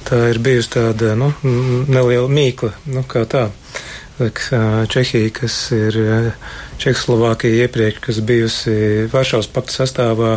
tā 0.09 0.25
ir 0.33 0.41
bijusi 0.41 0.73
tāda 0.79 1.13
nu, 1.21 1.35
neliela 1.45 2.33
mīkla, 2.33 2.73
nu, 2.95 3.05
kā 3.09 3.27
tā. 3.29 3.51
Čehija, 4.19 5.31
kas 5.35 5.57
ir 5.75 5.99
Čehoslovākija 6.79 7.67
iepriekš, 7.67 8.01
kas 8.03 8.21
bijusi 8.27 8.75
Varšavas 9.13 9.49
pakta 9.55 9.77
sastāvā, 9.81 10.37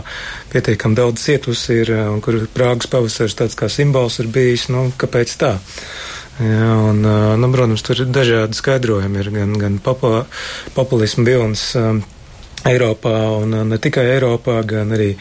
pietiekami 0.54 0.98
daudz 0.98 1.26
cietusi 1.26 1.82
ir, 1.82 1.94
un 2.14 2.22
kur 2.22 2.40
Prāgas 2.54 2.90
pavasars 2.92 3.38
tāds 3.38 3.58
kā 3.58 3.70
simbols 3.70 4.20
ir 4.22 4.30
bijis, 4.34 4.68
nu, 4.74 4.90
kāpēc 5.02 5.34
tā? 5.42 5.56
Jā, 6.42 6.72
un, 6.90 7.04
nu, 7.42 7.52
protams, 7.54 7.84
tur 7.86 8.02
ir 8.02 8.10
dažādi 8.14 8.58
skaidrojumi, 8.58 9.22
ir 9.22 9.30
gan, 9.34 9.54
gan 9.62 9.78
popula, 9.84 10.24
populismu 10.78 11.26
vilnis 11.28 11.68
um, 11.78 12.00
Eiropā 12.66 13.18
un 13.42 13.58
ne 13.70 13.78
tikai 13.82 14.08
Eiropā, 14.16 14.62
gan 14.66 14.94
arī 14.96 15.12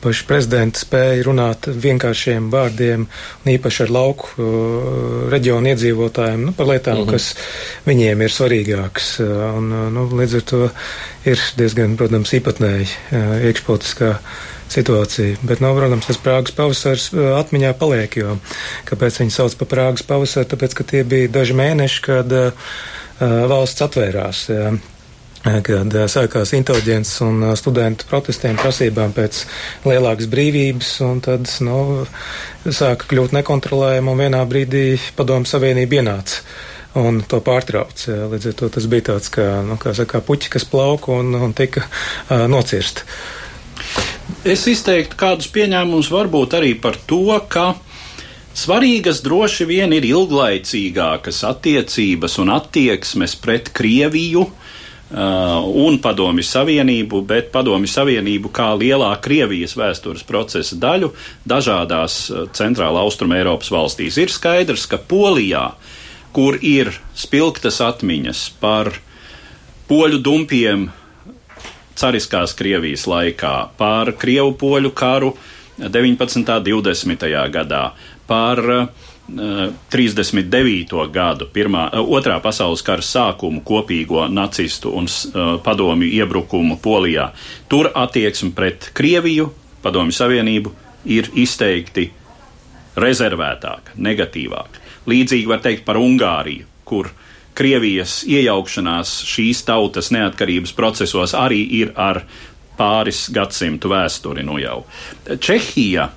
paši 0.00 0.26
prezidenti 0.28 0.80
spēja 0.82 1.24
runāt 1.26 1.68
vienkāršiem 1.70 2.50
vārdiem, 2.52 3.06
un 3.44 3.52
īpaši 3.52 3.84
ar 3.86 3.94
lauku 3.94 4.30
uh, 4.34 4.52
reģionu 5.32 5.72
iedzīvotājiem, 5.72 6.44
nu, 6.48 6.54
par 6.56 6.70
lietām, 6.70 7.00
mm 7.00 7.06
-hmm. 7.06 7.12
kas 7.12 7.34
viņiem 7.86 8.22
ir 8.24 8.36
svarīgākas. 8.36 9.10
Uh, 9.20 9.32
un, 9.58 9.72
uh, 9.72 9.88
nu, 9.94 10.06
līdz 10.20 10.36
ar 10.40 10.46
to 10.52 10.62
ir 11.24 11.42
diezgan, 11.56 11.96
protams, 11.96 12.32
īpatnēji 12.38 12.88
uh, 12.88 13.34
iekšpolitiskā 13.50 14.14
situācija. 14.70 15.36
Bet, 15.42 15.60
nu, 15.60 15.74
protams, 15.76 16.06
tas 16.06 16.22
Prāgas 16.22 16.54
pavasars 16.56 17.10
uh, 17.12 17.34
atmiņā 17.40 17.74
paliek, 17.78 18.16
jo 18.16 18.38
kāpēc 18.90 19.20
viņi 19.20 19.36
sauc 19.36 19.54
par 19.58 19.68
Prāgas 19.74 20.06
pavasaru? 20.06 20.48
Tāpēc, 20.54 20.74
ka 20.74 20.84
tie 20.84 21.04
bija 21.04 21.28
daži 21.28 21.58
mēneši, 21.58 22.02
kad 22.06 22.32
uh, 22.32 22.72
valsts 23.20 23.82
atvērās. 23.82 24.48
Jā 24.48 24.72
kad 25.44 25.94
sākās 26.12 26.52
inteliģents 26.56 27.12
un 27.24 27.44
studentu 27.56 28.08
protestiem 28.10 28.58
prasībām 28.60 29.14
pēc 29.16 29.44
lielākas 29.88 30.28
brīvības, 30.30 30.90
un 31.06 31.22
tad, 31.24 31.48
nu, 31.64 31.78
sāka 32.66 33.08
kļūt 33.08 33.36
nekontrolējama, 33.38 34.12
un 34.12 34.20
vienā 34.20 34.42
brīdī 34.48 34.84
padomu 35.16 35.48
savienība 35.48 36.00
ienāca 36.00 36.44
un 37.00 37.20
to 37.22 37.38
pārtrauc. 37.44 38.06
Līdz 38.32 38.50
ar 38.50 38.56
to 38.58 38.70
tas 38.74 38.88
bija 38.90 39.10
tāds, 39.12 39.30
kā, 39.32 39.46
nu, 39.66 39.78
kā 39.80 39.94
saka, 39.96 40.22
puķi, 40.26 40.50
kas 40.56 40.66
plauka 40.68 41.14
un, 41.14 41.34
un 41.38 41.54
tika 41.56 41.84
uh, 41.86 42.46
nocirst. 42.50 43.04
Es 44.46 44.66
izteiktu 44.70 45.18
kādus 45.18 45.50
pieņēmumus 45.54 46.10
varbūt 46.12 46.58
arī 46.58 46.74
par 46.82 46.98
to, 47.08 47.24
ka 47.50 47.72
Svarīgas 48.60 49.20
droši 49.22 49.64
vien 49.64 49.92
ir 49.94 50.04
ilglaicīgākas 50.08 51.44
attiecības 51.46 52.34
un 52.42 52.50
attieksmes 52.50 53.36
pret 53.38 53.70
Krieviju, 53.72 54.42
un 55.10 55.96
Padomju 55.98 56.44
Savienību, 56.46 57.22
bet 57.26 57.50
Padomju 57.50 57.90
Savienību 57.90 58.52
kā 58.54 58.68
lielā 58.78 59.10
Krievijas 59.22 59.74
vēstures 59.78 60.22
procesa 60.26 60.78
daļu 60.78 61.10
dažādās 61.50 62.18
uh, 62.30 62.44
centrāla 62.54 63.02
austruma 63.02 63.40
Eiropas 63.40 63.72
valstīs. 63.74 64.20
Ir 64.22 64.30
skaidrs, 64.30 64.86
ka 64.86 65.00
Polijā, 65.02 65.72
kur 66.30 66.60
ir 66.62 66.92
spilgtas 67.18 67.80
atmiņas 67.82 68.44
par 68.62 68.92
poļu 69.90 70.22
dumpiem 70.22 70.86
cariskās 71.98 72.54
Krievijas 72.54 73.08
laikā, 73.10 73.54
par 73.80 74.14
Krievu 74.14 74.54
poļu 74.60 74.94
karu 74.94 75.34
19. 75.80 76.38
un 76.38 76.84
20. 76.86 77.26
gadā, 77.50 77.84
par 78.30 78.62
uh, 78.62 79.09
39. 79.30 80.94
gadu, 81.12 81.46
pirmā, 81.52 81.86
otrā 82.00 82.40
pasaules 82.42 82.82
kara 82.86 83.04
sākumu 83.04 83.62
kopīgo 83.66 84.26
nacistu 84.32 84.92
un 84.96 85.06
uh, 85.06 85.56
padomju 85.62 86.08
iebrukumu 86.20 86.78
Polijā. 86.82 87.30
Tur 87.68 87.90
attieksme 87.94 88.52
pret 88.56 88.90
Krieviju, 88.96 89.50
padomju 89.82 90.16
savienību, 90.16 90.74
ir 91.10 91.30
izteikti 91.38 92.10
rezervētāka, 93.00 93.96
negatīvāka. 93.96 94.86
Līdzīgi 95.08 95.48
var 95.48 95.62
teikt 95.64 95.86
par 95.86 96.00
Ungāriju, 96.00 96.66
kur 96.84 97.10
Krievijas 97.56 98.22
iejaukšanās 98.28 99.20
šīs 99.28 99.64
tautas 99.66 100.10
neatkarības 100.14 100.72
procesos 100.76 101.34
arī 101.36 101.60
ir 101.80 101.92
ar 101.98 102.22
pāris 102.78 103.26
gadsimtu 103.34 103.90
vēsturi 103.92 104.44
nu 104.46 104.56
jau. 104.60 104.84
Čehija 105.28 106.08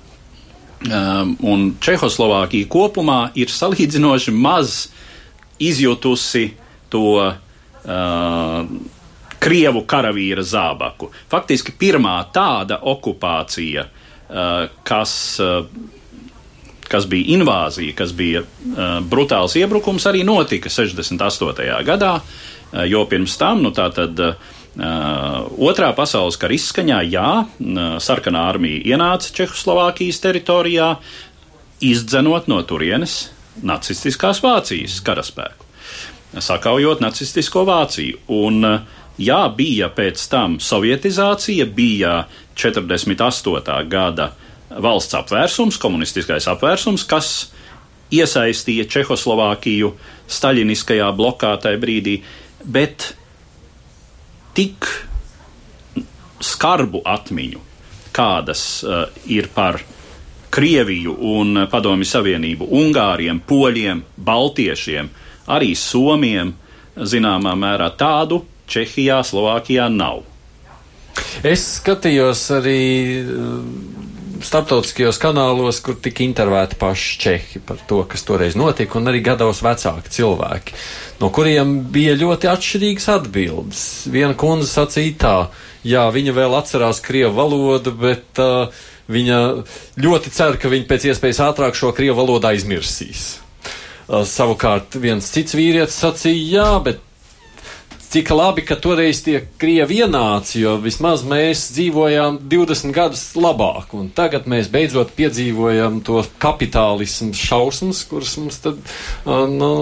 un 0.84 1.70
Čehoslovākija 1.80 2.68
kopumā 2.68 3.18
ir 3.40 3.52
salīdzinoši 3.52 4.34
maz 4.36 4.88
izjutusi 5.62 6.50
to 6.92 7.06
uh, 7.20 8.68
Krievu 9.44 9.84
karavīra 9.88 10.44
zābaku. 10.44 11.10
Faktiski 11.32 11.74
pirmā 11.76 12.16
tāda 12.32 12.78
okupācija, 12.80 13.84
uh, 13.84 14.52
kas, 14.84 15.14
uh, 15.40 15.66
kas 16.88 17.08
bija 17.10 17.38
invāzija, 17.38 17.96
kas 17.96 18.12
bija 18.16 18.44
uh, 18.44 18.98
brutāls 19.04 19.56
iebrukums, 19.60 20.06
arī 20.08 20.24
notika 20.24 20.72
68. 20.72 21.70
gadā, 21.84 22.16
uh, 22.20 22.84
jo 22.88 23.04
pirms 23.08 23.38
tam, 23.40 23.64
nu 23.64 23.72
tā 23.76 23.88
tad. 23.94 24.20
Uh, 24.20 24.52
otrā 24.74 25.92
pasaules 25.94 26.38
kara 26.40 26.56
izskaņā, 26.56 27.02
jā, 27.06 27.28
uh, 27.44 27.84
sarkanā 28.02 28.48
armija 28.50 28.94
ienāca 28.94 29.30
Čehoslovākijas 29.36 30.18
teritorijā, 30.24 30.96
izdzenot 31.84 32.48
no 32.50 32.58
turienes 32.66 33.28
nacistiskās 33.62 34.42
Vācijas 34.42 34.98
karaspēku, 35.06 35.70
sakaujot 36.42 37.04
nacistisko 37.04 37.62
Vāciju. 37.68 38.22
Un, 38.34 38.62
uh, 38.64 39.02
Jā, 39.14 39.44
bija 39.54 39.86
pēc 39.94 40.18
tam 40.26 40.56
sovietizācija, 40.58 41.68
bija 41.70 42.24
48. 42.58 43.76
gada 43.86 44.32
valsts 44.82 45.14
apvērsums, 45.14 45.78
komunistiskais 45.78 46.48
apvērsums, 46.50 47.04
kas 47.06 47.28
iesaistīja 48.14 48.88
Čehoslovākiju 48.90 49.92
staļiniskajā 50.26 51.12
blokā 51.14 51.52
tajā 51.62 51.78
brīdī, 51.78 52.16
bet 52.66 53.12
tik 54.54 54.88
skarbu 56.44 57.02
atmiņu, 57.08 57.60
kādas 58.14 58.64
uh, 58.84 59.06
ir 59.30 59.50
par 59.54 59.80
Krieviju 60.54 61.16
un 61.34 61.64
Padomju 61.70 62.06
Savienību, 62.06 62.68
Ungāriem, 62.78 63.40
Poļiem, 63.42 64.04
Baltiešiem, 64.22 65.08
arī 65.50 65.72
Somiem, 65.74 66.52
zināmā 66.94 67.56
mērā 67.58 67.90
tādu 67.98 68.44
Čehijā, 68.70 69.18
Slovākijā 69.26 69.88
nav. 69.90 70.22
Es 71.42 71.64
skatījos 71.80 72.44
arī 72.54 72.78
starptautiskajos 74.44 75.18
kanālos, 75.22 75.80
kur 75.84 75.96
tika 76.00 76.24
intervēti 76.24 76.78
paši 76.80 77.18
čehi 77.20 77.62
par 77.64 77.80
to, 77.88 78.02
kas 78.08 78.24
toreiz 78.26 78.56
notika, 78.58 78.98
un 79.00 79.10
arī 79.10 79.22
gados 79.24 79.62
vecāki 79.64 80.12
cilvēki, 80.14 80.76
no 81.22 81.30
kuriem 81.34 81.76
bija 81.94 82.16
ļoti 82.20 82.50
atšķirīgas 82.52 83.08
atbildes. 83.16 83.84
Viena 84.12 84.36
kundze 84.38 84.68
sacīja 84.70 85.14
tā, 85.20 85.36
jā, 85.86 86.04
viņa 86.14 86.36
vēl 86.36 86.58
atcerās 86.58 87.02
krievu 87.04 87.34
valodu, 87.38 87.94
bet 88.04 88.42
uh, 88.42 88.84
viņa 89.08 89.40
ļoti 90.04 90.34
cer, 90.34 90.60
ka 90.60 90.72
viņa 90.72 90.88
pēc 90.90 91.08
iespējas 91.12 91.42
ātrāk 91.48 91.78
šo 91.78 91.94
krievu 91.96 92.20
valodu 92.22 92.52
aizmirsīs. 92.52 93.26
Uh, 94.04 94.22
savukārt 94.28 94.98
viens 95.00 95.32
cits 95.32 95.56
vīrietis 95.56 95.96
sacīja, 96.04 96.46
jā, 96.58 96.70
bet 96.84 97.02
cik 98.14 98.30
labi, 98.30 98.62
ka 98.62 98.76
toreiz 98.78 99.24
tie 99.26 99.40
krievi 99.58 99.96
ienāca, 100.04 100.54
jo 100.60 100.76
vismaz 100.78 101.24
mēs 101.26 101.64
dzīvojām 101.74 102.36
20 102.46 102.94
gadus 102.94 103.24
labāk, 103.34 103.90
un 103.98 104.12
tagad 104.14 104.46
mēs 104.50 104.68
beidzot 104.70 105.10
piedzīvojam 105.18 105.98
to 106.06 106.20
kapitālismu 106.42 107.34
šausmas, 107.34 108.04
kuras 108.06 108.36
mums 108.38 108.60
tad 108.62 108.78
nu, 109.26 109.72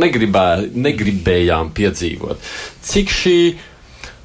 negribē, 0.00 0.64
negribējām 0.72 1.74
piedzīvot. 1.76 2.48
Cik 2.88 3.12
šī, 3.12 3.36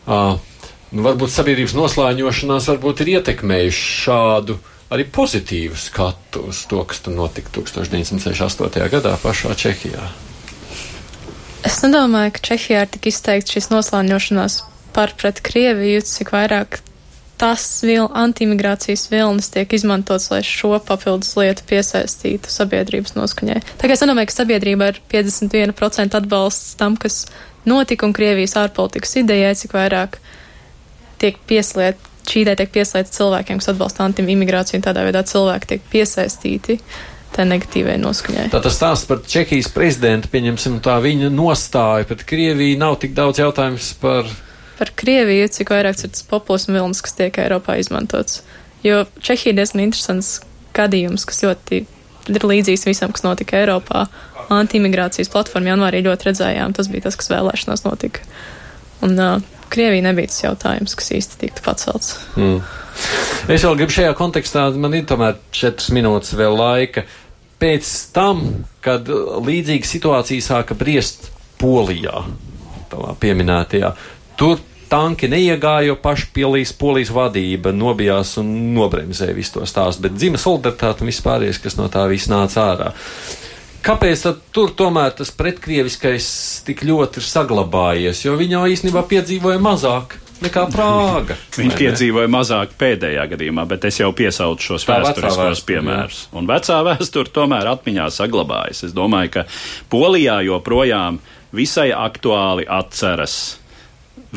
nu, 0.08 1.04
varbūt 1.10 1.36
sabiedrības 1.36 1.76
noslēņošanās 1.82 2.72
varbūt 2.72 3.04
ir 3.04 3.14
ietekmējuši 3.18 3.86
šādu 4.06 4.56
arī 4.96 5.10
pozitīvu 5.20 5.76
skatu 5.76 6.48
uz 6.54 6.64
to, 6.72 6.80
kas 6.88 7.04
tur 7.04 7.20
notika 7.20 7.52
1968. 7.60 8.88
gadā 8.96 9.20
pašā 9.20 9.52
Čehijā. 9.60 10.08
Es 11.68 11.82
nedomāju, 11.84 12.34
ka 12.36 12.44
Čehijā 12.52 12.86
ir 12.86 12.92
tik 12.94 13.10
izteikts 13.12 13.52
šis 13.56 13.68
noslāņošanās 13.74 14.62
par 14.96 15.12
pret 15.20 15.42
Krieviju, 15.44 16.02
cik 16.08 16.32
vairāk 16.32 16.80
tas 17.40 17.64
vil, 17.88 18.10
antimigrācijas 18.20 19.06
vilnis 19.12 19.52
tiek 19.54 19.72
izmantots, 19.76 20.28
lai 20.32 20.42
šo 20.44 20.74
papildus 20.84 21.32
lietu 21.40 21.64
piesaistītu 21.70 22.52
sabiedrības 22.52 23.16
noskaņai. 23.16 23.62
Kā 23.80 23.92
es 23.96 24.04
nedomāju, 24.04 24.32
ka 24.32 24.38
sabiedrība 24.42 24.90
ir 24.92 25.00
51% 25.12 26.20
atbalsts 26.20 26.76
tam, 26.80 26.98
kas 27.00 27.24
notika 27.68 28.08
un 28.08 28.16
Krievijas 28.16 28.58
ārpolitikas 28.60 29.16
idejai, 29.24 29.54
cik 29.60 29.76
vairāk 29.76 30.20
tiek 31.20 31.40
pieslēgt, 31.48 32.04
šī 32.30 32.44
ideja 32.44 32.60
tiek 32.62 32.74
pieslēgta 32.76 33.16
cilvēkiem, 33.16 33.62
kas 33.62 33.72
atbalsta 33.72 34.04
antimigrāciju, 34.08 34.80
un 34.80 34.88
tādā 34.90 35.08
veidā 35.08 35.24
cilvēki 35.28 35.74
tiek 35.74 35.88
piesaistīti 35.92 36.80
tā 37.36 37.46
negatīvai 37.48 37.98
noskaņai. 38.02 38.48
Tā 38.54 38.62
tas 38.64 38.78
stāsts 38.78 39.08
par 39.10 39.22
Čehijas 39.28 39.70
prezidentu, 39.74 40.32
pieņemsim, 40.34 40.80
tā 40.86 40.98
viņa 41.04 41.32
nostāja 41.34 42.08
pret 42.10 42.26
Krieviju 42.30 42.80
nav 42.82 43.00
tik 43.04 43.16
daudz 43.18 43.42
jautājums 43.42 43.94
par. 44.02 44.30
Par 44.80 44.94
Krieviju, 44.96 45.50
cik 45.54 45.74
vairāk 45.76 46.02
ir 46.04 46.14
tas 46.16 46.26
populismu 46.28 46.78
vilnis, 46.78 47.04
kas 47.06 47.18
tiek 47.18 47.40
Eiropā 47.44 47.78
izmantots. 47.82 48.42
Jo 48.86 49.04
Čehija 49.20 49.54
ir 49.54 49.60
diezgan 49.60 49.86
interesants 49.88 50.40
gadījums, 50.78 51.26
kas 51.28 51.44
ļoti 51.44 51.84
ir 52.30 52.46
līdzīgs 52.46 52.86
visam, 52.88 53.14
kas 53.16 53.26
notika 53.26 53.60
Eiropā. 53.60 54.08
Antimigrācijas 54.50 55.30
platforma 55.30 55.74
janvārī 55.74 56.02
ļoti 56.06 56.30
redzējām, 56.30 56.74
tas 56.74 56.90
bija 56.90 57.06
tas, 57.06 57.18
kas 57.20 57.30
vēlēšanās 57.30 57.84
notika. 57.86 58.24
Un 59.06 59.14
uh, 59.20 59.36
Krievija 59.70 60.06
nebija 60.10 60.32
tas 60.32 60.44
jautājums, 60.44 60.96
kas 60.98 61.12
īsti 61.16 61.40
tiktu 61.44 61.66
pacelts. 61.66 62.16
Mm. 62.36 62.62
Es 63.50 63.64
vēl 63.64 63.78
gribu 63.80 63.96
šajā 63.96 64.14
kontekstā, 64.18 64.68
man 64.76 64.98
ir 64.98 65.06
tomēr 65.10 65.40
četras 65.56 65.92
minūtes 65.96 66.36
vēl 66.38 66.58
laika. 66.60 67.06
Pēc 67.60 67.90
tam, 68.16 68.44
kad 68.84 69.10
līdzīga 69.10 69.88
situācija 69.88 70.46
sāka 70.46 70.78
briest 70.80 71.30
Polijā, 71.60 72.24
tā 72.92 73.16
pieminētajā, 73.20 73.92
tur 74.40 74.62
tanki 74.90 75.30
neiegāja, 75.30 75.90
jo 75.92 75.98
paši 76.02 76.30
pielīs 76.34 76.72
polijas 76.78 77.12
vadība 77.14 77.74
nobijās 77.76 78.36
un 78.42 78.50
nobremzēja 78.76 79.36
visu 79.38 79.60
to 79.60 79.68
stāstu, 79.70 80.08
bet 80.08 80.18
dzima 80.18 80.40
solidaritāte 80.42 81.06
un 81.06 81.12
vispārējais, 81.12 81.62
kas 81.62 81.78
no 81.78 81.90
tā 81.94 82.08
viss 82.10 82.32
nāca 82.32 82.66
ārā. 82.72 82.90
Kāpēc 83.90 84.22
tur 84.54 84.70
tomēr 84.78 85.16
tas 85.18 85.32
pretkrieviskais 85.34 86.26
tik 86.68 86.84
ļoti 86.86 87.18
ir 87.18 87.26
saglabājies? 87.26 88.20
Jo 88.22 88.36
viņi 88.38 88.54
jau 88.54 88.66
īstenībā 88.70 89.02
piedzīvoja 89.10 89.58
mazāk 89.66 90.14
nekā 90.44 90.68
Prāga. 90.70 91.38
Viņi 91.58 91.74
piedzīvoja 91.80 92.30
mazāk 92.30 92.76
pēdējā 92.78 93.24
gadījumā, 93.32 93.66
bet 93.72 93.88
es 93.90 93.98
jau 93.98 94.12
piesaucu 94.14 94.68
šos 94.68 94.86
Tā 94.86 95.00
vēsturiskos 95.02 95.64
piemērus. 95.66 96.22
Un 96.38 96.52
vecā 96.52 96.78
vēsture 96.86 97.34
tomēr 97.34 97.72
atmiņā 97.74 98.06
saglabājas. 98.14 98.84
Es 98.86 98.94
domāju, 98.94 99.34
ka 99.40 99.46
Polijā 99.90 100.38
joprojām 100.46 101.18
visai 101.58 101.90
aktuāli 101.90 102.70
atceras 102.70 103.58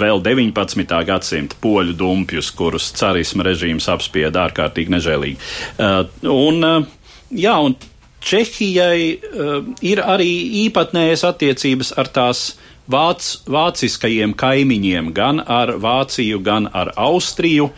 vēl 0.00 0.24
19. 0.24 0.96
gadsimta 1.12 1.60
poļu 1.60 1.92
dumpjus, 2.00 2.48
kurus 2.56 2.88
carisma 2.96 3.44
režīms 3.52 3.92
apspieda 3.92 4.46
ārkārtīgi 4.48 4.96
nežēlīgi. 4.96 5.40
Uh, 5.76 6.06
un, 6.32 6.64
uh, 6.64 6.92
jā, 7.36 7.60
un 7.60 7.76
Čehijai 8.22 9.06
uh, 9.18 9.64
ir 9.82 10.02
arī 10.02 10.30
īpatnējas 10.66 11.24
attiecības 11.26 11.94
ar 11.98 12.10
tās 12.14 12.44
uh, 12.52 12.68
vāc, 12.90 13.42
vāciskajiem 13.46 14.34
kaimiņiem, 14.38 15.12
gan 15.14 15.42
ar 15.46 15.76
Vāciju, 15.82 16.40
gan 16.42 16.68
ar 16.72 16.92
Austriju, 16.96 17.70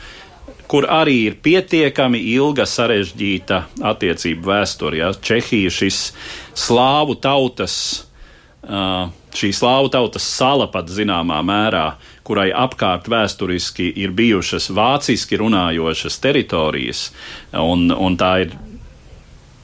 kur 0.69 0.89
arī 0.89 1.19
ir 1.29 1.37
pietiekami 1.45 2.21
ilga 2.35 2.65
sarežģīta 2.67 3.65
attiecību 3.85 4.49
vēsture. 4.49 5.03
Ja? 5.03 5.13
Čehija 5.13 5.71
šis 5.71 6.01
slāvu 6.57 7.19
tautas, 7.21 7.77
šī 8.65 9.53
slāvu 9.53 9.93
tautas 9.93 10.25
sala 10.25 10.71
pat 10.73 10.89
zināmā 10.89 11.43
mērā, 11.45 11.87
kurai 12.25 12.49
apkārt 12.57 13.11
vēsturiski 13.13 13.91
ir 14.01 14.15
bijušas 14.17 14.71
vāciski 14.73 15.37
runājošas 15.37 16.17
teritorijas, 16.25 17.11
un, 17.53 17.91
un 17.93 18.17
tā 18.17 18.39
ir 18.47 18.57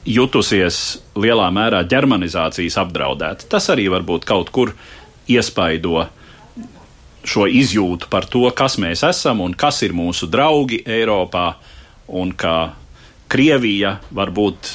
jutusies 0.07 1.01
lielā 1.15 1.49
mērā 1.53 1.83
ģermanizācijas 1.89 2.79
apdraudēta. 2.81 3.47
Tas 3.51 3.69
arī 3.73 3.87
varbūt 3.93 4.25
kaut 4.29 4.49
kur 4.53 4.73
iespaido 5.29 6.07
šo 7.27 7.45
izjūtu 7.45 8.09
par 8.09 8.25
to, 8.25 8.47
kas 8.55 8.79
mēs 8.81 9.03
esam 9.05 9.43
un 9.45 9.53
kas 9.53 9.83
ir 9.85 9.93
mūsu 9.93 10.29
draugi 10.31 10.81
Eiropā, 10.89 11.53
un 12.07 12.33
ka 12.33 12.73
Krievija 13.31 13.99
var 14.11 14.31
būt, 14.35 14.71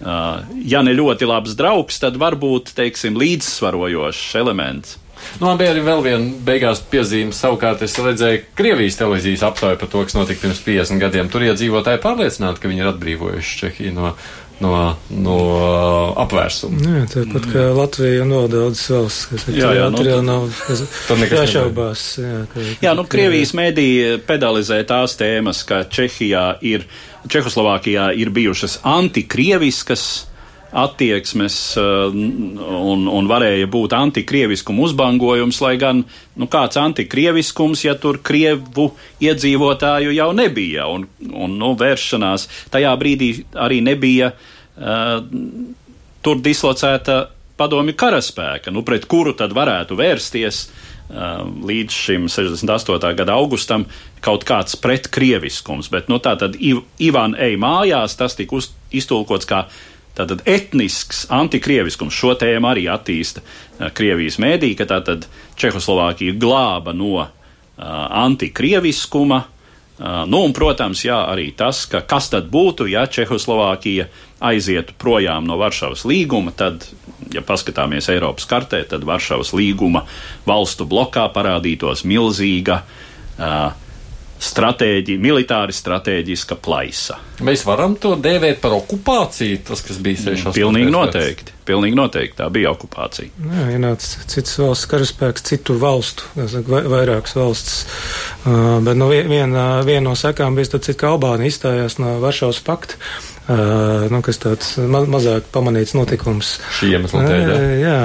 uh, 0.00 0.44
ja 0.64 0.84
ne 0.86 0.94
ļoti 0.96 1.28
labs 1.28 1.56
draugs, 1.58 1.98
tad 2.00 2.16
varbūt, 2.20 2.72
teiksim, 2.78 3.18
līdzsvarojošs 3.20 4.36
elements. 4.40 5.00
Nu, 5.40 5.46
man 5.46 5.58
bija 5.58 5.72
arī 5.72 5.82
vēl 5.84 6.02
viena 6.04 6.42
beigās 6.46 6.82
piezīme. 6.90 7.34
Savukārt 7.34 7.82
es 7.86 7.94
redzēju 7.98 8.42
Krievijas 8.58 8.98
televīzijas 9.00 9.44
aptauju 9.48 9.78
par 9.80 9.90
to, 9.90 10.02
kas 10.06 10.16
notika 10.16 10.42
pirms 10.42 10.60
50 10.66 11.00
gadiem. 11.00 11.30
Tur 11.32 11.46
iedzīvotāji 11.46 12.02
pārliecināti, 12.02 12.60
ka 12.60 12.70
viņi 12.70 12.84
ir 12.84 12.90
atbrīvojuši 12.90 13.60
Čehiju 13.62 13.94
no 13.96 14.12
no, 14.64 14.80
no 15.24 15.38
apvērsuma. 16.24 16.80
Jā, 16.84 17.04
tāpat 17.12 17.48
kā 17.52 17.64
Latvija 17.76 18.24
un 18.24 18.34
vēl 18.34 18.50
daudzas 18.52 18.84
valsts, 18.94 19.30
kas 19.30 19.46
jā, 19.52 19.72
jā, 19.78 19.88
nu, 19.92 20.00
tur 20.00 20.10
jau 20.10 20.20
nav 20.24 20.46
jāšaubās. 21.38 22.04
Jā, 22.20 22.44
ka, 22.52 22.68
jā, 22.84 22.92
nu, 22.98 23.06
Krievijas 23.10 23.54
mēdī 23.56 23.88
pedalizē 24.28 24.80
tās 24.88 25.18
tēmas, 25.20 25.64
ka 25.68 25.84
Čehijā 25.90 26.46
ir 26.64 26.86
Čehoslovākijā 27.30 28.12
ir 28.20 28.32
bijušas 28.34 28.82
antikrieviskas 28.88 30.06
attieksmes 30.74 31.56
un, 31.78 33.04
un 33.06 33.28
varēja 33.30 33.68
būt 33.70 33.94
antikrieviskuma 33.94 34.82
uzbangojums, 34.88 35.60
lai 35.62 35.76
gan 35.78 36.02
nu, 36.34 36.48
kāds 36.50 36.78
antikrieviskums, 36.80 37.84
ja 37.86 37.94
tur 38.00 38.18
krievu 38.26 38.88
iedzīvotāju 39.22 40.16
jau 40.16 40.32
nebija, 40.34 40.88
un, 40.90 41.06
un 41.30 41.54
nu, 41.60 41.72
vēršanās 41.78 42.48
tajā 42.74 42.90
brīdī 42.98 43.30
arī 43.54 43.78
nebija 43.86 44.32
uh, 44.32 44.50
tur 46.24 46.40
dislocēta 46.42 47.18
padomju 47.56 47.94
karaspēka, 47.98 48.72
nu, 48.74 48.82
pret 48.86 49.06
kuru 49.10 49.34
tad 49.38 49.54
varētu 49.54 49.94
vērsties 49.98 50.60
uh, 50.64 51.44
līdz 51.46 51.94
šim 51.94 52.28
68. 52.32 53.14
gada 53.14 53.36
augustam 53.38 53.86
kaut 54.24 54.46
kāds 54.48 54.78
pretkrieviskums, 54.80 55.90
bet 55.92 56.10
nu, 56.10 56.18
tā 56.18 56.34
tad 56.40 56.58
Iv 56.58 56.82
Ivan 56.98 57.36
ej 57.38 57.58
mājās, 57.60 58.16
tas 58.18 58.34
tika 58.38 58.58
uz, 58.58 58.72
iztulkots 58.90 59.48
kā 59.50 59.66
Tātad 60.14 60.44
etnisks 60.46 61.24
antikrieviskums 61.34 62.14
šo 62.14 62.36
tēmu 62.38 62.68
arī 62.70 62.84
attīsta 62.86 63.40
uh, 63.42 63.88
Krievijas 63.90 64.38
mēdī, 64.38 64.70
ka 64.78 64.86
tātad 64.86 65.26
Čehoslovākija 65.58 66.36
glāba 66.38 66.94
no 66.94 67.16
uh, 67.18 67.28
antikrieviskuma. 68.22 69.40
Uh, 69.98 70.22
nu, 70.30 70.44
un, 70.46 70.54
protams, 70.54 71.02
jā, 71.06 71.18
arī 71.32 71.48
tas, 71.58 71.82
ka 71.90 72.04
kas 72.06 72.30
tad 72.30 72.46
būtu, 72.50 72.86
ja 72.94 73.08
Čehoslovākija 73.10 74.06
aizietu 74.44 74.96
projām 75.00 75.46
no 75.48 75.58
Varšavas 75.60 76.04
līguma, 76.08 76.52
tad, 76.56 76.86
ja 77.34 77.42
paskatāmies 77.44 78.10
Eiropas 78.12 78.48
kartē, 78.50 78.82
tad 78.88 79.06
Varšavas 79.08 79.54
līguma 79.56 80.04
valstu 80.48 80.86
blokā 80.88 81.26
parādītos 81.34 82.04
milzīga 82.08 82.82
uh, 82.82 83.72
stratēģi, 84.42 85.16
militāri 85.22 85.74
strateģiska 85.74 86.58
plaisa. 86.62 87.18
Mēs 87.44 87.64
varam 87.66 87.96
to 88.00 88.14
dēvēt 88.20 88.60
par 88.62 88.76
okupāciju, 88.76 89.60
tas, 89.66 89.82
kas 89.84 89.98
bija 90.02 90.20
68. 90.20 90.54
Pilnīgi 90.56 90.92
noteikti. 90.94 91.54
Pilnīgi 91.64 91.96
noteikti 91.96 92.38
tā 92.38 92.48
bija 92.52 92.74
okupācija. 92.74 93.32
Jā, 93.40 93.66
ienāca 93.74 94.26
cits 94.30 94.58
valsts 94.60 94.90
karaspēks, 94.90 95.46
citu 95.48 95.78
valstu, 95.80 96.28
vairākas 96.36 97.36
valsts. 97.38 97.78
Uh, 98.44 98.78
bet 98.84 99.00
nu, 99.00 99.08
viena 99.10 99.80
vien 99.86 100.04
no 100.04 100.12
sekām 100.18 100.58
bija 100.58 100.74
tas, 100.76 100.92
ka 100.98 101.14
Albānija 101.14 101.54
izstājās 101.54 101.98
no 102.02 102.18
Varšavas 102.24 102.60
pakta. 102.66 103.00
Uh, 103.44 104.06
nu, 104.12 104.22
kas 104.24 104.40
tāds 104.40 104.76
ma 104.88 105.02
mazāk 105.08 105.50
pamanīts 105.52 105.96
notikums. 105.96 106.58
Šī 106.78 106.94
iemesla 106.96 107.26
dēļ. 107.28 107.42
Jā, 107.44 107.74
jā 107.82 107.98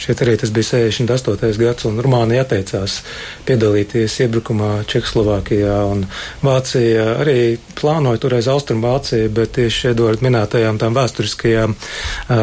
Šeit 0.00 0.22
arī 0.24 0.36
tas 0.40 0.52
bija 0.54 0.64
68. 0.88 1.58
gads, 1.60 1.84
un 1.84 2.00
Rumānija 2.00 2.46
atteicās 2.46 3.00
piedalīties 3.48 4.14
iebrukumā 4.24 4.70
Čehoslovākijā, 4.88 5.76
un 5.92 6.06
Vācija 6.40 7.04
arī 7.20 7.58
plānoja 7.76 8.22
toreiz 8.22 8.48
Austrumvācija, 8.48 9.28
bet 9.36 9.52
tieši 9.58 9.90
Edvards 9.92 10.24
minētajām 10.24 10.80
tām 10.80 10.96
vēsturiskajām 10.96 11.76
uh, 11.76 12.38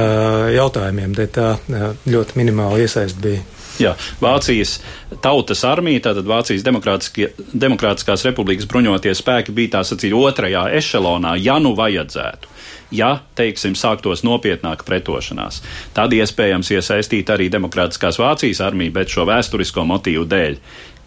jautājumiem, 0.53 1.15
dēļ 1.17 1.31
tā 1.33 1.53
uh, 1.57 1.87
ļoti 2.05 2.37
minimāla 2.37 2.83
iesaist 2.85 3.17
bija. 3.23 3.41
Jā, 3.81 3.93
Vācijas 4.21 4.79
tautas 5.21 5.63
armija, 5.65 6.07
tātad 6.09 6.29
Vācijas 6.29 6.65
Demokrātiskās 6.65 8.25
republikas 8.25 8.69
bruņotie 8.69 9.13
spēki 9.17 9.53
bija 9.53 9.77
tā 9.77 9.83
sacīt 9.85 10.13
otrajā 10.17 10.67
ešelonā, 10.77 11.35
ja 11.41 11.57
nu 11.61 11.73
vajadzētu 11.77 12.56
ja, 12.91 13.11
teiksim, 13.35 13.75
sāktos 13.77 14.23
nopietnāka 14.27 14.85
pretošanās. 14.87 15.61
Tad 15.97 16.13
iespējams 16.15 16.71
iesaistīt 16.77 17.29
arī 17.33 17.49
Demokrātiskās 17.53 18.19
Vācijas 18.21 18.61
armiju, 18.63 18.95
bet 18.95 19.13
šo 19.13 19.27
vēsturisko 19.29 19.85
motīvu 19.87 20.27
dēļ, 20.29 20.59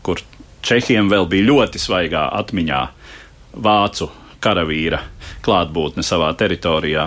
kur 0.06 0.22
Čehiem 0.60 1.08
vēl 1.08 1.24
bija 1.24 1.46
ļoti 1.48 1.80
svaigā 1.80 2.26
atmiņā 2.36 2.80
vācu 3.64 4.10
karavīra 4.44 5.00
klātbūtne 5.44 6.04
savā 6.04 6.30
teritorijā 6.36 7.06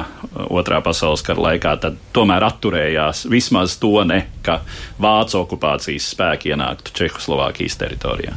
otrā 0.50 0.80
pasaules 0.86 1.22
kara 1.26 1.48
laikā, 1.48 1.76
tad 1.82 2.00
tomēr 2.16 2.46
atturējās 2.48 3.28
vismaz 3.30 3.78
to 3.82 4.02
ne, 4.10 4.24
ka 4.46 4.60
vācu 5.02 5.44
okupācijas 5.44 6.10
spēki 6.16 6.54
ienāktu 6.54 6.96
Čehoslovākijas 6.98 7.78
teritorijā. 7.82 8.34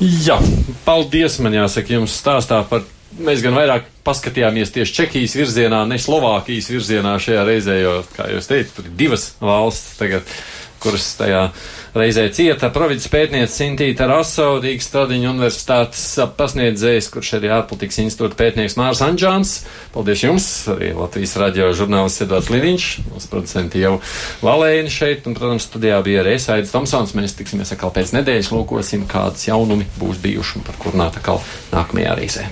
Jā, 0.00 0.36
paldies 0.84 1.38
man 1.40 1.56
jāsaka 1.56 1.96
jums 1.96 2.18
stāstā 2.20 2.60
par 2.68 2.84
mēs 3.22 3.42
gan 3.44 3.56
vairāk 3.56 3.88
paskatījāmies 4.06 4.74
tieši 4.74 5.00
Čehijas 5.00 5.36
virzienā, 5.38 5.84
ne 5.88 5.98
Slovākijas 6.00 6.70
virzienā 6.72 7.16
šajā 7.22 7.46
reizē, 7.48 7.80
jo, 7.80 7.96
kā 8.16 8.30
jūs 8.34 8.50
teicat, 8.50 8.76
tur 8.76 8.88
ir 8.88 8.94
divas 8.98 9.32
valsts 9.42 9.98
tagad, 10.00 10.36
kuras 10.82 11.06
tajā 11.18 11.48
reizē 11.96 12.26
cieta. 12.34 12.68
Provinces 12.70 13.08
pētniece 13.10 13.54
Sintīta 13.54 14.06
Raso, 14.10 14.58
Rīgas 14.62 14.90
Stradiņa 14.90 15.30
universitātes 15.32 16.02
pasniedzējs, 16.36 17.08
kurš 17.14 17.32
arī 17.38 17.50
ārpolitikas 17.56 18.02
institūta 18.04 18.38
pētnieks 18.38 18.76
Mārs 18.78 19.00
Anģāns. 19.06 19.54
Paldies 19.94 20.26
jums, 20.26 20.48
arī 20.74 20.92
Latvijas 20.96 21.34
radio 21.40 21.70
žurnālists 21.76 22.26
Edvards 22.26 22.52
Liniņš, 22.52 22.90
mūsu 23.08 23.32
producenti 23.32 23.82
jau 23.82 23.96
Valēni 24.44 24.92
šeit, 24.92 25.26
un, 25.26 25.38
protams, 25.38 25.66
studijā 25.70 25.98
bija 26.06 26.22
arī 26.22 26.36
Esaidis 26.36 26.74
Tomsons. 26.76 27.16
Mēs 27.16 27.34
tiksimies 27.40 27.72
atkal 27.74 27.94
pēc 27.96 28.12
nedēļas, 28.18 28.52
lūkosim, 28.54 29.08
kādas 29.10 29.48
jaunumi 29.48 29.88
būs 29.96 30.22
bijuši 30.22 30.60
un 30.60 30.68
par 30.68 30.78
kur 30.84 31.00
nāk 31.00 31.18
atkal 31.22 31.42
nākamajā 31.72 32.20
reizē 32.20 32.48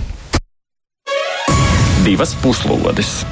divas 2.05 2.35
puslodes. 2.35 3.25